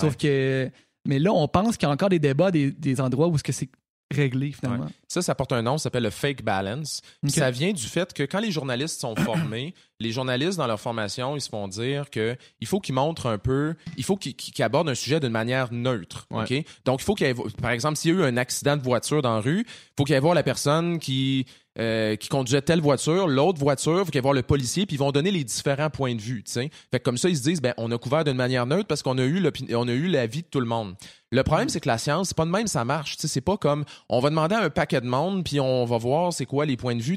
[0.00, 0.70] Sauf que.
[1.08, 3.70] Mais là, on pense qu'il y a encore des débats des, des endroits où c'est
[4.12, 4.86] réglé finalement.
[5.08, 7.00] Ça, ça porte un nom, ça s'appelle le fake balance.
[7.26, 11.36] Ça vient du fait que quand les journalistes sont formés, les journalistes dans leur formation,
[11.36, 14.88] ils se font dire que il faut qu'ils montrent un peu, il faut qu'ils abordent
[14.88, 16.26] un sujet d'une manière neutre.
[16.84, 19.34] Donc il faut qu'il par exemple, s'il y a eu un accident de voiture dans
[19.34, 21.46] la rue, il faut qu'il y ait voir la personne qui
[21.78, 24.84] euh, qui conduisait telle voiture, l'autre voiture, il faut qu'il y ait voir le policier,
[24.84, 26.44] puis ils vont donner les différents points de vue.
[26.46, 29.02] Fait que comme ça, ils se disent, ben, on a couvert d'une manière neutre parce
[29.02, 29.42] qu'on a eu
[29.74, 30.96] on a eu l'avis de tout le monde.
[31.30, 33.16] Le problème, c'est que la science, c'est pas de même, ça marche.
[33.18, 36.34] C'est pas comme on va demander à un paquet de monde, puis on va voir
[36.34, 37.16] c'est quoi les points de vue.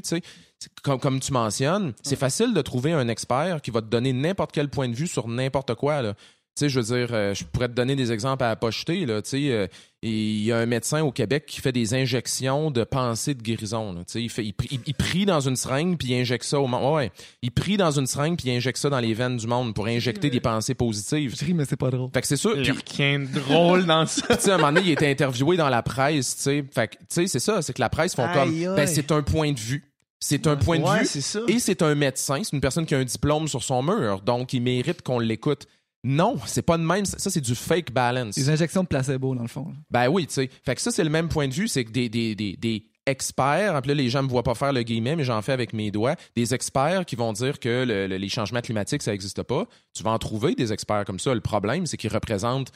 [0.82, 4.52] Comme, comme tu mentionnes, c'est facile de trouver un expert qui va te donner n'importe
[4.52, 6.02] quel point de vue sur n'importe quoi.
[6.02, 6.14] Là.
[6.56, 9.04] Tu sais, je veux dire, euh, je pourrais te donner des exemples à pocheter.
[9.04, 9.66] Là, tu sais, euh,
[10.00, 13.92] il y a un médecin au Québec qui fait des injections de pensée de guérison.
[13.92, 16.66] Là, tu sais, il, fait, il, prie dans une seringue puis il injecte ça au
[16.66, 16.94] monde.
[16.94, 19.74] Ouais, il prie dans une seringue puis il injecte ça dans les veines du monde
[19.74, 21.36] pour injecter des pensées positives.
[21.38, 22.08] Je ris, mais c'est pas drôle.
[22.14, 22.48] Fait que c'est ça.
[22.56, 24.34] Il y a rien drôle dans ça.
[24.34, 26.36] tu sais, à un moment donné, il était interviewé dans la presse.
[26.36, 27.60] Tu sais, fait que, tu sais, c'est ça.
[27.60, 29.84] C'est que la presse font comme, ben c'est un point de vue.
[30.28, 31.52] C'est un point de vue.
[31.52, 34.52] Et c'est un médecin, c'est une personne qui a un diplôme sur son mur, donc
[34.52, 35.66] il mérite qu'on l'écoute.
[36.02, 37.04] Non, c'est pas de même.
[37.04, 38.34] Ça, c'est du fake balance.
[38.34, 39.72] Des injections de placebo, dans le fond.
[39.90, 40.50] Ben oui, tu sais.
[40.64, 41.66] Fait que ça, c'est le même point de vue.
[41.66, 44.72] C'est que des, des, des, des experts, puis là, les gens me voient pas faire
[44.72, 48.28] le guillemet, mais j'en fais avec mes doigts, des experts qui vont dire que les
[48.28, 49.66] changements climatiques, ça n'existe pas.
[49.94, 51.32] Tu vas en trouver des experts comme ça.
[51.34, 52.72] Le problème, c'est qu'ils représentent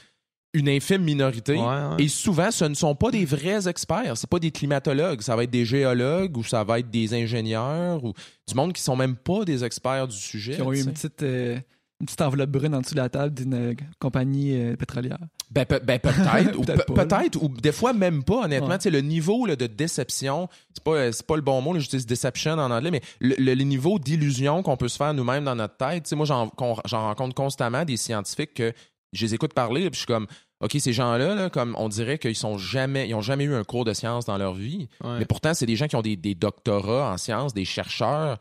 [0.53, 1.61] une infime minorité.
[1.99, 4.17] Et souvent, ce ne sont pas des vrais experts.
[4.17, 5.23] C'est pas des climatologues.
[5.23, 8.13] Ça va être des géologues ou ça va être des ingénieurs ou
[8.49, 10.57] du monde qui sont même pas des experts du sujet.
[10.57, 11.23] Qui ont eu une petite...
[11.23, 11.59] Euh,
[12.01, 15.19] une petite enveloppe brune en dessous de la table d'une euh, compagnie euh, pétrolière.
[15.51, 16.63] Ben, ben peut-être, ou
[16.95, 18.79] peut-être, ou des fois même pas, honnêtement.
[18.83, 23.03] Le niveau de déception, c'est pas, pas le bon mot, j'utilise deception en anglais, mais
[23.21, 26.51] le, niveau d'illusion qu'on peut se faire nous-mêmes dans notre tête, moi, j'en
[26.91, 28.73] rencontre constamment des scientifiques que
[29.13, 30.27] je les écoute parler, puis je suis comme,
[30.61, 33.65] OK, ces gens-là, là, comme on dirait qu'ils sont jamais, ils ont jamais eu un
[33.65, 34.89] cours de science dans leur vie.
[35.03, 38.39] Mais pourtant, c'est des gens qui ont des, des doctorats en sciences, des chercheurs.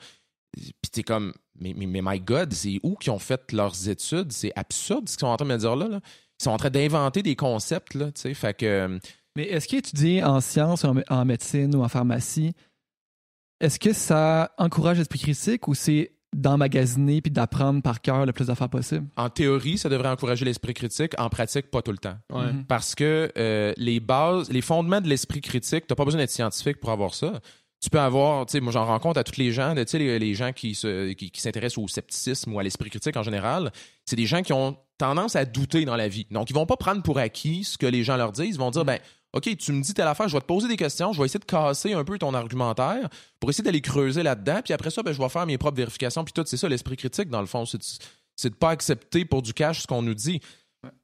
[0.53, 4.31] Puis t'es comme, mais, mais, my God, c'est où qui ont fait leurs études?
[4.31, 5.99] C'est absurde ce qu'ils sont en train de me dire là.
[6.39, 8.33] Ils sont en train d'inventer des concepts, là, tu sais.
[8.33, 8.65] Fait que.
[8.65, 8.99] Euh,
[9.35, 12.53] mais est-ce qu'étudier en sciences, en, en, médecine ou en pharmacie,
[13.61, 18.47] est-ce que ça encourage l'esprit critique ou c'est d'emmagasiner puis d'apprendre par cœur le plus
[18.47, 19.07] d'affaires possible?
[19.17, 21.13] En théorie, ça devrait encourager l'esprit critique.
[21.17, 22.17] En pratique, pas tout le temps.
[22.67, 26.79] Parce que euh, les bases, les fondements de l'esprit critique, t'as pas besoin d'être scientifique
[26.79, 27.41] pour avoir ça
[27.81, 30.33] tu peux avoir, tu sais, moi j'en rencontre à tous les gens, tu sais, les,
[30.33, 33.71] gens qui, se, qui, s'intéressent au scepticisme ou à l'esprit critique en général,
[34.05, 36.27] c'est des gens qui ont tendance à douter dans la vie.
[36.29, 38.71] Donc ils vont pas prendre pour acquis ce que les gens leur disent, ils vont
[38.71, 38.99] dire, ben,
[39.33, 41.39] OK, tu me dis telle affaire, je vais te poser des questions, je vais essayer
[41.39, 43.09] de casser un peu ton argumentaire
[43.39, 46.23] pour essayer d'aller creuser là-dedans, puis après ça, ben, je vais faire mes propres vérifications,
[46.23, 49.53] puis tout, c'est ça l'esprit critique dans le fond, c'est de, pas accepter pour du
[49.53, 50.41] cash ce qu'on nous dit.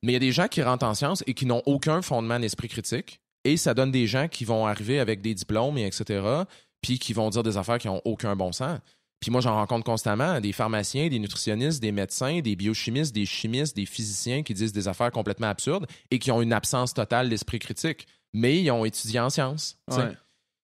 [0.02, 2.40] Mais il y a des gens qui rentrent en science et qui n'ont aucun fondement
[2.40, 6.46] d'esprit critique, et ça donne des gens qui vont arriver avec des diplômes et etc
[6.86, 8.80] puis qui vont dire des affaires qui n'ont aucun bon sens.
[9.20, 13.76] Puis moi, j'en rencontre constamment des pharmaciens, des nutritionnistes, des médecins, des biochimistes, des chimistes,
[13.76, 17.60] des physiciens qui disent des affaires complètement absurdes et qui ont une absence totale d'esprit
[17.60, 19.78] critique, mais ils ont étudié en sciences.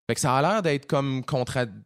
[0.07, 1.23] Fait que ça a l'air d'être comme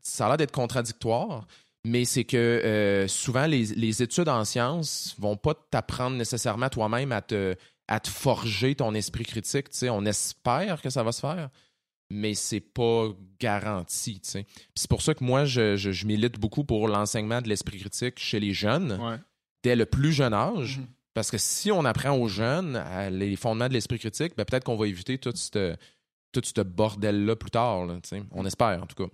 [0.01, 1.45] ça a l'air d'être contradictoire,
[1.85, 7.21] mais c'est que euh, souvent les, études en sciences vont pas t'apprendre nécessairement toi-même à
[7.21, 7.55] te,
[7.87, 9.67] à te forger ton esprit critique.
[9.83, 11.49] On espère que ça va se faire,
[12.15, 13.09] mais c'est pas
[13.39, 14.21] garanti.
[14.23, 18.39] C'est pour ça que moi, je, je, milite beaucoup pour l'enseignement de l'esprit critique chez
[18.39, 19.21] les jeunes,
[19.63, 20.79] dès le plus jeune âge.
[20.79, 20.87] Mhm.
[21.13, 24.75] Parce que si on apprend aux jeunes les fondements de l'esprit critique, ben peut-être qu'on
[24.75, 25.75] va éviter tout ce
[26.33, 27.87] tout ce bordel-là plus tard.
[28.31, 29.09] on espère, en tout cas.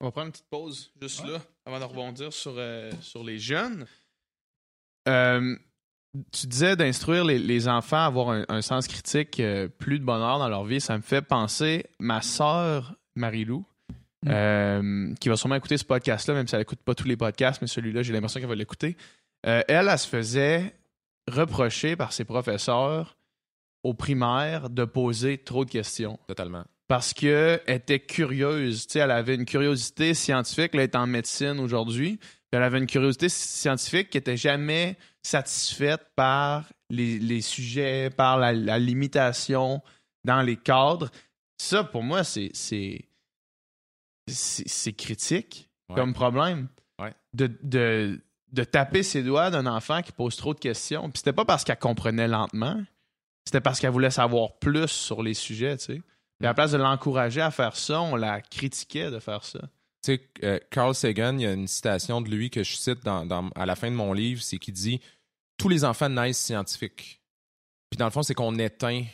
[0.00, 3.38] On va prendre une petite pause juste là, avant de rebondir sur, euh, sur les
[3.38, 3.86] jeunes.
[5.08, 5.56] Euh,
[6.32, 10.48] tu disais d'instruire les, enfants à avoir un, sens critique, euh, plus de bonheur dans
[10.48, 10.80] leur vie.
[10.80, 13.64] Ça me fait penser, ma sœur Marie-Lou,
[14.24, 15.14] mm.
[15.14, 17.68] qui va sûrement écouter ce podcast-là, même si elle n'écoute pas tous les podcasts, mais
[17.68, 18.96] celui-là, j'ai l'impression qu'elle va l'écouter.
[19.42, 20.74] elle, elle se faisait
[21.28, 23.16] reprocher par ses professeurs
[23.82, 26.18] au primaire de poser trop de questions.
[26.26, 26.64] Totalement.
[26.88, 28.86] Parce qu'elle était curieuse.
[28.86, 30.72] Tu sais, elle avait une curiosité scientifique.
[30.74, 32.18] Elle est en médecine aujourd'hui.
[32.50, 39.82] Elle avait une curiosité scientifique qui n'était jamais satisfaite par les, sujets, par la, limitation
[40.24, 41.10] dans les cadres.
[41.58, 42.50] Ça, pour moi, c'est
[44.26, 46.68] c'est critique comme problème.
[47.32, 48.20] De, de,
[48.52, 51.10] de, taper ses doigts d'un enfant qui pose trop de questions.
[51.10, 52.82] Puis c'était pas parce qu'elle comprenait lentement,
[53.44, 56.02] c'était parce qu'elle voulait savoir plus sur les sujets, tu sais.
[56.40, 59.60] Puis à la place de l'encourager à faire ça, on la critiquait de faire ça.
[60.02, 63.04] Tu sais, euh, Carl Sagan, il y a une citation de lui que je cite
[63.04, 65.00] dans, à la fin de mon livre, c'est qu'il dit
[65.58, 67.20] Tous les enfants naissent scientifiques.
[67.90, 69.04] Puis dans le fond, c'est qu'on éteint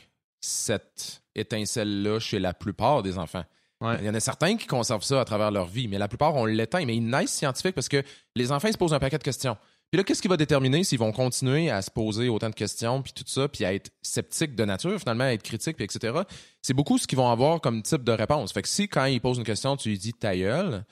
[0.41, 3.45] cette étincelle-là chez la plupart des enfants.
[3.83, 6.35] Il y en a certains qui conservent ça à travers leur vie, mais la plupart,
[6.35, 6.85] on l'éteint.
[6.87, 8.03] Mais ils naissent scientifiques parce que
[8.35, 9.57] les enfants, ils se posent un paquet de questions.
[9.91, 13.03] Puis là, qu'est-ce qui va déterminer s'ils vont continuer à se poser autant de questions,
[13.03, 16.19] puis tout ça, puis à être sceptiques de nature, finalement, à être critiques, puis etc.
[16.61, 18.53] C'est beaucoup ce qu'ils vont avoir comme type de réponse.
[18.53, 20.85] Fait que si, quand ils posent une question, tu lui dis ta gueule,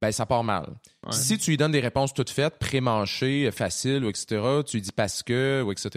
[0.00, 0.74] ben ça part mal.
[1.10, 4.92] Si tu lui donnes des réponses toutes faites, pré-manchées, faciles, ou etc., tu lui dis
[4.92, 5.90] parce que, ou etc.,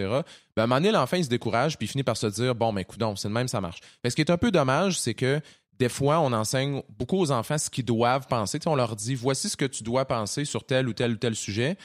[0.55, 2.55] ben à un moment donné, l'enfant, il se décourage, puis il finit par se dire,
[2.55, 3.79] bon, ben écoute, c'est de même, ça marche.
[4.03, 5.41] Mais ce qui est un peu dommage, c'est que
[5.77, 8.59] des fois, on enseigne beaucoup aux enfants ce qu'ils doivent penser.
[8.65, 11.35] on leur dit, voici ce que tu dois penser sur tel ou tel ou tel
[11.35, 11.77] sujet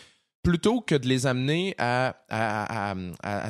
[0.44, 2.14] plutôt que de les amener à,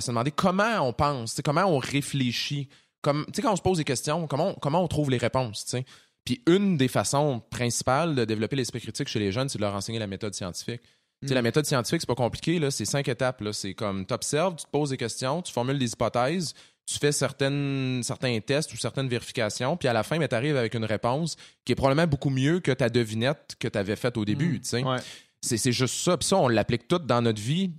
[0.01, 2.69] se demander comment on pense, comment on réfléchit.
[3.03, 5.77] Comme, quand on se pose des questions, comment on, trouve les réponses.
[6.25, 9.75] Puis une des façons principales de développer l'esprit critique chez les jeunes, c'est de leur
[9.75, 10.81] enseigner la méthode scientifique.
[11.23, 11.45] La mm.
[11.45, 13.43] méthode scientifique, c'est pas compliqué, c'est cinq étapes.
[13.53, 16.55] C'est comme tu observes, tu te poses des questions, tu formules des hypothèses,
[16.87, 20.57] tu fais certaines, certains tests ou certaines vérifications, puis à la fin, ben, tu arrives
[20.57, 24.17] avec une réponse qui est probablement beaucoup mieux que ta devinette que tu avais faite
[24.17, 24.61] au début.
[24.73, 24.99] Mm.
[25.45, 26.17] C'est juste ça.
[26.17, 27.73] Puis ça, on l'applique tout dans notre vie,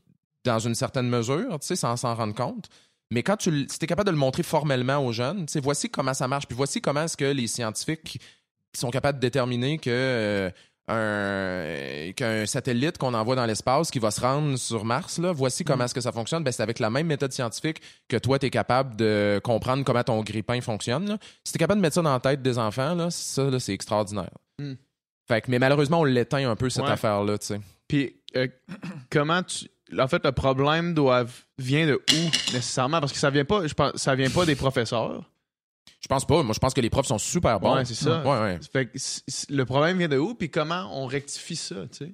[0.44, 2.70] dans une certaine mesure, sans s'en rendre compte.
[3.12, 6.48] Mais quand tu es capable de le montrer formellement aux jeunes, voici comment ça marche,
[6.48, 8.20] puis voici comment est-ce que les scientifiques
[8.76, 10.52] sont capables de déterminer que
[10.92, 15.64] euh, qu'un satellite qu'on envoie dans l'espace qui va se rendre sur Mars, là, voici
[15.64, 15.86] comment mm.
[15.86, 16.44] est-ce que ça fonctionne.
[16.44, 20.04] Ben, c'est avec la même méthode scientifique que toi, tu es capable de comprendre comment
[20.04, 21.18] ton grippin fonctionne.
[21.44, 23.74] Si tu es capable de mettre ça dans la tête des enfants, là, ça, c'est
[23.74, 24.30] extraordinaire.
[24.60, 24.74] Mm.
[25.28, 27.62] Fait que, mais malheureusement, on l'éteint un peu, cette affaire-là, tu sais.
[27.88, 28.48] Puis, euh,
[29.10, 29.66] comment tu.
[29.98, 31.26] En fait, le problème doit
[31.58, 33.00] vient de où nécessairement?
[33.00, 35.24] Parce que ça vient pas, je pense, ça vient pas des professeurs.
[36.02, 36.44] Je pense pas.
[36.44, 37.76] Moi, je pense que les profs sont super bons.
[37.76, 38.24] Ouais, c'est ça.
[38.72, 38.98] Fait que
[39.50, 40.36] le problème vient de où?
[40.36, 42.14] Puis comment on rectifie ça, tu sais?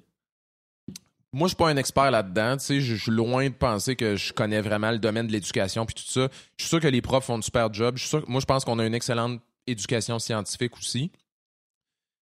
[1.34, 2.58] Moi, je suis pas un expert là-dedans.
[2.58, 5.86] Tu sais, je suis loin de penser que je connais vraiment le domaine de l'éducation
[5.86, 6.28] puis tout ça.
[6.58, 7.96] Je suis sûr que les profs font un super job.
[7.96, 11.10] Je suis sûr, moi, je pense qu'on a une excellente éducation scientifique aussi.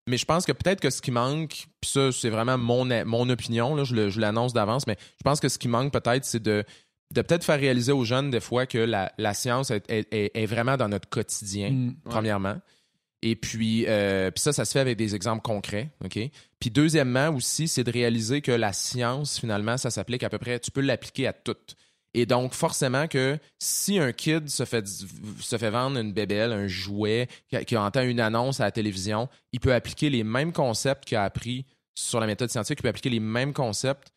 [0.07, 3.29] Mais je pense que peut-être que ce qui manque, puis ça, c'est vraiment mon, mon
[3.29, 6.65] opinion, là, je, l'annonce d'avance, mais je pense que ce qui manque peut-être, c'est de,
[7.13, 11.09] de peut-être faire réaliser aux jeunes des fois que la, science est, vraiment dans notre
[11.09, 12.57] quotidien, mm, premièrement.
[13.23, 16.19] Et puis, euh, puis ça, ça se fait avec des exemples concrets, OK?
[16.59, 20.59] Puis deuxièmement aussi, c'est de réaliser que la science, finalement, ça s'applique à peu près,
[20.59, 21.57] tu peux l'appliquer à tout.
[22.15, 26.67] Et donc, forcément que si un kid se fait, se fait vendre une bébelle, un
[26.67, 27.29] jouet,
[27.67, 31.25] qui, entend une annonce à la télévision, il peut appliquer les mêmes concepts qu'il a
[31.25, 34.13] appris sur la méthode scientifique, il peut appliquer les mêmes concepts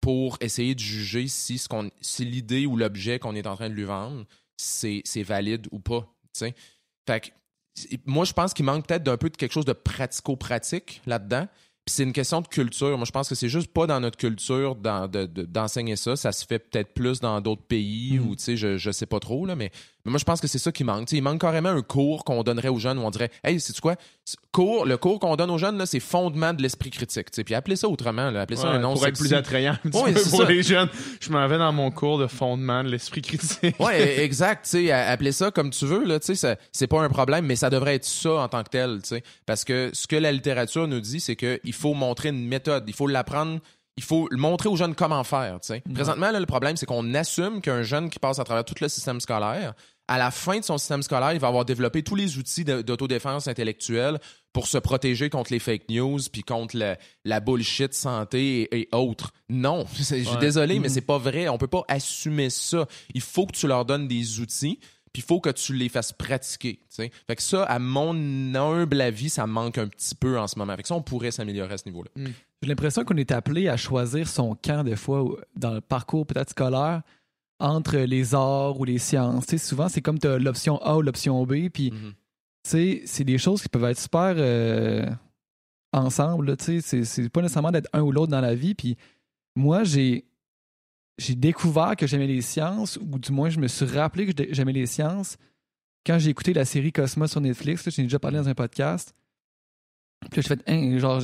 [0.00, 3.68] pour essayer de juger si, ce qu'on, si l'idée ou l'objet qu'on est en train
[3.68, 4.24] de lui vendre,
[4.56, 6.06] c'est, valide ou pas.
[6.34, 7.28] Fait que,
[8.04, 11.48] moi, je pense qu'il manque peut-être d'un peu de quelque chose de pratico-pratique là-dedans
[11.88, 12.96] c'est une question de culture.
[12.96, 16.16] Moi, je pense que c'est juste pas dans notre culture d'enseigner ça.
[16.16, 18.28] Ça se fait peut-être plus dans d'autres pays mm.
[18.28, 19.70] ou, tu sais, je, je sais pas trop, là, mais,
[20.08, 21.10] moi, je pense que c'est ça qui manque.
[21.12, 23.96] il manque carrément un cours qu'on donnerait aux jeunes où on dirait, hey, c'est quoi?
[24.52, 27.28] Cours, le cours qu'on donne aux jeunes, là, c'est fondement de l'esprit critique.
[27.30, 30.06] Puis appelez ça autrement, là, appelez ça un nom Pour être plus attrayant pour
[30.46, 30.88] les jeunes.
[31.20, 33.76] Je m'en vais dans mon cours de fondement de l'esprit critique.
[33.78, 34.76] Oui, exact.
[34.90, 38.32] Appelez ça comme tu veux, là, c'est pas un problème, mais ça devrait être ça
[38.32, 39.00] en tant que tel.
[39.46, 42.94] Parce que ce que la littérature nous dit, c'est qu'il faut montrer une méthode, il
[42.94, 43.60] faut l'apprendre
[43.98, 45.58] il faut montrer aux jeunes comment faire.
[45.92, 49.20] Présentement, le problème, c'est qu'on assume qu'un jeune qui passe à travers tout le système
[49.20, 49.74] scolaire,
[50.08, 53.46] à la fin de son système scolaire, il va avoir développé tous les outils d'autodéfense
[53.46, 54.18] intellectuelle
[54.52, 56.76] pour se protéger contre les fake news puis contre
[57.24, 59.32] la, bullshit santé et, autres.
[59.50, 60.92] Non, je suis désolé, mais mm-hmm.
[60.92, 61.48] c'est pas vrai.
[61.48, 62.86] On peut pas assumer ça.
[63.14, 64.80] Il faut que tu leur donnes des outils
[65.12, 66.80] puis il faut que tu les fasses pratiquer.
[66.90, 68.14] Fait que ça, à mon
[68.54, 70.74] humble avis, ça manque un petit peu en ce moment.
[70.76, 72.10] Fait que ça, on pourrait s'améliorer à ce niveau-là.
[72.16, 72.26] Mm.
[72.62, 75.24] J'ai l'impression qu'on est appelé à choisir son camp des fois
[75.54, 77.02] dans le parcours peut-être scolaire
[77.60, 79.56] entre les arts ou les sciences.
[79.56, 83.02] souvent, c'est comme tu as l'option A ou l'option B, puis mm-hmm.
[83.04, 84.34] c'est des choses qui peuvent être super...
[84.36, 85.06] Euh,
[85.92, 86.56] ensemble.
[86.58, 88.74] C'est pas nécessairement d'être un ou l'autre dans la vie.
[88.74, 88.96] Puis
[89.56, 90.24] moi, j'ai
[91.18, 94.72] j'ai découvert que j'aimais les sciences, ou du moins je me suis rappelé que j'aimais
[94.72, 95.36] les sciences
[96.06, 97.88] quand j'ai écouté la série Cosmos sur Netflix.
[97.90, 99.14] J'ai déjà parlé dans un podcast.
[100.30, 101.20] Puis là, je fais, hein, genre,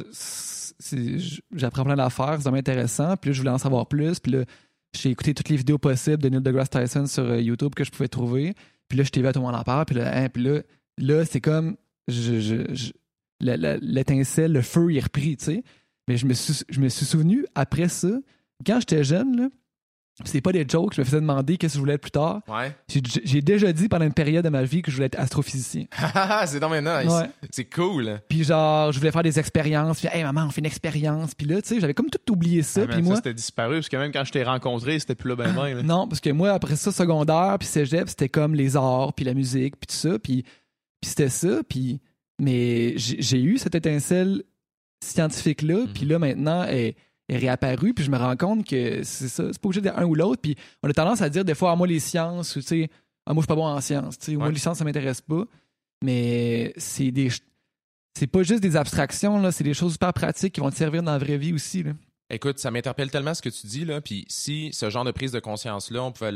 [1.52, 3.16] j'apprends plein d'affaires, c'est vraiment intéressant.
[3.16, 4.18] Puis là, je voulais en savoir plus.
[4.18, 4.44] Puis là,
[4.94, 7.90] j'ai écouté toutes les vidéos possibles de Neil deGrasse Tyson sur euh, YouTube que je
[7.90, 8.54] pouvais trouver.
[8.88, 9.84] Puis là, je t'ai vu à tout monde en parle.
[9.86, 10.60] Puis là, hein, là,
[10.98, 11.76] là c'est comme
[12.08, 13.02] je,
[13.40, 15.64] l'étincelle, le feu est repris, tu sais.
[16.08, 18.10] Mais je me, suis, je me suis souvenu, après ça,
[18.66, 19.48] quand j'étais jeune, là,
[20.24, 22.40] c'est pas des jokes, je me faisais demander qu'est-ce que je voulais être plus tard.
[22.46, 22.72] Ouais.
[23.24, 25.86] J'ai déjà dit pendant une période de ma vie que je voulais être astrophysicien.
[26.46, 27.12] c'est dans mes nice.
[27.50, 28.20] C'est cool.
[28.28, 29.98] Puis genre, je voulais faire des expériences.
[29.98, 31.34] Puis, hey maman, on fait une expérience.
[31.34, 32.82] Puis là, tu sais, j'avais comme tout oublié ça.
[32.84, 33.16] Ah, puis moi.
[33.16, 35.80] Ça, c'était disparu parce que même quand je t'ai rencontré, c'était plus là ben même.
[35.84, 39.34] non, parce que moi, après ça, secondaire, puis cégep, c'était comme les arts, puis la
[39.34, 40.18] musique, puis tout ça.
[40.20, 40.44] Puis,
[41.00, 41.62] puis c'était ça.
[41.68, 42.00] Puis,
[42.38, 44.44] mais j'ai eu cette étincelle
[45.02, 45.86] scientifique-là.
[45.92, 46.94] Puis là, maintenant, elle
[47.34, 50.04] est réapparu, puis je me rends compte que c'est ça, c'est pas obligé d'être un
[50.04, 50.40] ou l'autre.
[50.42, 52.66] Puis on a tendance à dire des fois, à ah, moi les sciences, ou tu
[52.66, 52.90] sais,
[53.26, 55.20] ah, moi je suis pas bon en sciences, tu sais, moi les sciences ça m'intéresse
[55.20, 55.44] pas.
[56.02, 57.28] Mais c'est des.
[58.16, 61.02] C'est pas juste des abstractions, là, c'est des choses super pratiques qui vont te servir
[61.02, 61.82] dans la vraie vie aussi.
[61.82, 61.92] Là.
[62.30, 64.00] Écoute, ça m'interpelle tellement ce que tu dis, là.
[64.00, 66.32] Puis si ce genre de prise de conscience-là, on pouvait,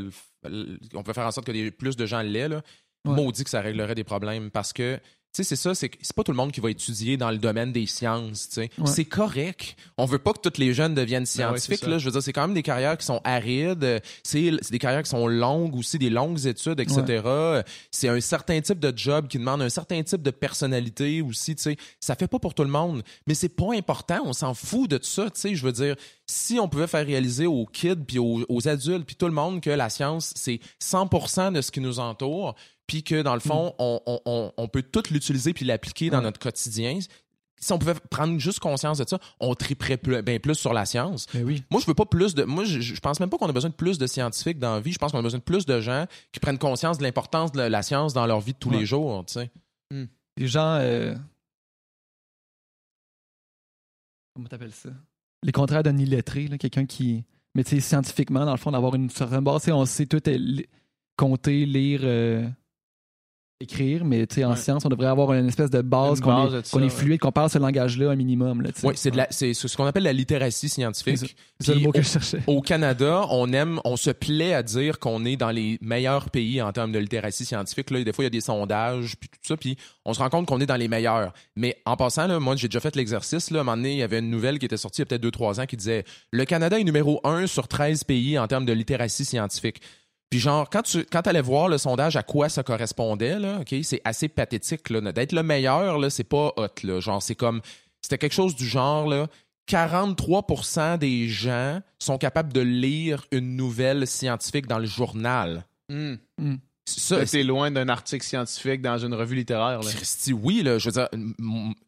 [0.94, 2.62] on peut faire en sorte que plus de gens l'aient, là,
[3.04, 4.50] maudit que ça réglerait des problèmes.
[4.50, 4.98] Parce que
[5.34, 7.70] tu sais, c'est ça, c'est pas tout le monde qui va étudier dans le domaine
[7.70, 8.70] des sciences, tu sais.
[8.86, 9.76] C'est correct.
[9.98, 11.98] On veut pas que tous les jeunes deviennent ben scientifiques, là.
[11.98, 14.02] Je veux dire, c'est quand même des carrières qui sont arides.
[14.24, 17.22] C'est des carrières qui sont longues aussi, des longues études, etc.
[17.90, 21.62] C'est un certain type de job qui demande un certain type de personnalité aussi, tu
[21.62, 21.76] sais.
[22.00, 23.02] Ça fait pas pour tout le monde.
[23.26, 24.20] Mais c'est pas important.
[24.24, 25.54] On s'en fout de ça, tu sais.
[25.54, 25.94] Je veux dire,
[26.26, 29.60] si on pouvait faire réaliser aux kids puis aux, aux adultes puis tout le monde
[29.60, 32.54] que la science, c'est 100% de ce qui nous entoure,
[32.88, 34.50] puis que dans le fond, mm.
[34.56, 36.98] on, peut tout l'utiliser puis l'appliquer dans notre quotidien.
[37.60, 40.86] Si on pouvait prendre juste conscience de ça, on triperait plus, ben plus sur la
[40.86, 41.26] science.
[41.34, 41.62] Ben oui.
[41.70, 42.44] Moi, je veux pas plus de.
[42.44, 44.92] Moi, je, pense même pas qu'on a besoin de plus de scientifiques dans la vie.
[44.92, 47.60] Je pense qu'on a besoin de plus de gens qui prennent conscience de l'importance de
[47.60, 49.24] la science dans leur vie de tous les jours.
[49.26, 49.50] Tu sais.
[49.92, 50.04] Mm.
[50.38, 50.78] Les gens.
[50.80, 51.14] Euh...
[54.34, 54.90] Comment t'appelles ça?
[55.42, 57.24] Les contraires d'un illettré, quelqu'un qui.
[57.54, 60.22] Mais tu sais, scientifiquement, dans le fond, d'avoir une certaine base, on sait tout
[61.16, 62.00] compter, lire.
[62.04, 62.48] Euh,
[63.60, 67.18] écrire, mais en science, on devrait avoir une espèce de base qu'on est, est, fluide,
[67.18, 68.62] qu'on parle ce langage-là un minimum.
[68.84, 71.36] Oui, c'est ce qu'on appelle la littératie scientifique.
[71.58, 72.38] C'est le mot que je cherchais.
[72.46, 76.62] Au Canada, on aime, on se plaît à dire qu'on est dans les meilleurs pays
[76.62, 77.90] en termes de littératie scientifique.
[77.90, 80.28] Là, des fois, il y a des sondages, puis tout ça, puis on se rend
[80.30, 81.32] compte qu'on est dans les meilleurs.
[81.56, 83.50] Mais en passant, là, moi, j'ai déjà fait l'exercice.
[83.50, 85.18] À un moment donné, il y avait une nouvelle qui était sortie il y a
[85.18, 88.66] peut-être 2-3 ans qui disait «Le Canada est numéro 1 sur 13 pays en termes
[88.66, 89.80] de littératie scientifique».
[90.30, 93.74] Puis genre, quand tu quand allais voir le sondage à quoi ça correspondait, là, OK,
[93.82, 94.90] c'est assez pathétique.
[94.90, 96.66] Là, d'être le meilleur, là, c'est pas hot.
[96.84, 97.00] Là.
[97.00, 97.62] Genre, c'est comme.
[98.02, 99.26] C'était quelque chose du genre, là.
[99.68, 105.64] 43% des gens sont capables de lire une nouvelle scientifique dans le journal.
[105.90, 106.14] Hmm.
[106.38, 106.56] Hmm.
[106.88, 109.80] Ça, c'est loin d'un article scientifique dans une revue littéraire.
[109.80, 109.90] Là.
[109.90, 111.08] Christy, oui, là, je veux dire,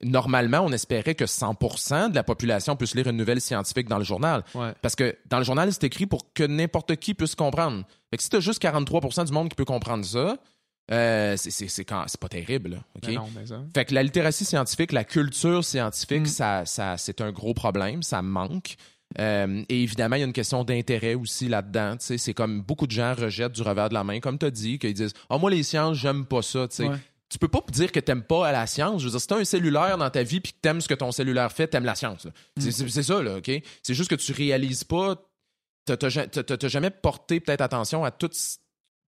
[0.02, 4.04] normalement, on espérait que 100% de la population puisse lire une nouvelle scientifique dans le
[4.04, 4.44] journal.
[4.82, 7.84] Parce que dans le journal, c'est écrit pour que n'importe qui puisse comprendre.
[8.10, 10.36] Fait que si t'as juste 43% du monde qui peut comprendre ça,
[10.90, 12.82] euh, c'est pas terrible.
[12.96, 13.08] OK?
[13.10, 13.62] Non, mais ça...
[13.74, 16.26] Fait que la littératie scientifique, la culture scientifique, mm.
[16.26, 18.76] ça, ça c'est un gros problème, ça manque.
[19.18, 21.96] Euh, et évidemment, il y a une question d'intérêt aussi là-dedans.
[21.98, 24.78] C'est comme beaucoup de gens rejettent du revers de la main, comme tu as dit,
[24.78, 26.68] qu'ils disent Ah, moi, les sciences, j'aime pas ça.
[26.68, 29.02] Tu peux pas dire que t'aimes pas la science.
[29.02, 30.94] Je veux dire, si t'as un cellulaire dans ta vie puis que t'aimes ce que
[30.94, 32.26] ton cellulaire fait, t'aimes la science.
[32.56, 32.70] Mm.
[32.70, 33.50] C'est ça, là, OK?
[33.82, 35.16] C'est juste que tu réalises pas,
[35.84, 38.30] t'as jamais porté peut-être attention à tout,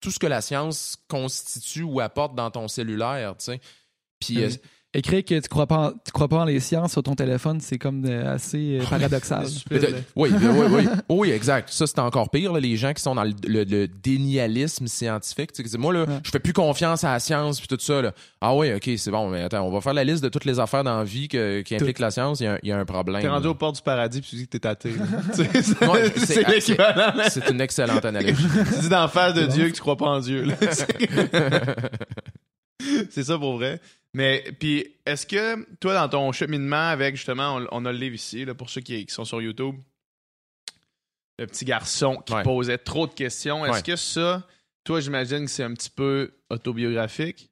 [0.01, 3.61] tout ce que la science constitue ou apporte dans ton cellulaire, tu sais.
[4.19, 4.43] Puis.
[4.43, 4.49] Euh,
[4.93, 7.77] écrire que tu crois pas tu crois pas en les sciences sur ton téléphone, c'est
[7.77, 9.45] comme euh, assez euh, paradoxal.
[9.71, 9.79] oui,
[10.15, 10.29] oui,
[10.71, 11.69] oui, oui, exact.
[11.69, 15.51] Ça c'est encore pire les gens qui sont dans le, dénialisme scientifique.
[15.77, 18.01] moi là, je fais plus confiance à la science puis tout ça.
[18.01, 18.13] Là.
[18.41, 20.59] Ah oui, ok, c'est bon, mais attends, on va faire la liste de toutes les
[20.59, 21.37] affaires dans la vie qui
[21.75, 22.39] impliquent la science.
[22.39, 23.21] Il y, a un problème.
[23.21, 24.93] T'es rendu au port du paradis puis tu dis que t'es athée.
[25.33, 27.13] c'est l'équivalent.
[27.29, 28.47] C'est une excellente analogie.
[28.73, 30.47] tu dis d'en face de Dieu que tu crois pas en Dieu.
[33.09, 33.79] c'est ça pour vrai.
[34.13, 38.43] Mais puis, est-ce que toi, dans ton cheminement avec justement, on, a le livre ici,
[38.43, 39.75] là, pour ceux qui, sont sur YouTube,
[41.37, 44.45] le petit garçon qui posait trop de questions, est-ce que ça,
[44.83, 47.49] toi, j'imagine que c'est un petit peu autobiographique?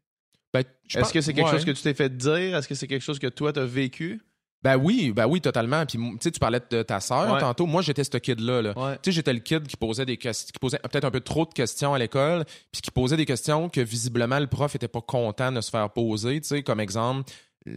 [0.53, 0.63] Ben,
[0.93, 2.55] est-ce que c'est quelque chose que tu t'es fait dire?
[2.55, 4.21] Est-ce que c'est quelque chose que toi, tu as vécu?
[4.67, 5.85] Ben oui, ben oui, totalement.
[5.85, 7.65] Puis tu parlais de ta sœur tantôt.
[7.65, 8.61] Moi, j'étais ce kid-là.
[8.61, 8.73] Là.
[8.73, 11.45] Tu sais, j'étais le kid qui posait des questions, qui posait peut-être un peu trop
[11.45, 14.99] de questions à l'école, puis qui posait des questions que visiblement le prof était pas
[14.99, 16.41] content de se faire poser.
[16.41, 17.31] Tu sais, comme exemple,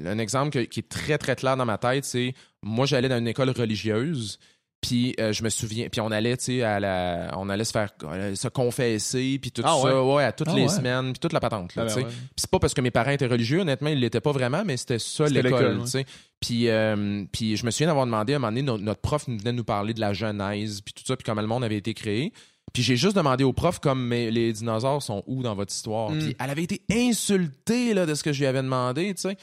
[0.05, 3.29] un exemple qui est très, très clair dans ma tête, c'est moi, j'allais dans une
[3.29, 4.41] école religieuse.
[4.81, 7.73] Puis euh, je me souviens, puis on allait, tu sais, à la, on allait se
[7.73, 10.25] faire, euh, se confesser, puis tout ah ça, ouais?
[10.25, 10.69] à toutes Ah les ouais.
[10.69, 12.07] semaines, puis toute la patente, là, Ah ben tu sais.
[12.07, 12.11] ouais.
[12.11, 14.79] Puis c'est pas parce que mes parents étaient religieux, honnêtement, ils l'étaient pas vraiment, mais
[14.79, 16.07] c'était ça l'école, tu sais.
[16.41, 19.29] Puis, euh, puis je me souviens d'avoir demandé à un moment donné, no- notre prof
[19.29, 21.77] nous venait nous parler de la Genèse, puis tout ça, puis comment le monde avait
[21.77, 22.33] été créé.
[22.73, 26.09] Puis j'ai juste demandé au prof comme mais les dinosaures sont où dans votre histoire?
[26.11, 26.19] Mm.
[26.21, 29.37] Puis elle avait été insultée là, de ce que je lui avais demandé, tu sais.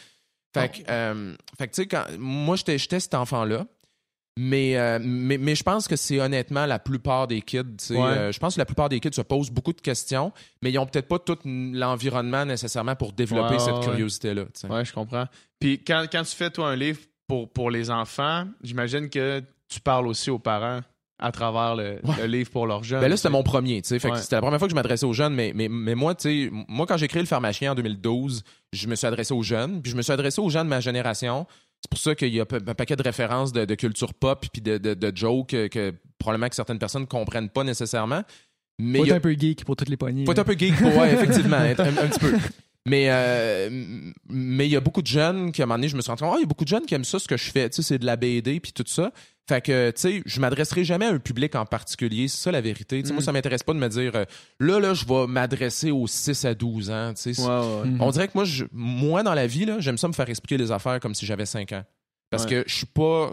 [0.54, 3.68] Fait que, euh, fait que, tu sais, quand moi j'étais j'étais cet enfant-là.
[4.38, 7.64] Mais, euh, mais, mais je pense que c'est honnêtement la plupart des kids.
[7.90, 7.98] Ouais.
[7.98, 10.32] euh, je pense que la plupart des kids se posent beaucoup de questions,
[10.62, 14.44] mais ils ont peut-être pas tout l'environnement nécessairement pour développer Ouais, cette ouais, curiosité-là.
[14.70, 15.26] Ouais, je comprends.
[15.60, 19.80] Puis quand, quand tu fais, toi, un livre pour, pour les enfants, j'imagine que tu
[19.82, 20.82] parles aussi aux parents
[21.20, 23.02] à travers le, livre pour leurs jeunes.
[23.02, 25.52] Ben là, c'était mon premier, c'était la première fois que je m'adressais aux jeunes, mais,
[25.56, 26.14] mais, mais moi,
[26.68, 29.92] moi, quand j'ai créé le pharmacien en 2012, je me suis adressé aux jeunes, puis
[29.92, 31.48] je me suis adressé aux gens de ma génération.
[31.82, 34.62] C'est pour ça qu'il y a un paquet de références de, de culture pop puis
[34.62, 38.24] de, de, de jokes que, que probablement que certaines personnes comprennent pas nécessairement.
[38.80, 40.26] Mais Faut être a- un peu geek pour toutes les poignées.
[40.26, 40.42] faut être là.
[40.42, 41.74] un peu geek pour, ouais, effectivement, un, un
[42.08, 42.34] petit peu.
[42.88, 43.70] Mais euh,
[44.30, 46.10] mais il y a beaucoup de jeunes qui, à un moment donné, je me suis
[46.10, 47.52] rendu compte, ah, il y a beaucoup de jeunes qui aiment ça, ce que je
[47.52, 47.70] fais.
[47.70, 49.12] Tu sais, c'est de la BD puis tout ça.
[49.48, 52.28] Fait que, tu sais, je m'adresserai jamais à un public en particulier.
[52.28, 53.02] C'est ça la vérité.
[53.02, 53.26] Tu sais, Moi, Mm.
[53.26, 54.26] ça m'intéresse pas de me dire, euh,
[54.60, 57.14] là, là, je vais m'adresser aux 6 à 12 ans.
[57.16, 57.88] Tu sais, Ouais, ouais.
[57.90, 58.02] Mhm.
[58.02, 60.58] on dirait que moi, je, moi dans la vie, là, j'aime ça me faire expliquer
[60.58, 61.84] les affaires comme si j'avais 5 ans.
[62.30, 62.50] Parce Ouais.
[62.50, 63.32] que je suis pas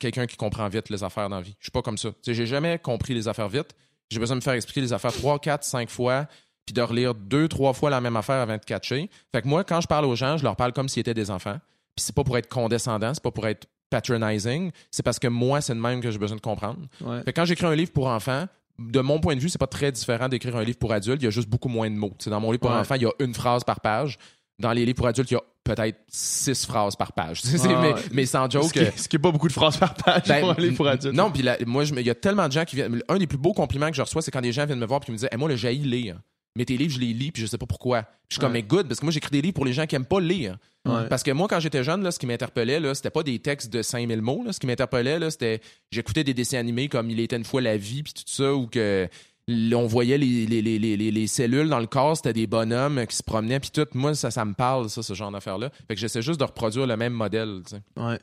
[0.00, 1.54] quelqu'un qui comprend vite les affaires dans la vie.
[1.60, 2.08] Je suis pas comme ça.
[2.10, 3.68] Tu sais, j'ai jamais compris les affaires vite.
[4.10, 6.26] J'ai besoin de me faire expliquer les affaires 3, 4, 5 fois,
[6.66, 9.08] puis de relire deux, trois fois la même affaire avant de catcher.
[9.32, 11.30] Fait que moi, quand je parle aux gens, je leur parle comme s'ils étaient des
[11.30, 11.58] enfants.
[11.94, 15.60] Puis c'est pas pour être condescendant, c'est pas pour être patronizing, c'est parce que moi,
[15.60, 16.80] c'est de même que j'ai besoin de comprendre.
[17.00, 17.18] Ouais.
[17.22, 18.46] Fait que quand j'écris un livre pour enfants,
[18.78, 21.20] de mon point de vue, c'est pas très différent d'écrire un livre pour adultes.
[21.22, 22.14] Il y a juste beaucoup moins de mots.
[22.18, 22.76] Tu sais, dans mon livre pour Ouais.
[22.78, 24.18] enfants, il y a une phrase par page.
[24.58, 27.42] Dans les livres pour adultes, il y a peut-être six phrases par page.
[28.12, 28.64] Mais, sans joke.
[28.64, 30.76] Ce qui, ce qui est pas beaucoup de phrases par page Ben, pour un livre
[30.76, 31.14] pour adultes.
[31.14, 33.02] Non, puis moi, il y a tellement de gens qui viennent.
[33.08, 35.00] Un des plus beaux compliments que je reçois, c'est quand des gens viennent me voir
[35.02, 36.18] et qui me disent Hey, Moi, le j'ai lire.
[36.56, 38.02] Mais tes livres, je les lis, puis je sais pas pourquoi.
[38.02, 39.86] Puis je suis comme, mais good, parce que moi, j'écris des livres pour les gens
[39.86, 40.58] qui aiment pas lire.
[40.84, 41.06] Ouais.
[41.08, 43.72] Parce que moi, quand j'étais jeune, là, ce qui m'interpellait, là, c'était pas des textes
[43.72, 44.42] de 5000 mots.
[44.44, 44.52] Là.
[44.52, 45.60] Ce qui m'interpellait, là, c'était.
[45.90, 48.66] J'écoutais des dessins animés comme Il était une fois la vie, puis tout ça, ou
[48.66, 49.08] que.
[49.48, 53.04] On voyait les, les, les, les, les- les cellules dans le corps, c'était des bonhommes
[53.08, 53.86] qui se promenaient, puis tout.
[53.94, 55.70] Moi, ça, ça me parle, ça, ce genre d'affaires-là.
[55.88, 57.82] Fait que j'essaie juste de reproduire le même modèle, tu sais.
[58.00, 58.18] Ouais.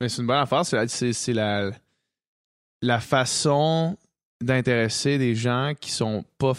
[0.00, 0.64] Mais c'est une bonne affaire.
[0.64, 1.70] C'est la, c'est, la,
[2.80, 3.96] la façon
[4.42, 6.54] d'intéresser des gens qui sont pas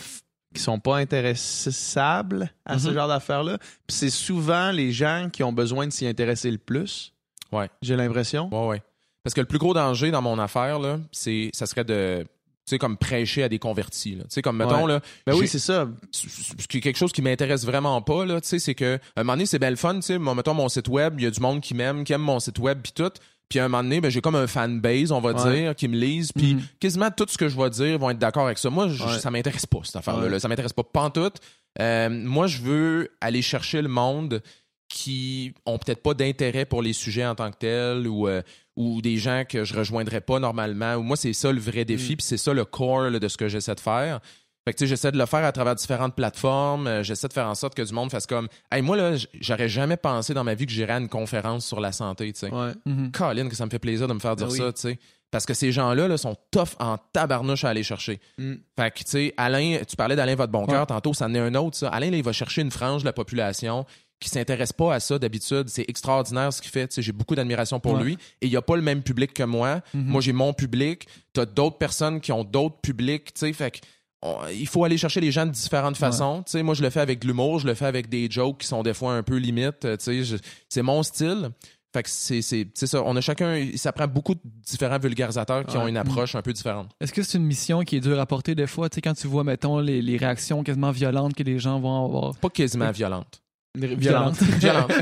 [0.53, 2.93] qui sont pas intéressables à ce Mhm.
[2.93, 3.57] genre d'affaires-là.
[3.87, 7.13] Puis c'est souvent les gens qui ont besoin de s'y intéresser le plus.
[7.51, 7.69] Ouais.
[7.81, 8.49] J'ai l'impression.
[8.51, 8.81] Ouais, ouais.
[9.23, 12.27] Parce que le plus gros danger dans mon affaire, là, c'est, ça serait de, tu
[12.65, 14.23] sais, comme prêcher à des convertis, là.
[14.23, 14.93] Tu sais, comme, mettons, Ouais.
[14.93, 15.87] là, Ben oui, c'est ça.
[16.11, 19.21] c- c- c- quelque chose qui m'intéresse vraiment pas, là, tu sais, c'est que, à
[19.21, 21.31] un moment donné, c'est belle fun, tu sais, mettons, mon site web, il y a
[21.31, 23.11] du monde qui m'aime, qui aime mon site web, puis tout.
[23.53, 25.53] Puis à un moment donné, ben, j'ai comme un fanbase, on va Ouais.
[25.61, 26.61] dire, qui me lise, puis Mhm.
[26.79, 28.71] quasiment tout ce que je vais dire vont être d'accord avec ça.
[28.71, 29.19] Moi, je- Ouais.
[29.19, 30.27] ça m'intéresse pas, cette affaire-là.
[30.27, 30.39] Ouais.
[30.39, 31.35] Ça m'intéresse pas pantoute.
[31.79, 34.41] Euh, moi, je veux aller chercher le monde
[34.89, 38.41] qui ont peut-être pas d'intérêt pour les sujets en tant que tels ou, euh,
[38.75, 40.99] ou des gens que je rejoindrais pas normalement.
[41.03, 42.15] Moi, c'est ça le vrai défi, Mm.
[42.17, 44.19] puis c'est ça le core là, de ce que j'essaie de faire.
[44.65, 46.87] Fait que tu sais, j'essaie de le faire à travers différentes plateformes.
[46.87, 49.67] Euh, j'essaie de faire en sorte que du monde fasse comme Hey, moi, là, j'aurais
[49.69, 52.49] jamais pensé dans ma vie que j'irais à une conférence sur la santé, tu sais.
[52.51, 52.71] Ouais.
[52.85, 53.11] Mhm.
[53.11, 54.59] Colin, que ça me fait plaisir de me faire dire Ben oui.
[54.59, 54.99] ça, tu sais.
[55.31, 58.19] Parce que ces gens-là là, sont tough en tabarnouche à aller chercher.
[58.37, 58.53] Mm.
[58.79, 60.85] Fait que, tu sais, Alain, tu parlais d'Alain Votre Bon Cœur Ouais.
[60.85, 61.89] tantôt, ça en est un autre, ça.
[61.89, 63.83] Alain, là, il va chercher une frange de la population
[64.19, 65.67] qui s'intéresse pas à ça d'habitude.
[65.69, 66.87] C'est extraordinaire ce qu'il fait.
[66.87, 68.03] Tu sais, j'ai beaucoup d'admiration pour Ouais.
[68.03, 68.13] lui.
[68.41, 69.81] Et il y a pas le même public que moi.
[69.95, 70.03] Mhm.
[70.05, 71.07] Moi, j'ai mon public.
[71.33, 73.51] T'as d'autres personnes qui ont d'autres publics, tu sais.
[73.53, 73.79] Fait que,
[74.23, 76.41] on- il faut aller chercher les gens de différentes façons.
[76.45, 78.59] Tu sais, moi, je le fais avec de l'humour, je le fais avec des jokes
[78.59, 79.85] qui sont des fois un peu limites.
[79.85, 80.37] euh, Tu sais, je-
[80.69, 81.49] c'est mon style.
[81.95, 83.03] Fait que c'est c'est- c'est ça.
[83.05, 85.83] On a chacun, ça prend beaucoup de différents vulgarisateurs qui Ouais.
[85.83, 86.89] ont une approche un peu différente.
[86.99, 89.13] Est-ce que c'est une mission qui est dure à porter des fois, tu sais, quand
[89.13, 92.35] tu vois, mettons, les, les réactions quasiment violentes que les gens vont avoir?
[92.37, 93.43] Pas quasiment violente.
[93.75, 94.41] Violente.
[94.41, 94.91] Violente.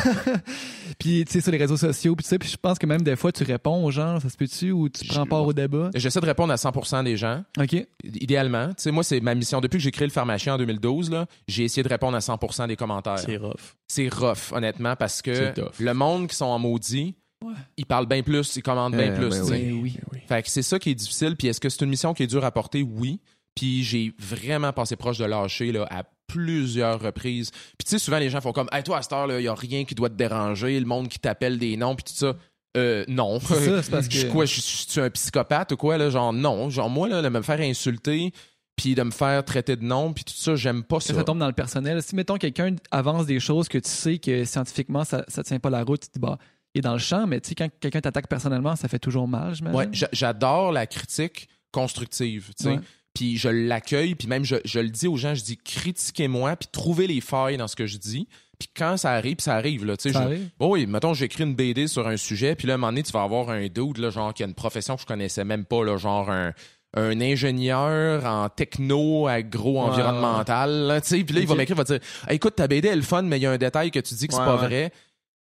[1.00, 3.32] puis, tu sais, sur les réseaux sociaux, puis puis je pense que même des fois,
[3.32, 5.90] tu réponds aux gens, ça se peut-tu, ou tu prends part au débat?
[5.94, 7.42] J'essaie de répondre à 100% des gens.
[7.58, 7.74] OK.
[8.04, 9.60] Idéalement, tu sais, moi, c'est ma mission.
[9.60, 12.68] Depuis que j'ai créé le pharmacien en 2012, là, j'ai essayé de répondre à 100%
[12.68, 13.18] des commentaires.
[13.18, 13.54] C'est rough.
[13.88, 15.52] C'est rough, honnêtement, parce que
[15.82, 17.54] le monde qui sont en maudit, Ouais.
[17.78, 19.30] ils parlent bien plus, ils commandent bien Eh, plus.
[19.30, 19.72] ben tu sais.
[19.72, 19.96] oui.
[20.12, 20.18] oui.
[20.28, 21.36] Fait que c'est ça qui est difficile.
[21.36, 22.82] Puis est-ce que c'est une mission qui est dure à porter?
[22.82, 23.18] Oui.
[23.54, 26.02] Puis j'ai vraiment passé proche de lâcher là, à
[26.32, 27.50] plusieurs reprises.
[27.50, 29.48] Puis tu sais, souvent les gens font comme Hey, toi, à cette heure, il n'y
[29.48, 32.34] a rien qui doit te déranger, le monde qui t'appelle des noms, puis tout ça.
[32.76, 33.40] Euh, non.
[33.40, 35.98] C'est ça, parce Je suis que- quoi, je suis- je suis un psychopathe ou quoi,
[35.98, 36.08] là?
[36.10, 36.70] Genre, non.
[36.70, 38.32] Genre, moi, là, de me faire insulter,
[38.76, 41.12] puis de me faire traiter de nom, puis tout ça, j'aime pas ça.
[41.14, 42.00] Ça tombe dans le personnel.
[42.02, 45.68] Si, mettons, quelqu'un avance des choses que tu sais que scientifiquement, ça ne tient pas
[45.70, 46.38] la route, tu te dis, bah,
[46.74, 49.26] il est dans le champ, mais tu sais, quand quelqu'un t'attaque personnellement, ça fait toujours
[49.26, 52.78] mal, je Ouais, j'adore la critique constructive, tu sais.
[53.20, 56.70] Puis je l'accueille, puis même je, je, le dis aux gens, je dis critiquez-moi, puis
[56.72, 58.26] trouvez les failles dans ce que je dis.
[58.58, 60.18] Puis quand ça arrive, ça arrive là, tu sais.
[60.58, 63.02] Oh oui, mettons j'écris une BD sur un sujet, puis là à un moment donné
[63.02, 65.66] tu vas avoir un dude là, genre qui a une profession que je connaissais même
[65.66, 66.54] pas là, genre un
[66.94, 72.00] un ingénieur en techno agro-environnemental, tu sais, puis là, il va m'écrire, il va dire
[72.30, 74.28] écoute, ta BD, elle est fun, mais il y a un détail que tu dis
[74.28, 74.92] que c'est pas vrai.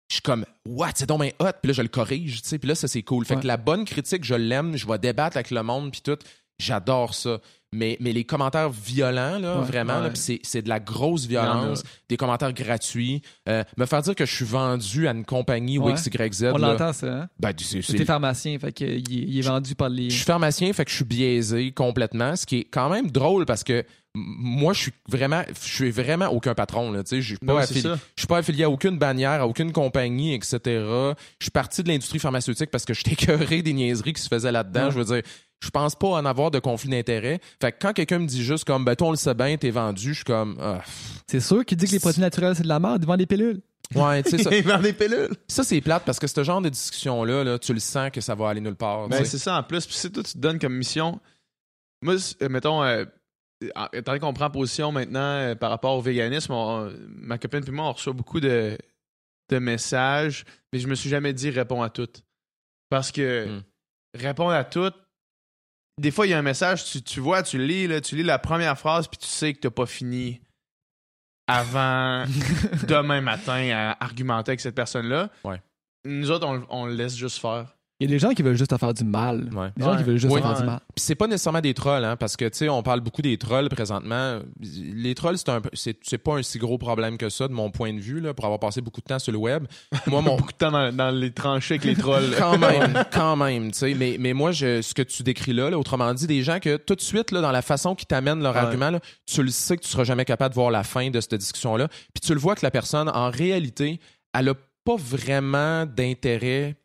[0.09, 2.57] Je suis comme, what, c'est donc bien hot, puis là, je le corrige, tu sais,
[2.57, 3.25] puis là, ça, c'est cool.
[3.25, 6.17] Fait que la bonne critique, je l'aime, je vais débattre avec le monde, puis tout.
[6.59, 7.39] J'adore ça.
[7.73, 13.21] Mais, mais les commentaires violents, là, vraiment, c'est de la grosse violence, des commentaires gratuits.
[13.49, 16.51] Euh, me faire dire que je suis vendu à une compagnie ou XYZ.
[16.53, 17.07] On l'entend, ça.
[17.07, 17.29] Hein?
[17.39, 20.09] Ben, c'est pharmacien, fait qu'il il est vendu par les.
[20.09, 23.45] Je suis pharmacien, fait que je suis biaisé complètement, ce qui est quand même drôle
[23.45, 23.83] parce que
[24.17, 26.91] moi, je suis vraiment, je suis vraiment aucun patron.
[26.91, 30.33] Là, je suis pas, affilié, je suis pas affilié à aucune bannière, à aucune compagnie,
[30.33, 30.59] etc.
[30.65, 34.51] Je suis parti de l'industrie pharmaceutique parce que j'étais écœuré des niaiseries qui se faisaient
[34.51, 34.89] là-dedans.
[34.89, 35.21] Je veux dire,
[35.59, 37.39] je pense pas en avoir de conflit d'intérêt.
[37.61, 39.71] Fait que quand quelqu'un me dit juste comme, ben, toi, on le sait bien, t'es
[39.71, 40.81] vendu, je suis comme, ah,
[41.27, 43.61] C'est sûr qu'il dit que les produits naturels, c'est de la merde, devant des pilules.
[43.95, 44.49] Ouais, tu sais ça.
[44.55, 45.29] Il vend des pilules.
[45.47, 48.35] Ça, c'est plate parce que ce genre de discussion-là, là, tu le sens que ça
[48.35, 49.07] va aller nulle part.
[49.07, 49.85] Ben, c'est ça en plus.
[49.85, 51.19] Puis si toi, tu te donnes comme mission.
[52.01, 53.05] Moi, euh, mettons, euh,
[53.93, 56.53] étant donné qu'on prend position maintenant euh, par rapport au véganisme,
[57.07, 58.77] ma copine et moi, on reçoit beaucoup de,
[59.49, 62.23] de messages, mais je me suis jamais dit réponds à toutes.
[62.89, 63.63] Parce que hmm.
[64.13, 64.95] répondre à toutes,
[65.97, 68.39] des fois, il y a un message, tu, vois, tu lis, là, tu lis la
[68.39, 70.41] première phrase, puis tu sais que tu n'as pas fini
[71.47, 72.25] avant
[72.87, 75.29] demain matin à argumenter avec cette personne-là.
[76.05, 77.76] Nous autres, on, on le laisse juste faire.
[77.99, 79.49] Il y a des gens qui veulent juste te faire du mal.
[79.75, 80.79] Des gens qui veulent juste te faire du mal.
[80.93, 83.37] Puis c'est pas nécessairement des trolls, hein, parce que tu sais, on parle beaucoup des
[83.37, 84.39] trolls présentement.
[84.61, 87.93] Les trolls, c'est un c'est pas un si gros problème que ça de mon point
[87.93, 89.65] de vue là, pour avoir passé beaucoup de temps sur le web.
[90.07, 92.35] Moi, mon beaucoup de temps dans, les tranchées avec les trolls.
[92.37, 93.95] quand même, quand même, tu sais.
[93.95, 96.95] Mais mais moi, je, ce que tu décris là, autrement dit, des gens que tout
[96.95, 99.81] de suite là, dans la façon qu'ils t'amènent leur argument, là, tu le sais que
[99.81, 101.87] tu seras jamais capable de voir la fin de cette discussion là.
[101.87, 103.99] Puis tu le vois que la personne, en réalité,
[104.33, 104.53] elle a
[104.85, 106.77] pas vraiment d'intérêt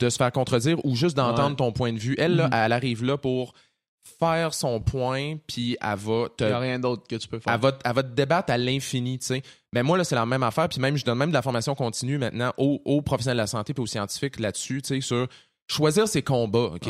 [0.00, 2.16] de se faire contredire ou juste d'entendre ton point de vue.
[2.18, 2.64] Elle, là, mm-hmm.
[2.64, 3.54] elle arrive là pour
[4.18, 6.44] faire son point, puis elle va te.
[6.44, 7.52] Il n'y a rien d'autre que tu peux faire.
[7.52, 9.42] Elle va, elle va te débattre à l'infini, tu sais.
[9.72, 10.68] Mais moi, là, c'est la même affaire.
[10.68, 13.46] Puis même, je donne même de la formation continue maintenant aux, aux professionnels de la
[13.46, 15.28] santé puis aux scientifiques là-dessus, tu sais, sur
[15.70, 16.88] choisir ses combats, OK?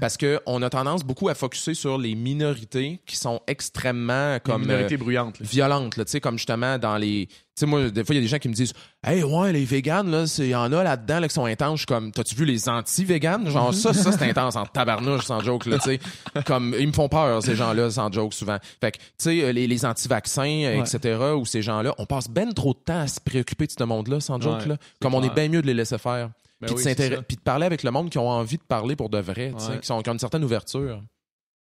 [0.00, 4.62] Parce qu'on a tendance beaucoup à focuser sur les minorités qui sont extrêmement comme.
[4.62, 5.40] minorités bruyantes.
[5.40, 7.26] Violentes, tu sais, comme justement dans les.
[7.26, 8.72] Tu sais, moi, des fois, il y a des gens qui me disent
[9.06, 11.80] Hey, ouais, les véganes, là, il y en a là-dedans là, qui sont intenses.
[11.80, 13.48] Je suis comme, t'as-tu vu les anti-véganes?
[13.48, 16.00] Genre, ça, ça, c'est intense en tabarnouche, sans joke, là, tu sais.
[16.46, 18.58] Comme, ils me font peur, ces gens-là, sans joke, souvent.
[18.80, 22.72] Fait que, tu sais, les, les anti-vaccins, etc., ou ces gens-là, on passe ben trop
[22.72, 24.76] de temps à se préoccuper de ce monde-là, sans joke, là.
[25.00, 26.30] Comme on est bien mieux de les laisser faire.
[26.60, 29.52] Ben puis, de parler avec le monde qui ont envie de parler pour de vrai,
[29.80, 31.02] qui, sont, ont une certaine ouverture.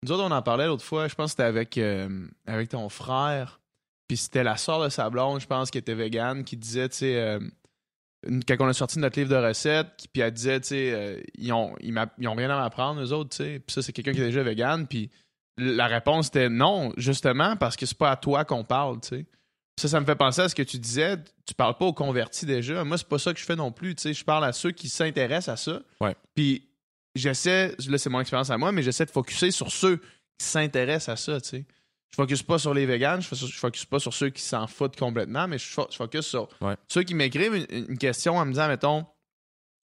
[0.04, 2.88] Nous autres, on en parlait l'autre fois, je pense que c'était avec, euh, avec ton
[2.90, 3.60] frère,
[4.06, 6.96] puis c'était la soeur de sa blonde, je pense, qui était végane, qui disait, tu
[6.96, 7.40] sais, euh,
[8.46, 11.52] quand on a sorti notre livre de recettes, puis elle disait, tu sais, euh, ils,
[11.52, 14.20] ont, ils, ont rien à m'apprendre, eux autres, tu sais, puis ça, c'est quelqu'un qui
[14.20, 15.10] est déjà végane, puis
[15.56, 19.26] la réponse était non, justement, parce que c'est pas à toi qu'on parle, tu sais.
[19.76, 21.16] Ça, ça me fait penser à ce que tu disais.
[21.46, 22.84] Tu parles pas aux convertis déjà.
[22.84, 23.94] Moi, c'est pas ça que je fais non plus.
[23.94, 25.82] Tu sais, je parle à ceux qui s'intéressent à ça.
[26.00, 26.14] Ouais.
[26.34, 26.68] Puis
[27.14, 29.96] j'essaie, là, c'est mon expérience à moi, mais j'essaie de focuser sur ceux
[30.38, 31.40] qui s'intéressent à ça.
[31.40, 31.64] Tu sais.
[32.10, 35.48] Je focus pas sur les vegans, je, focus pas sur ceux qui s'en foutent complètement,
[35.48, 36.48] mais je, focus sur
[36.86, 39.04] ceux qui m'écrivent une, question en me disant, mettons,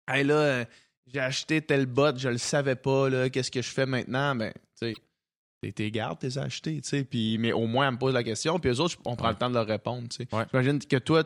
[0.08, 0.64] hey là, euh,
[1.08, 4.36] j'ai acheté tel bot, je le savais pas, là, qu'est-ce que je fais maintenant?
[4.36, 4.94] Ben, tu sais
[5.60, 7.04] t'es gardes, t'es acheté, tu sais.
[7.04, 9.36] Puis, mais au moins, elle me pose la question, puis eux autres, on prend le
[9.36, 10.28] temps de leur répondre, tu sais.
[10.50, 11.24] J'imagine que toi,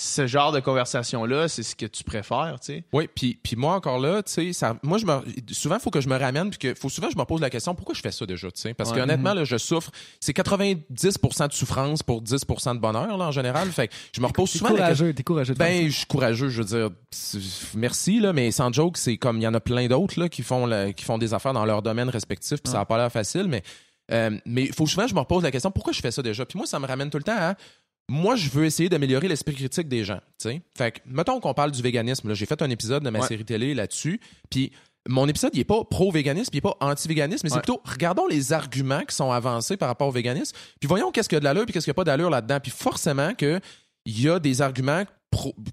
[0.00, 2.84] ce genre de conversation-là, c'est ce que tu préfères, tu sais.
[2.92, 5.20] Oui, puis, puis moi, encore là, tu sais, ça, moi, je me,
[5.50, 7.50] souvent, il faut que je me ramène, puis que, faut souvent, je me pose la
[7.50, 8.74] question, pourquoi je fais ça déjà, tu sais?
[8.74, 9.90] Parce que, honnêtement, là, je souffre.
[10.20, 13.68] C'est 90% de souffrance pour 10% de bonheur, là, en général.
[13.72, 14.70] Fait que je me repose souvent.
[14.70, 15.54] Courageux, t'es courageux.
[15.54, 16.90] Ben, je suis courageux, je veux dire,
[17.74, 20.42] merci, là, mais sans joke, c'est comme, il y en a plein d'autres, là, qui
[20.42, 23.48] font, qui font des affaires dans leur domaine respectif, puis ça n'a pas l'air facile,
[23.48, 23.64] mais,
[24.12, 26.46] euh, mais faut souvent, je me repose la question, pourquoi je fais ça déjà?
[26.46, 27.54] Puis moi, ça me ramène tout le temps à,
[28.08, 30.20] moi, je veux essayer d'améliorer l'esprit critique des gens.
[30.38, 30.62] T'sais.
[30.76, 32.34] Fait que, mettons qu'on parle du véganisme.
[32.34, 34.20] J'ai fait un épisode de ma série télé là-dessus.
[34.50, 34.72] Puis
[35.08, 38.52] mon épisode, il n'est pas pro-véganisme, il n'est pas anti-véganisme, mais c'est plutôt regardons les
[38.52, 41.44] arguments qui sont avancés par rapport au véganisme, puis voyons qu'est-ce qu'il y a de
[41.44, 42.60] l'allure, puis qu'est-ce qu'il n'y a pas d'allure là-dedans.
[42.60, 43.58] Puis forcément que
[44.04, 45.04] il y a des arguments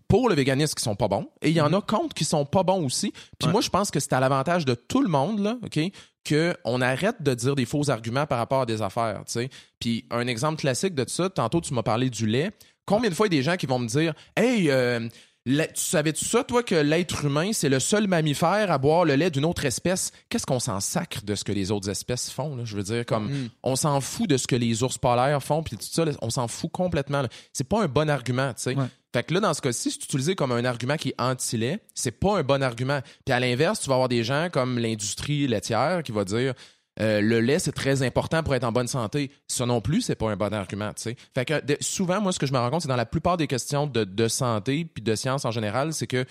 [0.08, 1.86] pour le véganisme qui sont pas bons et il y en a mm-hmm.
[1.86, 3.14] contre qui sont pas bons aussi.
[3.40, 5.80] Puis moi, je pense que c'est à l'avantage de tout le monde, là, OK?
[6.28, 9.50] qu'on arrête de dire des faux arguments par rapport à des affaires, tu sais.
[9.80, 12.52] Puis un exemple classique de ça, tantôt tu m'as parlé du lait.
[12.86, 15.08] Combien de fois il y a des gens qui vont me dire Hey, euh,
[15.46, 19.30] tu savais-tu ça, toi, que l'être humain, c'est le seul mammifère à boire le lait
[19.30, 20.12] d'une autre espèce?
[20.30, 22.56] Qu'est-ce qu'on s'en sacre de ce que les autres espèces font?
[22.56, 22.64] Là?
[22.66, 23.50] Je veux dire, comme, mm.
[23.64, 26.48] on s'en fout de ce que les ours polaires font, puis tout ça, on s'en
[26.48, 27.24] fout complètement.
[27.54, 28.76] C'est pas un bon argument, tu sais.
[29.14, 31.80] Fait que là, dans ce cas-ci, si tu utilises comme un argument qui est anti-lait,
[31.94, 33.00] c'est pas un bon argument.
[33.24, 36.54] Puis à l'inverse, tu vas avoir des gens comme l'industrie laitière qui va dire
[37.02, 39.32] euh, le lait, c'est très important pour être en bonne santé.
[39.48, 40.92] Ça non plus, c'est pas un bon argument.
[40.96, 41.16] sais.
[41.34, 43.48] Fait que souvent, moi, ce que je me rends compte, c'est dans la plupart des
[43.48, 46.26] questions de, santé puis de science en général, c'est que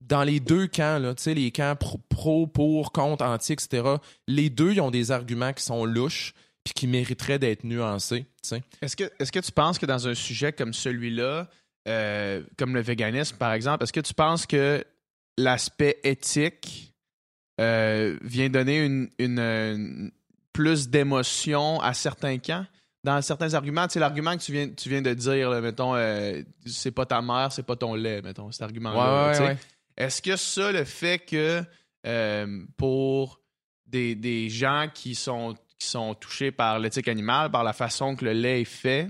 [0.00, 1.76] dans les deux camps, là, les camps
[2.08, 3.82] pro, pour, contre, anti, etc.,
[4.26, 6.34] les deux, ils ont des arguments qui sont louches
[6.64, 8.26] puis qui mériteraient d'être nuancés.
[8.82, 11.48] Est-ce que, que tu penses que dans un sujet comme celui-là,
[11.88, 14.84] euh, comme le véganisme, par exemple, est-ce que tu penses que
[15.38, 16.91] l'aspect éthique
[17.62, 18.84] euh, vient donner
[19.18, 20.10] une,
[20.52, 22.66] plus d'émotion à certains camps.
[23.04, 26.42] Dans certains arguments, tu sais, l'argument que tu viens, tu viens de dire, mettons, euh,
[26.66, 29.56] c'est pas ta mère, c'est pas ton lait, mettons, cet argument-là.
[29.96, 31.62] Est-ce que ça, le fait que
[32.06, 33.40] euh, pour
[33.86, 38.24] des, des, gens qui sont, qui sont touchés par l'éthique animale, par la façon que
[38.24, 39.08] le lait est fait,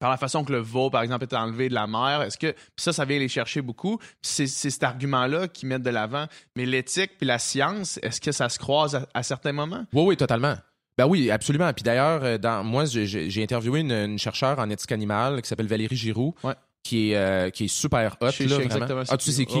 [0.00, 2.22] par la façon que le veau, par exemple, est enlevé de la mer.
[2.22, 3.98] Est-ce que ça, ça vient les chercher beaucoup?
[4.22, 6.26] C'est cet argument-là qu'ils mettent de l'avant.
[6.56, 9.84] Mais l'éthique puis la science, est-ce que ça se croise à, certains moments?
[9.92, 10.56] Oui, oui, totalement.
[10.98, 11.72] Ben oui, absolument.
[11.72, 15.68] Puis d'ailleurs, euh, dans, moi, j'ai interviewé une, une, chercheure en éthique animale qui s'appelle
[15.68, 16.34] Valérie Giroux.
[16.42, 18.26] Ouais qui est, euh, qui est super hot.
[18.26, 19.02] là, vraiment.
[19.08, 19.58] Ah, tu sais qui?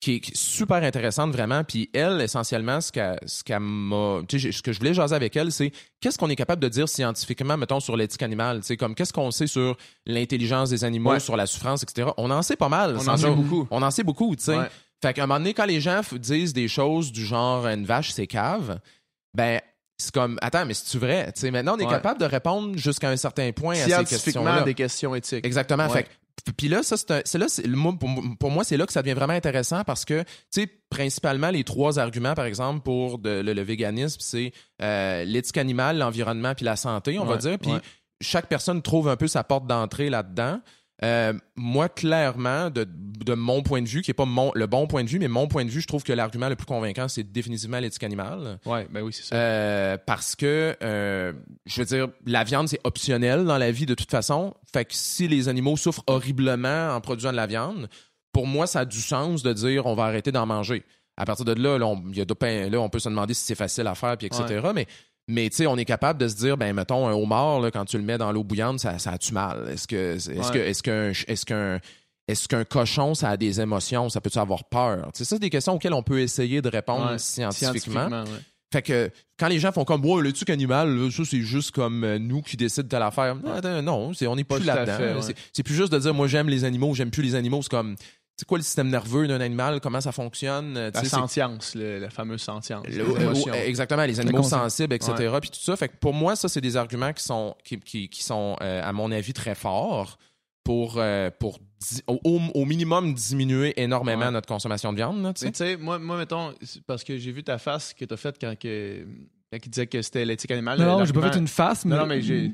[0.00, 0.16] Qui?
[0.16, 1.64] est super intéressante, vraiment.
[1.64, 4.22] Puis elle, essentiellement, ce qu'elle ce m'a.
[4.28, 7.56] Ce que je voulais jaser avec elle, c'est qu'est-ce qu'on est capable de dire scientifiquement,
[7.56, 8.60] mettons, sur l'éthique animale?
[8.60, 12.10] Tu sais, comme qu'est-ce qu'on sait sur l'intelligence des animaux, sur la souffrance, etc.
[12.16, 12.96] On en sait pas mal.
[12.98, 13.66] On en sait beaucoup.
[13.70, 14.58] On en sait beaucoup, tu sais.
[15.02, 18.10] Fait qu'à un moment donné, quand les gens disent des choses du genre une vache,
[18.10, 18.78] c'est cave,
[19.34, 19.60] ben
[19.98, 23.08] c'est comme attends mais c'est vrai tu sais maintenant on est capable de répondre jusqu'à
[23.08, 26.06] un certain point à ces questions là des questions éthiques exactement fait
[26.56, 27.46] puis là, ça, c'est là,
[28.38, 31.64] pour, moi, c'est là que ça devient vraiment intéressant parce que, tu sais, principalement, les
[31.64, 34.52] trois arguments, par exemple, pour le, véganisme, c'est
[34.82, 37.58] euh, l'éthique animale, l'environnement puis la santé, on va dire.
[37.58, 37.72] Puis
[38.20, 40.60] chaque personne trouve un peu sa porte d'entrée là-dedans.
[41.04, 45.04] Euh, moi, clairement, de, mon point de vue, qui n'est pas mon, le bon point
[45.04, 47.22] de vue, mais mon point de vue, je trouve que l'argument le plus convaincant, c'est
[47.22, 48.58] définitivement l'éthique animale.
[48.64, 49.36] Ouais, ben oui, c'est ça.
[49.36, 51.32] Euh, parce que, euh,
[51.66, 54.54] je veux dire, la viande, c'est optionnel dans la vie de toute façon.
[54.72, 57.88] Fait que si les animaux souffrent horriblement en produisant de la viande,
[58.32, 60.84] pour moi, ça a du sens de dire on va arrêter d'en manger.
[61.18, 63.44] À partir de là, là, on, y a de, là, on peut se demander si
[63.44, 64.60] c'est facile à faire, puis etc.
[64.74, 64.86] Mais
[65.28, 67.84] mais tu sais, on est capable de se dire, ben mettons un homard là, quand
[67.84, 70.82] tu le mets dans l'eau bouillante, ça, ça a-tu mal Est-ce que est-ce que est-ce
[70.82, 71.80] qu'un est-ce qu'un
[72.28, 75.10] est-ce qu'un cochon, ça a des émotions, ça peut-tu avoir peur?
[75.14, 78.24] C'est ça des questions auxquelles on peut essayer de répondre scientifiquement.
[78.72, 82.02] Fait que quand les gens font comme ouais, le truc animal, ça c'est juste comme
[82.02, 83.36] euh, nous qui décident de l'affaire.
[83.36, 85.20] Non, non c'est, on n'est plus là-dedans.
[85.52, 87.62] C'est, plus juste de dire moi j'aime les animaux, j'aime plus les animaux.
[87.62, 87.94] C'est comme
[88.36, 90.76] c'est quoi le système nerveux d'un animal, comment ça fonctionne?
[90.76, 92.84] Euh, la sentience, la fameuse sentience.
[93.64, 95.14] exactement, les animaux sensibles, etc.
[95.40, 95.74] Puis tout ça.
[95.76, 98.92] Fait que pour moi, ça, c'est des arguments qui sont, qui, qui, sont euh, à
[98.92, 100.18] mon avis, très forts
[100.64, 101.60] pour, euh, pour
[102.06, 105.32] au, minimum diminuer énormément notre consommation de viande.
[105.34, 106.52] Tu sais, moi, moi, mettons,
[106.86, 109.06] parce que j'ai vu ta face que tu as faite quand que
[109.60, 110.78] qui disait que c'était l'éthique animale.
[110.78, 111.96] Non, j'ai pas fait une face, mais,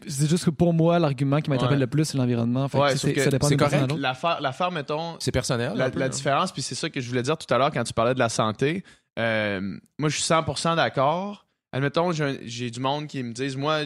[0.06, 2.68] c'est juste que pour moi, l'argument qui m'interpelle le plus, c'est l'environnement.
[2.74, 3.14] Ouais, c'est
[3.58, 3.94] correct.
[4.40, 5.16] L'affaire, mettons.
[5.18, 5.72] C'est personnel.
[5.76, 8.14] La, différence, puis c'est ça que je voulais dire tout à l'heure quand tu parlais
[8.14, 8.84] de la santé.
[9.18, 9.60] Euh,
[9.98, 11.46] moi, je suis 100% d'accord.
[11.74, 13.80] Admettons, j'ai du monde qui me disent, moi,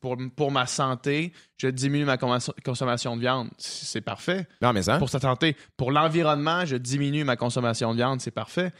[0.00, 3.50] pour, pour ma santé, je diminue ma consommation de viande.
[3.58, 4.46] C'est parfait.
[4.62, 4.98] Non, mais ça.
[4.98, 5.54] Pour sa santé.
[5.76, 8.20] Pour l'environnement, je diminue ma consommation de viande.
[8.22, 8.72] C'est parfait.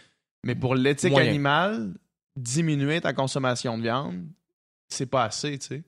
[0.42, 1.92] Mais pour l'éthique animale,
[2.36, 4.26] diminuer ta consommation de viande,
[4.88, 5.84] c'est pas assez, tu sais.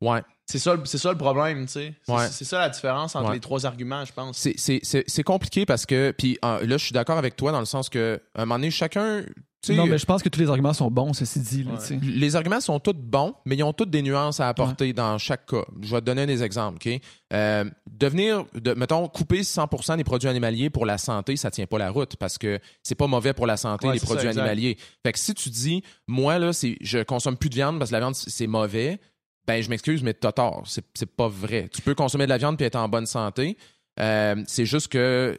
[0.00, 0.22] Ouais.
[0.46, 1.94] C'est ça, c'est ça le problème, tu sais.
[2.30, 4.48] C'est ça la différence entre les trois arguments, je pense.
[4.56, 7.88] C'est compliqué parce que, puis euh, là, je suis d'accord avec toi dans le sens
[7.88, 9.24] que, à un moment donné, chacun
[9.68, 11.66] non, mais je pense que tous les arguments sont bons, ceci dit.
[12.02, 15.46] les arguments sont tous bons, mais ils ont toutes des nuances à apporter dans chaque
[15.46, 15.64] cas.
[15.82, 16.76] Je vais te donner des exemples.
[16.76, 17.00] OK?
[17.32, 21.78] Euh, devenir, de, mettons, couper 100% des produits animaliers pour la santé, ça tient pas
[21.78, 24.76] la route parce que c'est pas mauvais pour la santé, les produits animaliers.
[25.04, 28.00] Fait que si tu dis, moi, là, je consomme plus de viande parce que la
[28.00, 28.98] viande, c'est mauvais,
[29.46, 30.64] ben, je m'excuse, mais t'as tort.
[30.66, 31.68] C'est pas vrai.
[31.72, 33.56] Tu peux consommer de la viande puis être en bonne santé.
[34.00, 35.38] Euh, c'est juste que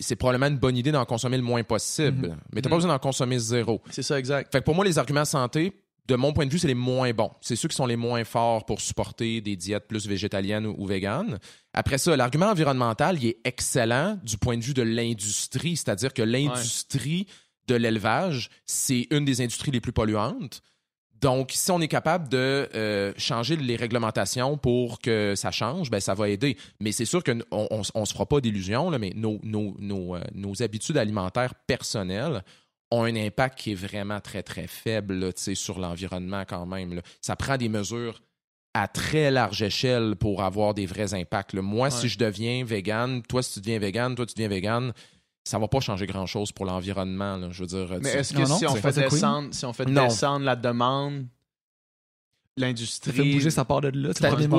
[0.00, 2.28] c'est probablement une bonne idée d'en consommer le moins possible.
[2.28, 2.36] Mhm.
[2.52, 2.82] Mais tu n'as pas mhm.
[2.82, 3.80] besoin d'en consommer zéro.
[3.90, 4.50] C'est ça, exact.
[4.52, 5.72] Fait que pour moi, les arguments santé,
[6.08, 7.30] de mon point de vue, c'est les moins bons.
[7.40, 11.38] C'est ceux qui sont les moins forts pour supporter des diètes plus végétaliennes ou, véganes.
[11.72, 16.22] Après ça, l'argument environnemental, il est excellent du point de vue de l'industrie, c'est-à-dire que
[16.22, 17.26] l'industrie
[17.68, 20.62] de l'élevage, c'est une des industries les plus polluantes.
[21.22, 26.00] Donc, si on est capable de euh, changer les réglementations pour que ça change, ben
[26.00, 26.56] ça va aider.
[26.80, 30.20] Mais c'est sûr qu'on on, on, se fera pas d'illusions, mais nos, nos, nos, euh,
[30.34, 32.42] nos, habitudes alimentaires personnelles
[32.90, 36.94] ont un impact qui est vraiment très, très faible là, sur l'environnement quand même.
[36.94, 37.02] Là.
[37.20, 38.20] Ça prend des mesures
[38.74, 41.54] à très large échelle pour avoir des vrais impacts.
[41.54, 44.92] Moi, si je deviens vegan, toi, si tu deviens vegan, toi, tu deviens vegan,
[45.44, 47.50] ça va pas changer grand-chose pour l'environnement.
[47.50, 47.98] Je veux dire.
[48.00, 51.26] Mais est-ce que si, on fait descendre, si on fait descendre la demande,
[52.56, 53.10] l'industrie.
[53.10, 54.10] Ça fait bouger sa part de là.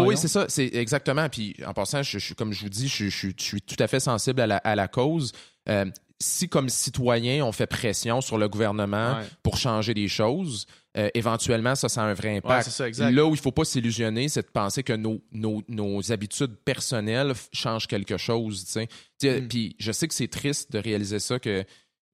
[0.05, 0.45] Oui, c'est ça.
[0.49, 1.29] C'est exactement.
[1.29, 3.99] Puis en passant, je, je, comme je vous dis, je, je, suis tout à fait
[3.99, 5.31] sensible à la, à la cause.
[5.69, 5.85] Euh,
[6.23, 10.65] si, comme citoyen, on fait pression sur le gouvernement pour changer des choses,
[10.97, 12.79] euh, éventuellement, ça, ça a un vrai impact.
[12.99, 16.55] Là où il ne faut pas s'illusionner, c'est de penser que nos, nos, nos, habitudes
[16.63, 18.65] personnelles changent quelque chose.
[19.21, 19.47] Mm.
[19.47, 21.65] Puis je sais que c'est triste de réaliser ça, que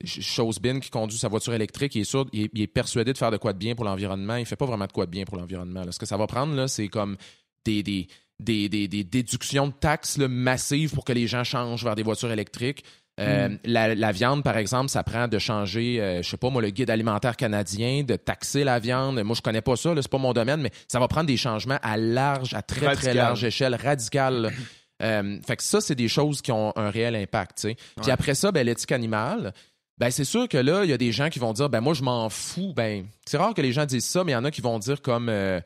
[0.06, 3.38] Chosebin, qui conduit sa voiture électrique, il est, sûr, il est, persuadé de faire de
[3.38, 4.38] quoi de bien pour l'environnement.
[4.38, 5.84] Il ne fait pas vraiment de quoi de bien pour l'environnement.
[5.91, 7.18] Ce que ça va prendre, c'est comme
[7.65, 8.07] des, des,
[8.40, 12.86] des, des, déductions de taxes massives pour que les gens changent vers des voitures électriques.
[13.20, 13.58] Euh, mm.
[13.66, 16.90] la, viande, par exemple, ça prend de changer, euh, je sais pas moi, le guide
[16.90, 19.22] alimentaire canadien, de taxer la viande.
[19.24, 21.80] Moi, je connais pas ça, c'est pas mon domaine, mais ça va prendre des changements
[21.82, 24.52] à large, à très très large échelle, radicale.
[25.02, 27.70] Euh, fait que ça, c'est des choses qui ont un réel impact.
[28.02, 29.54] Puis après ça, ben, l'éthique animale.
[29.98, 31.94] Ben, c'est sûr que là, il y a des gens qui vont dire, ben, moi,
[31.94, 32.74] je m'en fous.
[32.76, 34.78] Ben, c'est rare que les gens disent ça, mais il y en a qui vont
[34.78, 35.64] dire comme, ben,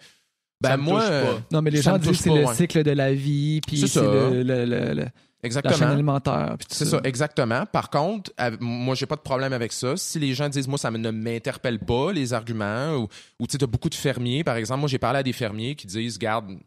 [0.77, 1.03] moi.
[1.51, 5.07] non, mais les gens disent c'est le cycle de la vie, puis c'est le,
[5.43, 5.73] Exactement.
[5.73, 6.55] La chaîne alimentaire.
[6.69, 7.01] C'est ça.
[7.03, 7.65] exactement.
[7.65, 9.97] Par contre, moi, j'ai pas de problème avec ça.
[9.97, 13.07] Si les gens disent, moi, ça ne m'interpelle pas, les arguments, ou,
[13.39, 14.79] ou tu sais, beaucoup de fermiers, par exemple.
[14.79, 16.57] Moi, j'ai parlé à des fermiers qui disent, garde,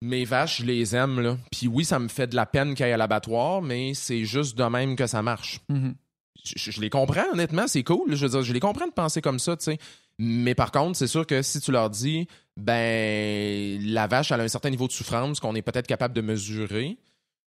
[0.00, 1.36] mes vaches, je les aime, là.
[1.50, 4.56] Puis oui, ça me fait de la peine qu'ils aillent à l'abattoir, mais c'est juste
[4.56, 5.60] de même que ça marche.
[5.70, 5.94] Mm-hmm.
[6.56, 8.14] je, les comprends, honnêtement, c'est cool.
[8.14, 9.78] Je veux dire, je les comprends de penser comme ça, tu sais.
[10.18, 12.26] Mais par contre, c'est sûr que si tu leur dis,
[12.56, 16.20] ben, la vache, elle a un certain niveau de souffrance qu'on est peut-être capable de
[16.20, 16.98] mesurer,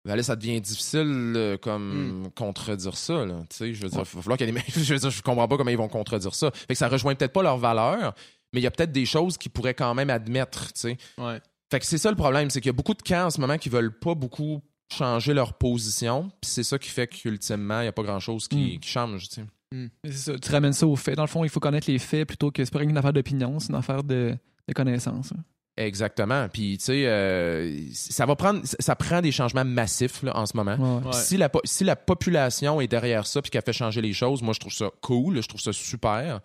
[0.06, 2.32] là, ça devient difficile comme hmm.
[2.36, 3.26] contredire ça.
[3.26, 3.44] Là.
[3.60, 5.78] Je veux dire, falloir qu'il y ait je, veux dire, je comprends pas comment ils
[5.78, 6.52] vont contredire ça.
[6.52, 8.14] Fait que ça rejoint peut-être pas leur valeur,
[8.54, 10.72] mais il y a peut-être des choses qu'ils pourraient quand même admettre.
[11.18, 11.42] Ouais.
[11.72, 13.42] Fait que c'est ça le problème, c'est qu'il y a beaucoup de cas en ce
[13.42, 14.62] moment qui veulent pas beaucoup
[14.92, 16.30] changer leur position.
[16.42, 18.80] Puis c'est ça qui fait qu'ultimement, il n'y a pas grand-chose qui, hmm.
[18.80, 19.28] qui change.
[19.72, 19.88] Hmm.
[20.12, 21.16] Ça, tu ramènes ça aux faits.
[21.16, 23.60] Dans le fond, il faut connaître les faits plutôt que c'est pas une affaire d'opinion,
[23.60, 24.38] c'est une affaire de,
[24.68, 25.32] de connaissance.
[25.32, 25.44] Hein.
[25.78, 26.48] Exactement.
[26.48, 30.56] Puis, tu sais, euh, ça va prendre, ça prend des changements massifs là, en ce
[30.56, 31.02] moment.
[31.12, 34.54] Si, la, si la population est derrière ça puis qu'elle fait changer les choses, moi,
[34.54, 36.40] je trouve ça cool, je trouve ça super.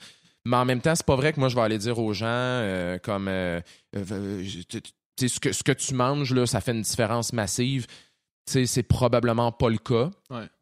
[0.45, 2.27] Mais en même temps, c'est pas vrai que moi, je vais aller dire aux gens
[2.27, 3.61] euh, comme euh,
[3.95, 7.87] ce, que, ce que tu manges, là, ça fait une différence massive.
[8.47, 10.11] C'est probablement pas le cas,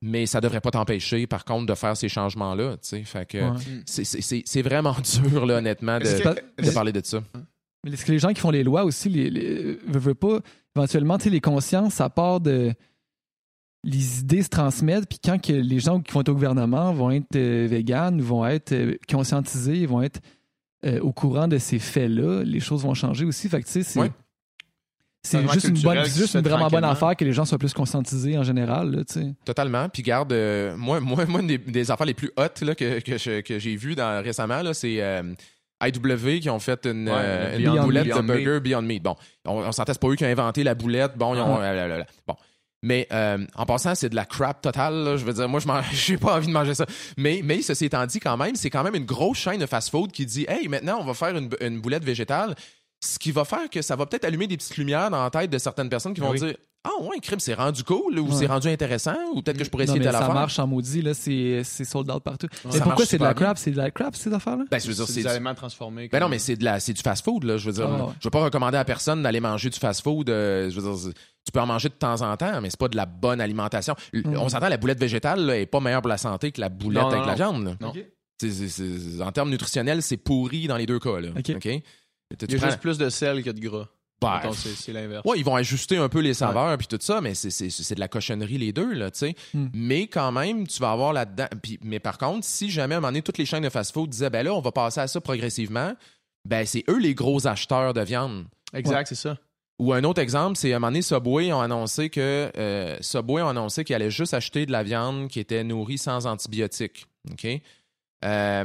[0.03, 2.77] mais ça devrait pas t'empêcher, par contre, de faire ces changements-là.
[2.83, 3.39] Fait que
[3.87, 4.95] c'est vraiment
[5.31, 6.05] dur, là, honnêtement, de,
[6.63, 7.23] de parler de ça.
[7.89, 10.41] Mais est-ce que les gens qui font les lois aussi, les, les veulent, pas,
[10.77, 12.73] éventuellement, les consciences, ça part de.
[13.85, 17.13] Les idées se transmettent, puis quand que les gens qui vont être au gouvernement vont
[17.13, 20.21] être euh, véganes, vont être euh, conscientisés, vont être
[20.85, 23.49] euh, au courant de ces faits-là, les choses vont changer aussi.
[23.49, 24.13] Fait que, tu sais, c'est.
[25.25, 28.39] C'est juste, une, bonne, juste une vraiment bonne affaire que les gens soient plus conscientisés
[28.39, 28.93] en général.
[28.93, 29.03] Là,
[29.45, 29.89] Totalement.
[29.89, 30.33] Puis garde,
[30.77, 33.97] moi, moi, moi, une des, affaires les plus hautes là, que, que, que j'ai vues
[33.99, 35.03] récemment, c'est
[35.85, 39.03] IW qui ont fait une, euh, boulette de burger Beyond Meat.
[39.03, 41.17] Bon, on, on s'entend, c'est pas eux qui ont inventé la boulette.
[41.17, 42.05] Bon, ils ont, ah.
[42.27, 42.35] bon.
[42.83, 45.17] Mais euh, en passant, c'est de la crap totale.
[45.17, 46.87] Je veux dire, moi, je j'ai pas envie de manger ça.
[47.17, 50.13] Mais, mais ceci étant dit, quand même, c'est quand même une grosse chaîne de fast-food
[50.13, 52.55] qui dit, hey, maintenant, on va faire une, une boulette végétale.
[53.01, 55.51] Ce qui va faire que ça va peut-être allumer des petites lumières dans la tête
[55.51, 58.69] de certaines personnes qui vont dire ah ouais, crime, c'est rendu cool ou c'est rendu
[58.69, 60.29] intéressant ou peut-être que je pourrais essayer de la faire.
[60.29, 62.49] Ça marche en maudit, là, c'est, sold out partout.
[62.73, 63.59] mais pourquoi c'est de la crap?
[63.59, 64.65] C'est de la crap, ces affaires-là?
[64.71, 66.09] Ben, je veux dire, c'est, des aliments transformés.
[66.09, 67.57] Ben non, mais c'est, de la, c'est du fast-food, là.
[67.57, 70.31] Je veux dire, ah, je veux pas recommander à personne d'aller manger du fast-food.
[70.31, 71.13] Euh, je veux dire,
[71.45, 73.95] tu peux en manger de temps en temps, mais c'est pas de la bonne alimentation.
[74.13, 74.37] Mm.
[74.37, 77.05] On s'entend, la boulette végétale là, est pas meilleure pour la santé que la boulette
[77.05, 77.77] avec la viande.
[77.81, 77.93] Non.
[79.25, 81.21] en termes nutritionnels, c'est pourri dans les deux cas.
[81.21, 81.31] Là.
[81.37, 83.89] Il y a juste plus de sel que de gras.
[84.21, 85.25] Bah, c'est l'inverse.
[85.25, 88.09] Ouais, ils vont ajuster un peu les saveurs puis tout ça, mais c'est de la
[88.09, 89.35] cochonnerie les deux, là, tu sais.
[89.55, 89.69] Hmm.
[89.73, 91.47] Mais quand même, tu vas avoir là-dedans.
[91.83, 94.31] Mais par contre, si jamais à un moment donné, toutes les chaînes de fast-food disaient,
[94.31, 95.95] ben là, on va passer à ça progressivement,
[96.45, 98.47] ben c'est eux les gros acheteurs de viande.
[98.75, 99.39] Exact, c'est ça.
[99.79, 103.43] Ou un autre exemple, c'est à un moment donné, Subway ont annoncé que euh, Subway
[103.43, 107.07] ont annoncé qu'ils allaient juste acheter de la viande qui était nourrie sans antibiotiques.
[107.31, 107.47] OK?
[108.25, 108.65] Euh,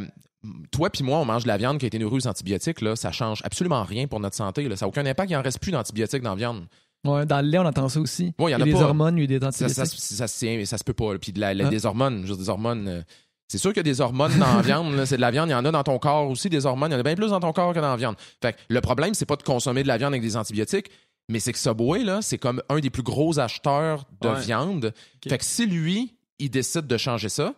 [0.72, 2.96] toi puis moi, on mange de la viande qui a été nourrie aux antibiotiques, là,
[2.96, 4.68] ça change absolument rien pour notre santé.
[4.68, 4.76] Là.
[4.76, 5.30] Ça n'a aucun impact.
[5.32, 6.66] Il n'en reste plus d'antibiotiques dans la viande.
[7.06, 8.34] Ouais, dans le lait, on entend ça aussi.
[8.40, 9.76] Ouais, il y en a, a des hormones, il y a des Ça, antibiotiques.
[9.76, 11.18] ça, ça, se ça peut pas.
[11.18, 11.70] Puis de la- la- Ah.
[11.70, 12.88] des hormones, dire, des hormones.
[12.88, 13.02] euh,
[13.50, 15.06] c'est sûr qu'il y a des hormones dans la viande.
[15.06, 15.50] C'est de la viande.
[15.50, 16.92] Il y en a dans ton corps aussi, des hormones.
[16.92, 18.16] Il y en a bien plus dans ton corps que dans la viande.
[18.42, 20.90] Fait que le problème, c'est pas de consommer de la viande avec des antibiotiques,
[21.30, 24.40] mais c'est que Subway, là, c'est comme un des plus gros acheteurs de Ouais.
[24.40, 24.94] viande.
[25.28, 27.54] Fait que si lui, il décide de changer ça,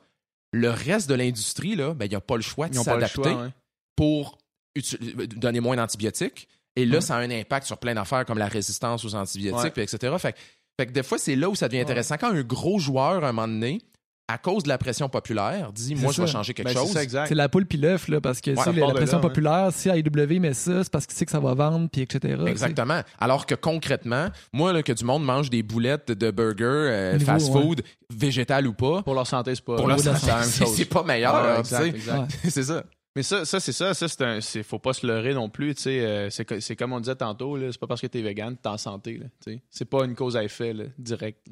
[0.56, 3.50] le reste de l'industrie, là, ben, il n'y a pas le choix de s'adapter ouais.
[3.96, 4.38] pour
[5.36, 6.48] donner moins d'antibiotiques.
[6.76, 7.02] Et là, Ouais.
[7.02, 9.72] ça a un impact sur plein d'affaires comme la résistance aux antibiotiques, Ouais.
[9.72, 10.14] puis etc.
[10.20, 10.36] Fait,
[10.78, 12.16] fait que des fois, c'est là où ça devient intéressant.
[12.18, 13.82] Quand un gros joueur, à un moment donné,
[14.28, 16.34] à cause de la pression populaire, dit Moi, je vais ça.
[16.34, 16.92] changer quelque Ben, chose.
[16.92, 17.26] ça.
[17.28, 19.22] C'est la poule puis l'œuf, là, parce que Ouais, si ça la, pression là, hein.
[19.28, 22.42] populaire, si AEW met ça, c'est parce que c'est que ça va vendre, puis etc.
[22.48, 23.02] Exactement.
[23.20, 27.26] Alors que concrètement, moi, là, que du monde mange des boulettes de burger, euh, Niveau,
[27.26, 27.82] fast-food,
[28.12, 30.76] végétal ou pas, Pour leur santé, c'est pas, pour leur santé, la même c'est chose.
[30.76, 31.34] c'est pas meilleur.
[31.36, 31.58] Ouais,
[32.12, 32.84] hein, c'est ça.
[33.16, 33.94] Mais ça, ça c'est ça.
[33.94, 34.42] Ça, c'est un.
[34.42, 35.74] c'est- faut pas se leurrer non plus.
[35.76, 38.08] tu sais, euh, c'est, co- c'est comme on disait tantôt, là, c'est pas parce que
[38.08, 39.18] t'es vegan que t'es en santé.
[39.18, 39.62] Là, tu sais.
[39.70, 41.48] c'est pas une cause à effet là, direct.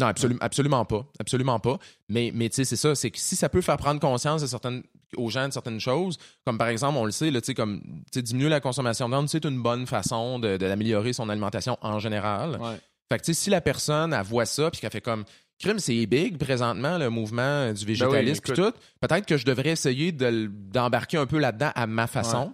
[0.00, 1.06] Non, absolument, absolument pas.
[1.20, 1.78] Absolument pas.
[2.08, 2.94] Mais, mais tu sais, c'est ça.
[2.94, 4.82] C'est que si ça peut faire prendre conscience de certaines,
[5.16, 7.80] aux gens de certaines choses, comme par exemple, on le sait, là, tu sais, comme
[8.12, 11.98] diminuer la consommation de viande, c'est une bonne façon de, de- d'améliorer son alimentation en
[11.98, 12.58] général.
[12.60, 12.76] Ouais.
[13.08, 15.24] Fait que tu sais, si la personne, elle voit ça, puis qu'elle fait comme.
[15.58, 18.72] Crime, c'est big présentement, le mouvement du végétalisme, Ben écoute.
[18.74, 18.80] tout.
[19.06, 22.44] Peut-être que je devrais essayer de d'embarquer un peu là-dedans à ma façon.
[22.46, 22.52] Ouais.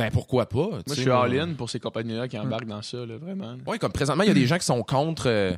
[0.00, 0.68] Ben pourquoi pas?
[0.68, 3.56] Moi, je suis all-in pour ces compagnies-là qui embarquent dans ça, là, vraiment.
[3.66, 5.28] oui, comme présentement, il y a des gens qui sont contre.
[5.28, 5.52] euh,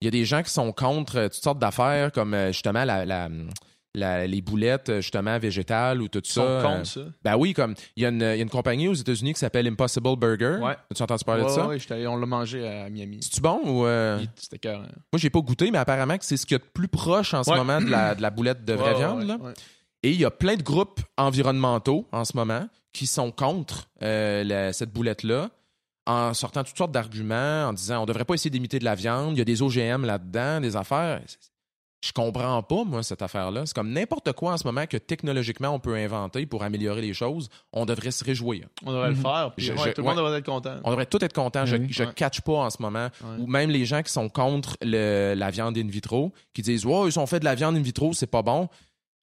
[0.00, 2.84] Il y a des gens qui sont contre euh, toutes sortes d'affaires, comme euh, justement
[2.84, 3.28] la, la-
[3.94, 6.60] la- les boulettes, euh, justement, végétales ou tout Ils ça.
[6.60, 7.00] sont contre ça.
[7.24, 9.40] ben oui, comme il y, a une- il y a une compagnie aux États-Unis qui
[9.40, 10.58] s'appelle Impossible Burger.
[10.60, 10.76] Ouais.
[10.90, 11.66] As-tu entendu parler Ouais, de ça?
[11.66, 13.20] ouais, allé- on l'a mangé à Miami.
[13.22, 13.86] C'est-tu bon ou.
[13.86, 14.80] euh, C'était cœur.
[14.80, 17.32] Moi, j'ai pas goûté, mais apparemment que c'est ce qu'il y a de plus proche
[17.32, 19.22] en ce moment de la, de la boulette de vraie viande.
[19.22, 19.38] là.
[20.02, 24.44] Et il y a plein de groupes environnementaux en ce moment qui sont contre euh,
[24.44, 25.48] la- cette boulette-là
[26.06, 29.34] en sortant toutes sortes d'arguments, en disant on devrait pas essayer d'imiter de la viande,
[29.34, 31.20] il y a des OGM là-dedans, des affaires.
[32.04, 33.66] Je comprends pas, moi, cette affaire-là.
[33.66, 37.14] C'est comme n'importe quoi en ce moment que technologiquement on peut inventer pour améliorer les
[37.14, 37.48] choses.
[37.72, 38.68] On devrait se réjouir.
[38.84, 39.22] On devrait le Mhm.
[39.22, 39.52] faire.
[39.56, 40.22] Puis, Je- ouais, je- tout le monde ouais.
[40.22, 40.76] devrait être content.
[40.84, 41.64] On devrait tout être content.
[41.66, 42.12] Je, je Ouais.
[42.14, 43.08] catch pas en ce moment.
[43.24, 43.38] Ouais.
[43.40, 47.08] Ou même les gens qui sont contre le- la viande in vitro, qui disent Ouais,
[47.08, 48.68] ils ont fait de la viande in vitro, c'est pas bon.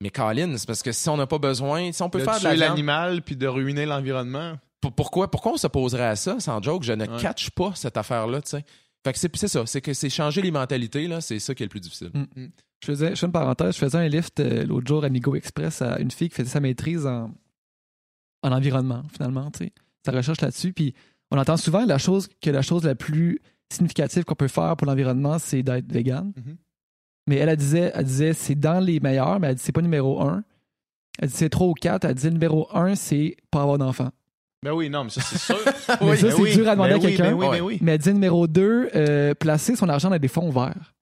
[0.02, 2.36] Mais Colin, c'est parce que si on n'a pas besoin, si on peut de faire
[2.36, 4.54] de tuer la viande, l'animal puis de ruiner l'environnement.
[4.88, 6.84] Pour- pourquoi, pourquoi on s'opposerait à ça, sans joke?
[6.84, 7.22] Je ne Ouais.
[7.22, 8.66] catch pas cette affaire-là, tu sais.
[9.06, 11.66] Fait que c'est ça, c'est que c'est changer les mentalités, là, c'est ça qui est
[11.66, 12.12] le plus difficile.
[12.36, 15.36] Je faisais, je fais une parenthèse, je faisais un lift euh, l'autre jour à Migo
[15.36, 17.32] Express à une fille qui faisait sa maîtrise en,
[18.44, 19.74] en environnement, finalement, tu sais.
[20.06, 20.74] Sa recherche là-dessus.
[20.74, 20.94] Puis
[21.32, 23.40] on entend souvent la chose, que la chose la plus
[23.72, 26.32] significative qu'on peut faire pour l'environnement, c'est d'être vegan.
[26.36, 26.58] Mhm.
[27.28, 29.82] Mais elle, elle disait, elle disait c'est dans les meilleurs, mais elle dit c'est pas
[29.82, 30.44] numéro un.
[31.20, 32.06] Elle dit c'est trois ou quatre.
[32.06, 34.12] Elle dit numéro un, c'est pas avoir d'enfant.
[34.64, 35.56] Ben oui, non, mais ça, c'est sûr.
[35.66, 37.24] Mais ça, Ben c'est oui, dur à demander ben à oui, quelqu'un.
[37.32, 37.78] Ben oui, ben oui.
[37.82, 40.94] Mais elle dit numéro deux, euh, placer son argent dans des fonds verts.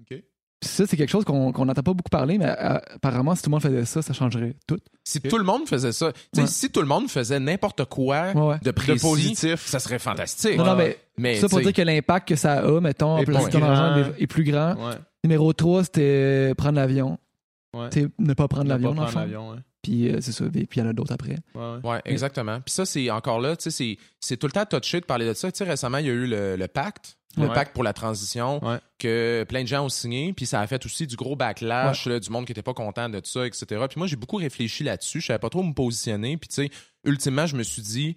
[0.00, 0.06] OK.
[0.08, 3.50] Puis ça, c'est quelque chose qu'on n'entend pas beaucoup parler, mais euh, apparemment, si tout
[3.50, 4.78] le monde faisait ça, ça changerait tout.
[5.04, 6.46] Si tout le monde faisait ça, tu sais, Ouais.
[6.46, 8.58] si tout le monde faisait n'importe quoi Ouais, ouais.
[8.62, 9.66] de précis, De positif.
[9.66, 10.56] ça serait fantastique.
[10.56, 13.24] Non, non, mais mais ça pour dire que l'impact que ça a, mettons, en Est
[13.26, 14.12] placer plus ton argent grand.
[14.16, 14.74] est, est plus grand.
[14.76, 14.94] Ouais.
[15.24, 17.18] Numéro 3, c'était euh, prendre l'avion.
[17.76, 17.90] Ouais.
[17.90, 19.10] Tu sais, ne pas prendre l'avion, pas
[19.82, 21.36] Puis euh, c'est ça, puis il y en a d'autres après.
[21.54, 21.90] Ouais, ouais.
[21.90, 22.60] Ouais, exactement.
[22.60, 25.34] Puis ça, c'est encore là, tu sais, c'est- tout le temps touché de parler de
[25.34, 25.50] ça.
[25.50, 27.52] Tu sais, récemment, il y a eu le, le pacte, le Ouais.
[27.54, 28.78] pacte pour la transition, Ouais.
[28.98, 32.20] que plein de gens ont signé, puis ça a fait aussi du gros backlash, là,
[32.20, 33.64] du monde qui était pas content de ça, etc.
[33.88, 35.20] Puis moi, j'ai beaucoup réfléchi là-dessus.
[35.20, 36.36] Je savais pas trop me positionner.
[36.36, 36.70] Puis tu sais,
[37.04, 38.16] ultimement, je me suis dit,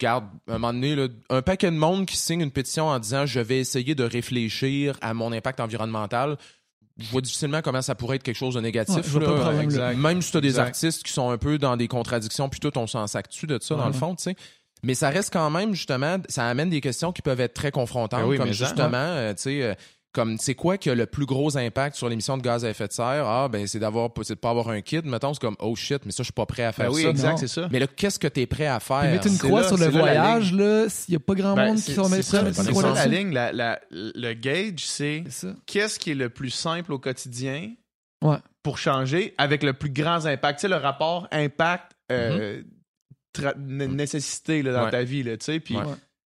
[0.00, 2.98] garde, à un moment donné, là, un paquet de monde qui signe une pétition en
[2.98, 6.36] disant je vais essayer de réfléchir à mon impact environnemental.
[6.98, 9.14] Je vois difficilement comment ça pourrait être quelque chose de négatif.
[9.14, 9.26] Ouais, là.
[9.26, 10.00] problème.
[10.00, 10.62] Même si tu as des Exact.
[10.62, 13.74] artistes qui sont un peu dans des contradictions, puis tout, on s'en sac-tu de ça,
[13.74, 14.36] dans le fond, tu sais.
[14.82, 18.20] Mais ça reste quand même, justement, ça amène des questions qui peuvent être très confrontantes,
[18.20, 19.74] Ben oui, comme ça, justement, euh, tu sais, euh,
[20.16, 22.88] comme c'est quoi qui a le plus gros impact sur l'émission de gaz à effet
[22.88, 23.26] de serre?
[23.26, 26.04] Ah, ben, c'est d'avoir, c'est de pas avoir un kid, mettons, c'est comme, oh shit,
[26.06, 27.10] mais ça, je suis pas prêt à faire Ben oui, ça.
[27.10, 27.68] exact, c'est ça.
[27.70, 29.00] Mais là, qu'est-ce que tu es prêt à faire?
[29.02, 31.66] Puis mettre une croix là- sur le voyage, là, s'il n'y a pas grand Ben,
[31.68, 33.32] monde qui sont prêts ça, à mettre une croix ça la ligne.
[33.32, 35.22] La, la- le gauge, c'est
[35.66, 37.70] qu'est-ce qui est le plus simple au quotidien
[38.24, 38.38] Ouais.
[38.62, 40.58] pour changer avec le plus grand impact?
[40.60, 42.62] Tu sais, le rapport impact euh,
[43.58, 44.90] nécessité là, dans Ouais.
[44.90, 45.22] ta vie.
[45.22, 45.82] Là, tu sais, puis Ouais.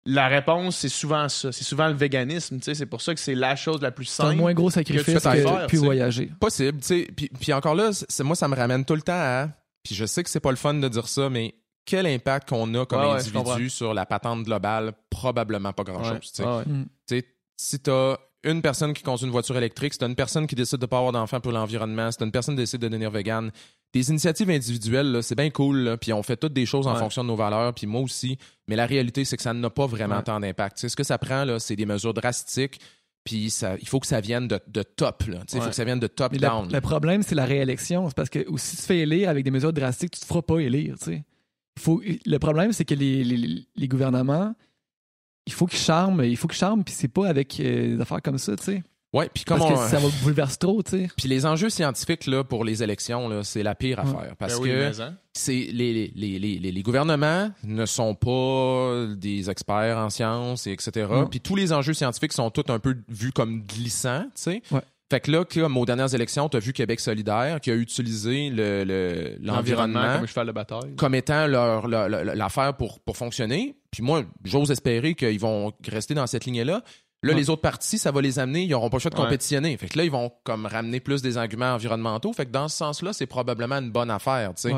[0.06, 1.52] La réponse, c'est souvent ça.
[1.52, 2.58] C'est souvent le véganisme.
[2.58, 4.38] tu sais, C'est pour ça que c'est la chose la plus C'est un simple.
[4.38, 5.84] moins gros sacrifice que que, puis tu sais.
[5.84, 6.30] voyager.
[6.40, 6.78] Possible.
[7.16, 9.48] Puis, puis encore là, c'est- moi, ça me ramène tout le temps à.
[9.82, 11.54] Puis je sais que c'est pas le fun de dire ça, mais
[11.84, 14.92] quel impact qu'on a comme ouais, individu sur la patente globale?
[15.10, 16.32] Probablement pas grand-chose.
[16.40, 16.64] Ouais.
[16.66, 16.86] Mm.
[17.58, 20.78] Si t'as une personne qui conduit une voiture électrique, si t'as une personne qui décide
[20.78, 23.50] de pas avoir d'enfant pour l'environnement, si t'as une personne qui décide de devenir vegan,
[23.96, 27.28] des initiatives individuelles, c'est bien cool, puis on fait toutes des choses en fonction de
[27.28, 30.38] nos valeurs, puis moi aussi, mais la réalité, c'est que ça n'a pas vraiment tant
[30.38, 30.86] d'impact.
[30.88, 32.80] Ce que ça prend, là, c'est des mesures drastiques,
[33.24, 35.24] puis il faut que ça vienne de, top.
[35.24, 35.40] Là.
[35.52, 36.70] Il faut que ça vienne de top down.
[36.70, 38.08] Le, problème, c'est la réélection.
[38.08, 40.58] C'est parce que si tu fais élire avec des mesures drastiques, tu te feras pas
[40.58, 40.96] élire.
[41.78, 44.54] Faut, le problème, c'est que les, les, gouvernements,
[45.46, 48.22] il faut qu'ils charment, il faut qu'ils charment, puis c'est pas avec euh, des affaires
[48.22, 48.82] comme ça, tu sais.
[49.12, 51.08] Ouais, puis comme parce que ça va bouleverser trop, tu sais.
[51.16, 54.64] Puis les enjeux scientifiques là pour les élections là, c'est la pire affaire parce ben
[54.64, 55.16] que hein?
[55.32, 61.08] c'est les, les, les, les, gouvernements ne sont pas des experts en sciences et etc.
[61.30, 64.62] Puis tous les enjeux scientifiques sont tous un peu vus comme glissants, tu sais.
[64.70, 64.82] Ouais.
[65.08, 68.50] Fait que là, comme aux dernières élections, tu as vu Québec solidaire qui a utilisé
[68.50, 70.96] le, l'environnement comme cheval de bataille.
[70.96, 73.76] Comme étant leur, l'affaire pour, pour fonctionner.
[73.92, 76.82] Puis moi, j'ose espérer qu'ils vont rester dans cette lignée-là.
[77.22, 79.76] Là, les autres partis, ça va les amener, ils n'auront pas le choix de compétitionner.
[79.76, 82.32] Fait que là, ils vont comme ramener plus des arguments environnementaux.
[82.32, 84.74] Fait que dans ce sens-là, c'est probablement une bonne affaire, tu sais.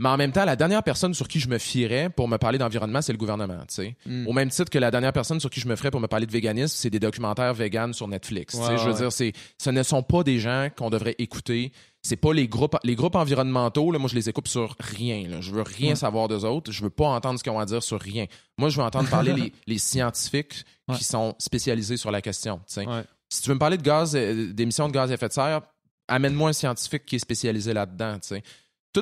[0.00, 2.56] Mais en même temps, la dernière personne sur qui je me fierais pour me parler
[2.58, 3.58] d'environnement, c'est le gouvernement.
[3.68, 3.96] tu sais.
[4.06, 4.28] Hmm.
[4.28, 6.26] Au même titre que la dernière personne sur qui je me ferais pour me parler
[6.26, 8.56] de véganisme, c'est des documentaires véganes sur Netflix.
[8.56, 11.72] je veux dire, c'est, ce ne sont pas des gens qu'on devrait écouter.
[12.02, 13.90] C'est pas les groupes, les groupes environnementaux.
[13.90, 15.28] Là, moi, je les écoute sur rien.
[15.28, 15.40] Là.
[15.40, 16.70] Je veux rien savoir d'eux autres.
[16.70, 18.26] Je veux pas entendre ce qu'ils ont à dire sur rien.
[18.56, 20.64] Moi, je veux entendre parler les, les, scientifiques
[20.94, 22.60] qui sont spécialisés sur la question.
[22.66, 22.86] sais.
[23.28, 25.60] Si tu veux me parler de gaz, euh, d'émissions de gaz à effet de serre,
[26.08, 28.18] amène-moi un scientifique qui est spécialisé là-dedans.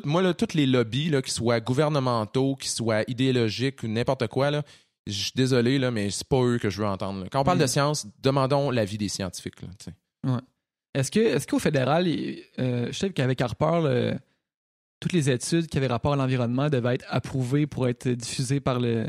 [0.05, 4.51] Moi, là, tous les lobbies, là, qu'ils soient gouvernementaux, qu'ils soient idéologiques ou n'importe quoi,
[4.51, 4.63] là,
[5.07, 7.27] je suis désolé, là, mais c'est pas eux que je veux entendre.
[7.31, 7.69] Quand on parle de mm.
[7.69, 9.57] science, demandons l'avis des scientifiques.
[10.95, 12.07] Est-ce que est-ce qu'au fédéral,
[12.59, 14.17] euh, je sais qu'avec Harper,
[15.01, 18.81] toutes les études qui avaient rapport à l'environnement devaient être approuvées pour être diffusées par
[18.81, 19.07] le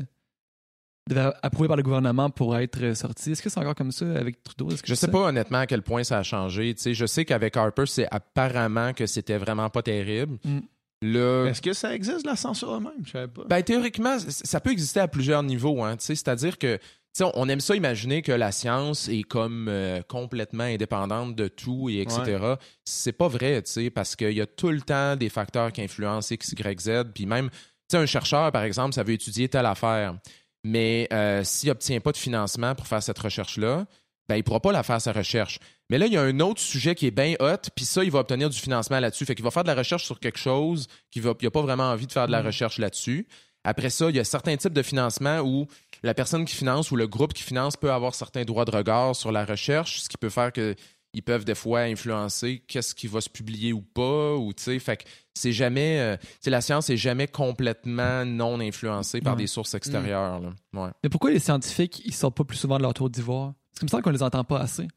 [1.41, 3.31] approuvées par le gouvernement pour être sorties.
[3.31, 4.69] Est-ce que c'est encore comme ça avec Trudeau?
[4.83, 6.75] je sais pas honnêtement à quel point ça a changé.
[6.77, 10.37] je sais qu'avec Harper, c'est apparemment que c'était vraiment pas terrible.
[10.43, 10.59] Mm.
[11.01, 13.05] Est-ce que ça existe la censure même?
[13.05, 13.43] Je savais pas.
[13.47, 15.83] Ben, théoriquement, ça peut exister à plusieurs niveaux.
[15.83, 16.79] Hein, C'est-à-dire que
[17.35, 22.01] on aime ça imaginer que la science est comme euh, complètement indépendante de tout et
[22.01, 22.55] etc.
[22.85, 23.63] C'est pas vrai,
[23.93, 26.89] parce qu'il y a tout le temps des facteurs qui influencent X, Y, Z.
[27.13, 27.49] Puis même,
[27.93, 30.15] un chercheur, par exemple, ça veut étudier telle affaire.
[30.67, 33.85] Mais euh, s'il n'obtient pas de financement pour faire cette recherche-là,
[34.27, 35.59] ben, il ne pourra pas la faire, sa recherche.
[35.89, 38.11] Mais là, il y a un autre sujet qui est bien hot, puis ça, il
[38.11, 39.25] va obtenir du financement là-dessus.
[39.25, 42.05] Fait qu'il va faire de la recherche sur quelque chose qu'il n'a pas vraiment envie
[42.05, 42.47] de faire de la mm.
[42.47, 43.27] recherche là-dessus.
[43.63, 45.67] Après ça, il y a certains types de financement où
[46.03, 49.15] la personne qui finance ou le groupe qui finance peut avoir certains droits de regard
[49.15, 50.51] sur la recherche, ce qui peut faire
[51.13, 54.79] qu'ils peuvent des fois influencer qu'est-ce qui va se publier ou pas, ou tu sais,
[54.79, 55.03] fait que
[55.33, 60.41] c'est jamais, euh, la science est jamais complètement non influencée par des sources extérieures.
[61.03, 63.53] Mais pourquoi les scientifiques ils sortent pas plus souvent de leur tour d'ivoire?
[63.73, 64.87] C'est comme ça qu'on les entend pas assez.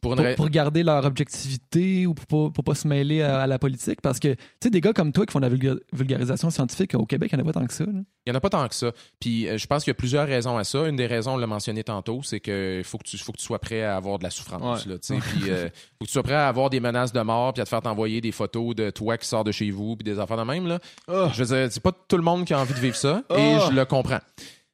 [0.00, 4.00] Pour, garder leur objectivité ou pour pas, pas se mêler à, la politique?
[4.00, 7.06] Parce que, tu sais, des gars comme toi qui font de la vulgarisation scientifique au
[7.06, 7.84] Québec, il n'y en a pas tant que ça.
[7.84, 8.92] Il n'y en a pas tant que ça.
[9.18, 10.86] Puis euh, je pense qu'il y a plusieurs raisons à ça.
[10.86, 13.44] Une des raisons, on l'a mentionné tantôt, c'est qu'il faut, que tu, faut que tu
[13.44, 14.84] sois prêt à avoir de la souffrance.
[14.84, 14.92] puis
[15.42, 15.68] il euh,
[15.98, 17.82] faut que tu sois prêt à avoir des menaces de mort puis à te faire
[17.82, 20.66] t'envoyer des photos de toi qui sort de chez vous puis des affaires de même.
[20.68, 20.78] Là.
[21.08, 21.30] Ah.
[21.32, 23.54] Je veux dire, c'est pas tout le monde qui a envie de vivre ça et
[23.54, 23.68] ah.
[23.68, 24.20] je le comprends.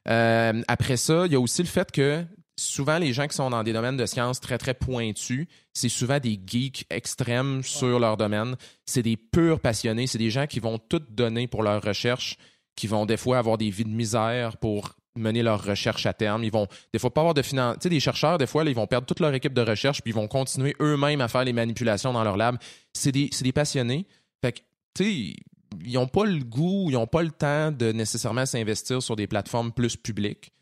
[0.08, 2.24] Euh, après ça, il y a aussi le fait que
[2.62, 6.18] souvent, les gens qui sont dans des domaines de sciences très, très pointus, c'est souvent
[6.18, 8.56] des geeks extrêmes sur leur domaine.
[8.86, 10.06] C'est des purs passionnés.
[10.06, 12.36] C'est des gens qui vont tout donner pour leur recherche,
[12.76, 16.44] qui vont des fois avoir des vies de misère pour mener leur recherche à terme.
[16.44, 17.76] Ils vont des fois pas avoir de finance.
[17.76, 20.12] Tu sais, des chercheurs, des fois, ils vont perdre toute leur équipe de recherche, puis
[20.12, 22.56] ils vont continuer eux-mêmes à faire les manipulations dans leur lab.
[22.92, 24.06] C'est des, des passionnés.
[24.40, 24.60] Fait que,
[24.94, 25.36] tu sais,
[25.84, 29.26] ils n'ont pas le goût, ils n'ont pas le temps de nécessairement s'investir sur des
[29.26, 30.52] plateformes plus publiques.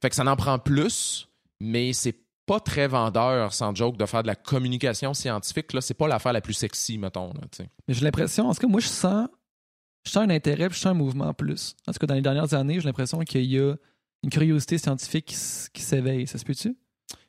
[0.00, 1.28] Fait que ça en prend plus,
[1.60, 2.16] mais c'est
[2.46, 5.72] pas très vendeur, sans joke, de faire de la communication scientifique.
[5.72, 7.32] Là, c'est pas l'affaire la plus sexy, mettons.
[7.86, 9.28] mais j'ai l'impression, en tout cas, moi, je sens,
[10.04, 11.76] je sens un intérêt, puis je sens un mouvement plus.
[11.86, 13.76] En tout cas, dans les dernières années, j'ai l'impression qu'il y a
[14.22, 15.26] une curiosité scientifique
[15.72, 16.26] qui, s'éveille.
[16.26, 16.76] Ça se peut-tu?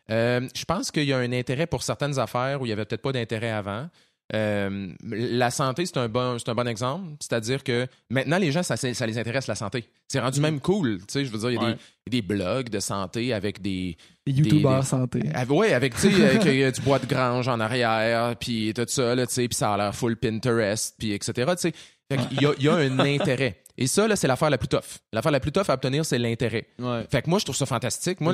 [0.10, 2.86] Euh, je pense qu'il y a un intérêt pour certaines affaires où il n'y avait
[2.86, 3.90] peut-être pas d'intérêt avant.
[4.34, 7.06] Euh, la santé, c'est un, bon, un bon exemple.
[7.20, 9.86] C'est-à-dire que maintenant, les gens, ça, ça, les intéresse, la santé.
[10.08, 10.44] C'est rendu mm.
[10.44, 11.00] même cool.
[11.00, 11.76] Tu sais, je veux dire, il y a
[12.10, 13.98] des, blogs de santé avec des.
[14.26, 15.22] Des youtubeurs santé.
[15.50, 19.26] oui, avec, tu sais, avec, du bois de grange en arrière, puis tout ça, tu
[19.28, 21.52] sais, puis ça a l'air full Pinterest, puis etc.
[21.56, 21.74] Tu sais.
[22.32, 23.62] Il y a, y a un intérêt.
[23.78, 25.00] Et ça, là, c'est l'affaire la plus tough.
[25.12, 26.68] L'affaire la plus tough à obtenir, c'est l'intérêt.
[27.10, 28.22] Fait que moi, je trouve ça fantastique.
[28.22, 28.34] Moi,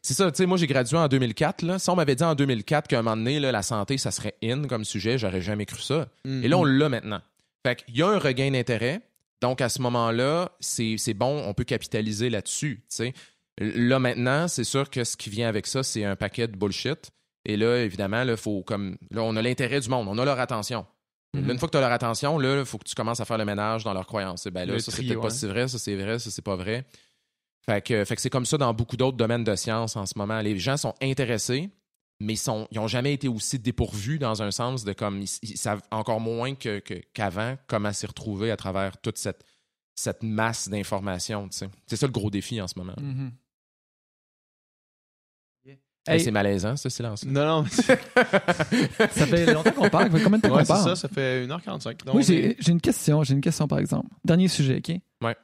[0.00, 1.62] C'est ça, tu sais, moi, j'ai gradué en 2004.
[1.62, 1.78] Là.
[1.78, 4.66] Si on m'avait dit en 2004 qu'à un moment donné, la santé, ça serait in
[4.66, 6.08] comme sujet, j'aurais jamais cru ça.
[6.24, 6.78] Et là, on mm-hmm.
[6.78, 7.20] l'a maintenant.
[7.66, 9.00] Fait qu'il y a un regain d'intérêt.
[9.40, 13.14] Donc, à ce moment-là, c'est bon, on peut capitaliser là-dessus, tu sais.
[13.58, 17.10] Là, maintenant, c'est sûr que ce qui vient avec ça, c'est un paquet de bullshit.
[17.44, 18.96] Et là, évidemment, là, faut comme.
[19.10, 20.86] Là, on a l'intérêt du monde, on a leur attention.
[21.34, 21.50] Mhm.
[21.50, 23.38] Une fois que tu as leur attention, là, il faut que tu commences à faire
[23.38, 24.44] le ménage dans leurs croyances.
[24.46, 26.42] Et ben là, Le ça, c'est peut-être pas si vrai, ça, c'est vrai, ça, c'est
[26.42, 26.86] pas vrai.
[27.64, 30.14] Fait que, fait que c'est comme ça dans beaucoup d'autres domaines de science en ce
[30.18, 30.40] moment.
[30.40, 31.70] Les gens sont intéressés,
[32.20, 35.20] mais ils sont, ils ont jamais été aussi dépourvus dans un sens de comme.
[35.22, 36.80] Ils, ils savent encore moins que-
[37.14, 39.44] qu'avant comment s'y retrouver à travers toute cette,
[39.94, 41.48] cette masse d'informations.
[41.50, 42.94] C'est ça le gros défi en ce moment.
[43.00, 43.32] Mhm.
[46.06, 47.24] Hey, Hey, c'est malaisant, ce silence.
[47.24, 47.70] Non, non, mais
[49.10, 50.10] ça fait longtemps qu'on parle.
[50.10, 50.84] Ça fait combien de temps ouais, qu'on parle?
[50.84, 52.04] ça, ça fait 1h45.
[52.04, 53.22] Donc, Moi, j'ai j'ai une question.
[53.22, 54.08] J'ai une question, par exemple.
[54.24, 54.96] Dernier sujet, OK?
[55.24, 55.36] Ouais.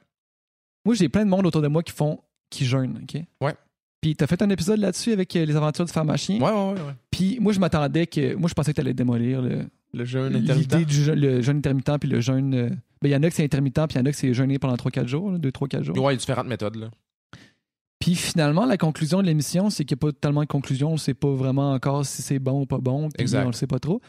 [0.85, 2.19] Moi, j'ai plein de monde autour de moi qui font
[2.49, 3.21] qui jeûnent, OK?
[3.41, 3.53] Ouais.
[4.01, 6.39] Puis t'as fait un épisode là-dessus avec euh, les aventures du pharmacien?
[6.41, 6.81] Ouais, ouais, ouais.
[6.87, 6.93] ouais.
[7.11, 8.33] Puis moi, je m'attendais que...
[8.35, 10.71] Moi, je pensais que t'allais démolir le- le jeûne intermittent.
[10.73, 12.53] l'idée du jeûne, le jeûne intermittent puis le jeûne...
[12.53, 12.69] euh,
[13.01, 14.33] Ben, il y en a que c'est intermittent puis il y en a que c'est
[14.33, 15.97] jeûner pendant 3-4 jours, 2-3-4 jours.
[15.97, 16.75] Ouais, il y a différentes méthodes.
[16.77, 16.89] Là.
[17.99, 20.89] Puis finalement, la conclusion de l'émission, c'est qu'il n'y a pas tellement de conclusion.
[20.89, 23.09] On ne sait pas vraiment encore si c'est bon ou pas bon.
[23.09, 23.39] Puis Exact.
[23.41, 23.99] on ne le sait pas trop.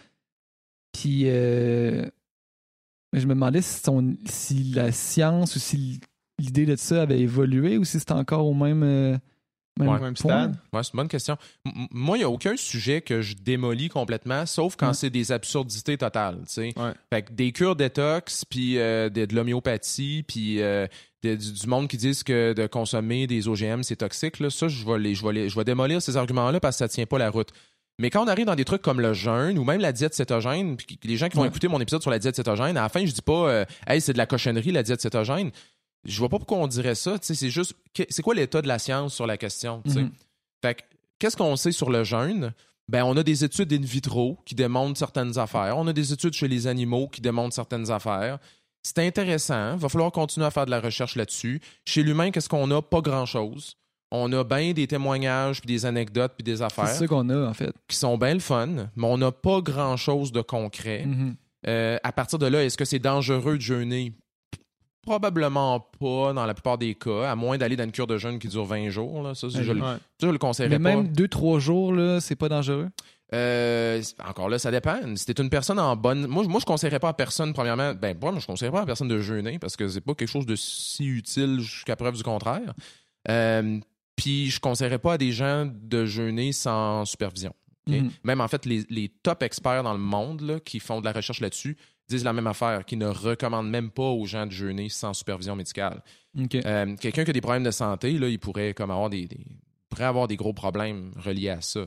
[0.93, 2.07] Puis euh,
[3.13, 6.01] je me demandais si, son- si la science ou si
[6.39, 9.19] l'idée de ça avait évolué ou si c'était encore au même, euh,
[9.81, 10.43] même, Ouais, même point.
[10.45, 10.57] stade?
[10.73, 11.37] Ouais, c'est une bonne question.
[11.67, 15.33] M- moi, il n'y a aucun sujet que je démolis complètement, sauf quand c'est des
[15.33, 16.39] absurdités totales.
[16.49, 20.87] Fait que des cures détox, puis euh, de, de l'homéopathie, puis euh,
[21.23, 24.85] du, du monde qui disent que de consommer des OGM, c'est toxique, là, ça, je
[24.87, 27.19] vais, les, je, vais les- je vais démolir ces arguments-là parce que ça tient pas
[27.19, 27.49] la route.
[27.99, 30.77] Mais quand on arrive dans des trucs comme le jeûne ou même la diète cétogène,
[30.79, 31.49] puis les gens qui vont Ouais.
[31.49, 34.01] écouter mon épisode sur la diète cétogène, à la fin, je dis pas euh, Hey,
[34.01, 35.51] c'est de la cochonnerie, la diète cétogène.
[36.05, 37.17] Je vois pas pourquoi on dirait ça.
[37.21, 37.75] C'est juste,
[38.09, 39.83] c'est quoi l'état de la science sur la question?
[39.85, 40.11] Mhm.
[40.63, 40.85] Fait
[41.19, 42.53] qu'est-ce qu'on sait sur le jeûne?
[42.89, 45.77] Ben, on a des études in vitro qui démontrent certaines affaires.
[45.79, 48.39] On a des études chez les animaux qui démontrent certaines affaires.
[48.83, 49.77] C'est intéressant.
[49.77, 51.61] Va falloir continuer à faire de la recherche là-dessus.
[51.85, 52.81] Chez l'humain, qu'est-ce qu'on a?
[52.83, 53.77] Pas grand-chose.
[54.11, 57.47] On a bien des témoignages, puis des anecdotes, puis des C'est affaires ça qu'on a,
[57.49, 57.73] en fait.
[57.87, 58.67] qui sont bien le fun,
[58.97, 61.05] mais on n'a pas grand-chose de concret.
[61.07, 61.37] Mhm.
[61.69, 64.15] Euh, à partir de là, est-ce que c'est dangereux de jeûner?
[65.03, 68.39] Probablement pas dans la plupart des cas, à moins d'aller dans une cure de jeûne
[68.39, 69.23] qui dure 20 jours.
[69.23, 69.35] Là.
[69.35, 69.83] Ça, je, le-
[70.21, 70.97] je conseillerais Mais pas.
[71.03, 72.89] même 2-3 jours, là, c'est pas dangereux?
[73.33, 74.99] Euh, encore là, ça dépend.
[75.17, 76.27] Si t'es une personne en bonne.
[76.27, 77.95] Moi, moi je conseillerais pas à personne, premièrement.
[77.95, 80.47] Ben, moi, je conseillerais pas à personne de jeûner parce que c'est pas quelque chose
[80.47, 82.75] de si utile jusqu'à preuve du contraire.
[83.29, 83.79] Euh,
[84.17, 87.55] Puis, je conseillerais pas à des gens de jeûner sans supervision.
[87.87, 88.11] Mhm.
[88.25, 91.13] Même en fait, les, les top experts dans le monde là, qui font de la
[91.13, 91.77] recherche là-dessus
[92.11, 95.57] disent la même affaire, qui ne recommandent même pas aux gens de jeûner sans supervision
[95.57, 96.03] médicale.
[96.67, 99.47] Euh, Quelqu'un qui a des problèmes de santé, là, il pourrait comme avoir des, des-
[99.89, 101.81] pourrait avoir des gros problèmes reliés à ça.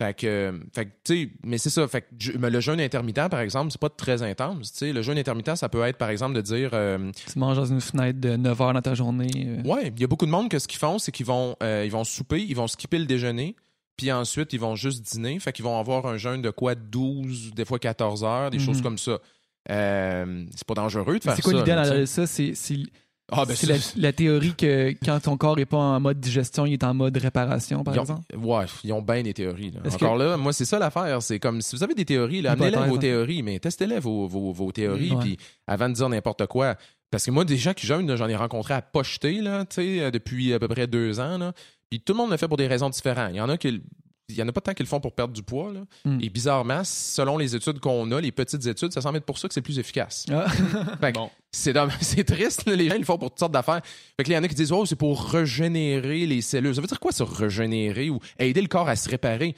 [0.00, 1.86] Fait que, fait que, tu sais, mais c'est ça.
[1.86, 4.82] Fait que mais le jeûne intermittent, par exemple, c'est pas très intense.
[4.82, 7.80] Le jeûne intermittent, ça peut être, par exemple, de dire, euh, Tu manges dans une
[7.80, 9.30] fenêtre de 9 heures dans ta journée.
[9.36, 11.54] euh, ouais, il y a beaucoup de monde que ce qu'ils font, c'est qu'ils vont,
[11.62, 13.54] euh, ils vont souper, ils vont skipper le déjeuner,
[13.96, 15.38] puis ensuite ils vont juste dîner.
[15.38, 18.64] Fait qu'ils vont avoir un jeûne de quoi 12, des fois 14 heures, des Mhm.
[18.64, 19.18] choses comme ça.
[19.70, 21.58] Euh, c'est pas dangereux de faire C'est quoi ça.
[21.58, 22.26] l'idée derrière ça?
[22.26, 22.52] C'est
[23.34, 26.66] Ah, ben, la, ça- la théorie que quand ton corps n'est pas en mode digestion,
[26.66, 28.36] il est en mode réparation, par Ils ont- exemple?
[28.36, 29.70] Ouais, ils ont bien des théories.
[29.70, 29.80] là.
[29.90, 31.22] Encore là, moi, c'est ça l'affaire.
[31.22, 32.98] C'est comme si vous avez des théories, amenez-les vos hein.
[32.98, 36.74] théories, mais testez-les vos, vos, vos théories, puis avant de dire n'importe quoi.
[37.10, 40.10] Parce que moi, des gens qui jeûnent, j'en ai rencontré à pocheter, là, tu sais,
[40.10, 41.52] depuis à peu près deux ans, là.
[41.92, 43.32] Puis tout le monde le fait pour des raisons différentes.
[43.32, 43.82] Il y en a qui.
[44.30, 45.70] Il y en a pas tant qui le font pour perdre du poids.
[45.74, 45.80] Là.
[46.06, 46.20] Mm.
[46.22, 49.46] Et bizarrement, selon les études qu'on a, les petites études, ça semble être pour ça
[49.46, 50.24] que c'est plus efficace.
[50.32, 50.46] Ah.
[51.12, 51.28] Bon.
[51.52, 53.82] c'est, triste, là, les gens ils le font pour toutes sortes d'affaires.
[54.16, 56.74] Fait que là, il y en a qui disent Oh, c'est pour régénérer les cellules.
[56.74, 59.54] Ça veut dire quoi, ça, régénérer ou aider le corps à se réparer?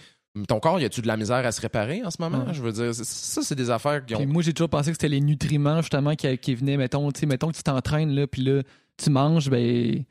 [0.48, 2.46] Ton corps, y a-tu de la misère à se réparer en ce moment?
[2.46, 2.54] Ouais.
[2.54, 4.26] Je veux dire, ça, c'est des affaires qui Puis ont.
[4.26, 7.26] moi, j'ai toujours pensé que c'était les nutriments, justement, qui, qui venaient, mettons, tu sais,
[7.26, 8.62] mettons que tu t'entraînes, là, puis là,
[8.96, 10.04] tu manges, ben,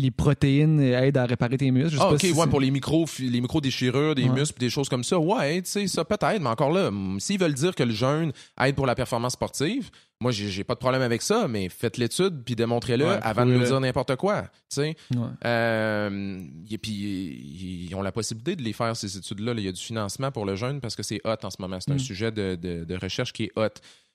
[0.00, 1.90] les protéines aident à réparer tes muscles.
[1.90, 4.28] Je sais Ah, pas ok, si ouais, pour les micro, les micro déchirures, des Ouais.
[4.40, 5.18] muscles, des choses comme ça.
[5.18, 8.30] Ouais, tu sais, ça peut-être, mais encore là, s'ils veulent dire que le jeûne
[8.60, 12.42] aide pour la performance sportive, moi, j'ai pas de problème avec ça, mais faites l'étude
[12.44, 14.42] puis démontrez-le Ouais, avant de nous dire n'importe quoi.
[14.42, 14.96] Tu sais.
[15.14, 15.26] Ouais.
[15.46, 19.54] Euh, et puis, ils ont la possibilité de les faire, ces études-là.
[19.54, 19.60] là.
[19.60, 21.78] Il y a du financement pour le jeûne parce que c'est hot en ce moment.
[21.80, 21.98] C'est un Mm.
[22.00, 23.68] sujet de, de- de recherche qui est hot.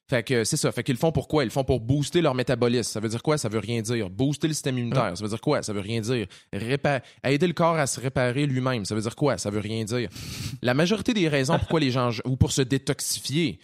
[0.09, 0.71] Fait que c'est ça.
[0.71, 1.43] Fait qu'ils le font pourquoi?
[1.43, 2.91] Ils le font pour booster leur métabolisme.
[2.91, 3.37] Ça veut dire quoi?
[3.37, 4.09] Ça veut rien dire.
[4.09, 5.17] Booster le système immunitaire.
[5.17, 5.63] Ça veut dire quoi?
[5.63, 6.27] Ça veut rien dire.
[6.53, 8.83] Répa- Aider le corps à se réparer lui-même.
[8.83, 9.37] Ça veut dire quoi?
[9.37, 10.09] Ça veut rien dire.
[10.61, 12.09] La majorité des raisons pourquoi les gens...
[12.25, 13.59] ou pour se détoxifier,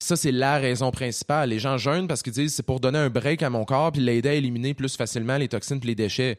[0.00, 1.50] ça, c'est la raison principale.
[1.50, 4.00] Les gens jeûnent parce qu'ils disent c'est pour donner un break à mon corps puis
[4.02, 6.38] l'aider à éliminer plus facilement les toxines puis les déchets.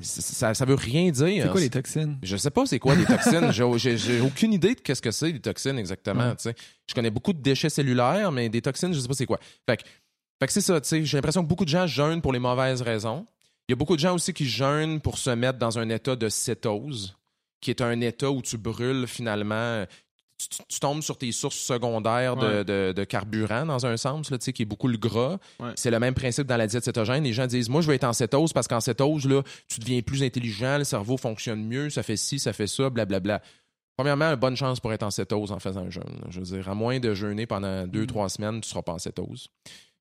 [0.00, 1.44] Ça, ça veut rien dire.
[1.44, 2.18] C'est quoi les toxines?
[2.22, 3.50] Je sais pas c'est quoi des toxines.
[3.52, 6.34] J'ai- aucune idée de qu'est-ce que c'est des toxines exactement.
[6.44, 6.54] Ouais.
[6.86, 9.38] Je connais beaucoup de déchets cellulaires, mais des toxines, je sais pas c'est quoi.
[9.68, 9.82] Fait que,
[10.40, 10.80] fait que c'est ça.
[10.80, 11.04] tu sais.
[11.04, 13.26] J'ai l'impression que beaucoup de gens jeûnent pour les mauvaises raisons.
[13.68, 16.16] Il y a beaucoup de gens aussi qui jeûnent pour se mettre dans un état
[16.16, 17.16] de cétose,
[17.60, 19.84] qui est un état où tu brûles finalement.
[20.68, 24.88] Tu, tombes sur tes sources secondaires de, carburant, dans un sens, là, qui est beaucoup
[24.88, 25.38] le gras.
[25.76, 27.24] C'est le même principe dans la diète cétogène.
[27.24, 30.00] Les gens disent Moi, je veux être en cétose parce qu'en cétose, là, tu deviens
[30.02, 33.40] plus intelligent, le cerveau fonctionne mieux, ça fait ci, ça fait ça, blablabla.
[33.96, 36.24] Premièrement, bonne chance pour être en cétose en faisant un jeûne.
[36.30, 38.06] Je veux dire, à moins de jeûner pendant deux, mm.
[38.06, 39.48] trois semaines, tu ne seras pas en cétose.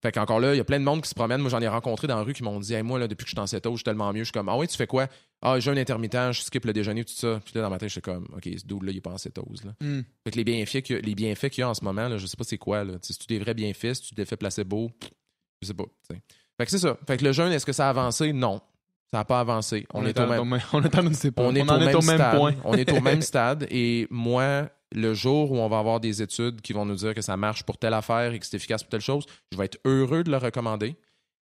[0.01, 1.41] Fait qu'encore là, il y a plein de monde qui se promène.
[1.41, 3.35] Moi, j'en ai rencontré dans la rue qui m'ont dit Moi, là, depuis que je
[3.35, 4.21] suis en cétose, je suis tellement mieux.
[4.21, 5.07] Je suis comme Ah oui, tu fais quoi?
[5.41, 7.39] Ah, jeûne intermittent, je skip le déjeuner, tout ça.
[7.43, 9.11] Puis là, dans ma tête, je suis comme OK, ce dude là, il est pas
[9.11, 9.63] en cétose.
[9.63, 9.73] Là.
[9.79, 10.01] Mm.
[10.23, 12.43] Fait que les bienfaits qu'il y, y a en ce moment, là, je sais pas
[12.43, 12.83] c'est quoi.
[12.83, 12.93] Là.
[13.01, 14.91] Si tu des vrais bienfaits, si tu t'es fait placebo,
[15.61, 15.85] je sais pas.
[16.07, 16.97] Fait que c'est ça.
[17.07, 18.33] Fait que le jeûne, est-ce que ça a avancé?
[18.33, 18.61] Non.
[19.11, 19.85] Ça n'a pas avancé.
[19.93, 20.95] On, est, au même, on est, on est,
[21.95, 22.55] au, même, point.
[22.63, 23.67] on est au même stade.
[23.69, 27.21] Et moi, le jour où on va avoir des études qui vont nous dire que
[27.21, 29.79] ça marche pour telle affaire et que c'est efficace pour telle chose, je vais être
[29.85, 30.95] heureux de le recommander.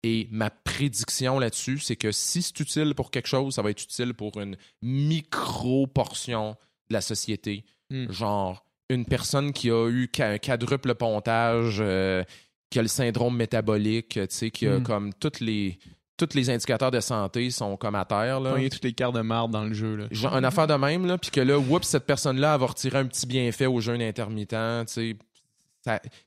[0.04, 3.82] Et ma prédiction là-dessus, c'est que si c'est utile pour quelque chose, ça va être
[3.82, 6.56] utile pour une micro-portion
[6.88, 7.64] de la société.
[7.90, 8.10] Hmm.
[8.10, 12.24] Genre, une personne qui a eu un quadruple pontage, euh,
[12.70, 14.82] qui a le syndrome métabolique, qui a hmm.
[14.82, 15.78] comme toutes les
[16.26, 18.40] tous les indicateurs de santé sont comme à terre.
[18.40, 18.54] Là.
[18.54, 19.96] A toutes les cartes de marde dans le jeu.
[19.96, 20.06] Là.
[20.10, 23.06] Genre, une affaire de même, là, puis que là, oups, cette personne-là va retirer un
[23.06, 24.54] petit bienfait au jeûne intermittent.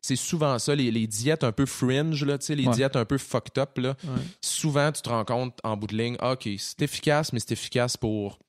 [0.02, 3.78] C'est souvent ça, les, diètes un peu fringe, là, les diètes un peu fucked up.
[3.78, 3.96] Là.
[4.42, 7.52] Souvent, tu te rends compte en bout de ligne, ah, OK, c'est efficace, mais c'est
[7.52, 8.40] efficace pour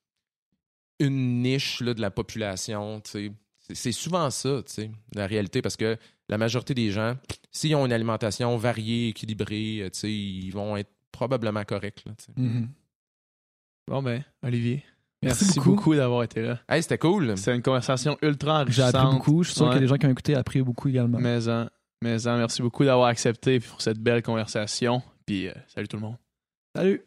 [0.98, 3.02] une niche là, de la population.
[3.73, 4.62] C'est souvent ça,
[5.14, 5.97] la réalité, parce que
[6.28, 7.16] la majorité des gens,
[7.52, 12.05] s'ils ont une alimentation variée, équilibrée, ils vont être probablement correct.
[12.06, 12.68] Là, mm-hmm.
[13.88, 14.84] Bon, ben, Olivier.
[15.22, 16.60] Merci, beaucoup, d'avoir été là.
[16.68, 17.36] Hey, c'était cool.
[17.38, 18.93] C'est une conversation ultra enrichissante.
[18.93, 19.43] J'ai appris beaucoup.
[19.43, 21.18] Je suis sûr que les gens qui ont écouté ont appris beaucoup également.
[21.18, 21.68] Mais, en,
[22.02, 25.02] mais merci beaucoup d'avoir accepté pour cette belle conversation.
[25.24, 26.16] Puis, euh, salut tout le monde.
[26.76, 27.02] Salut.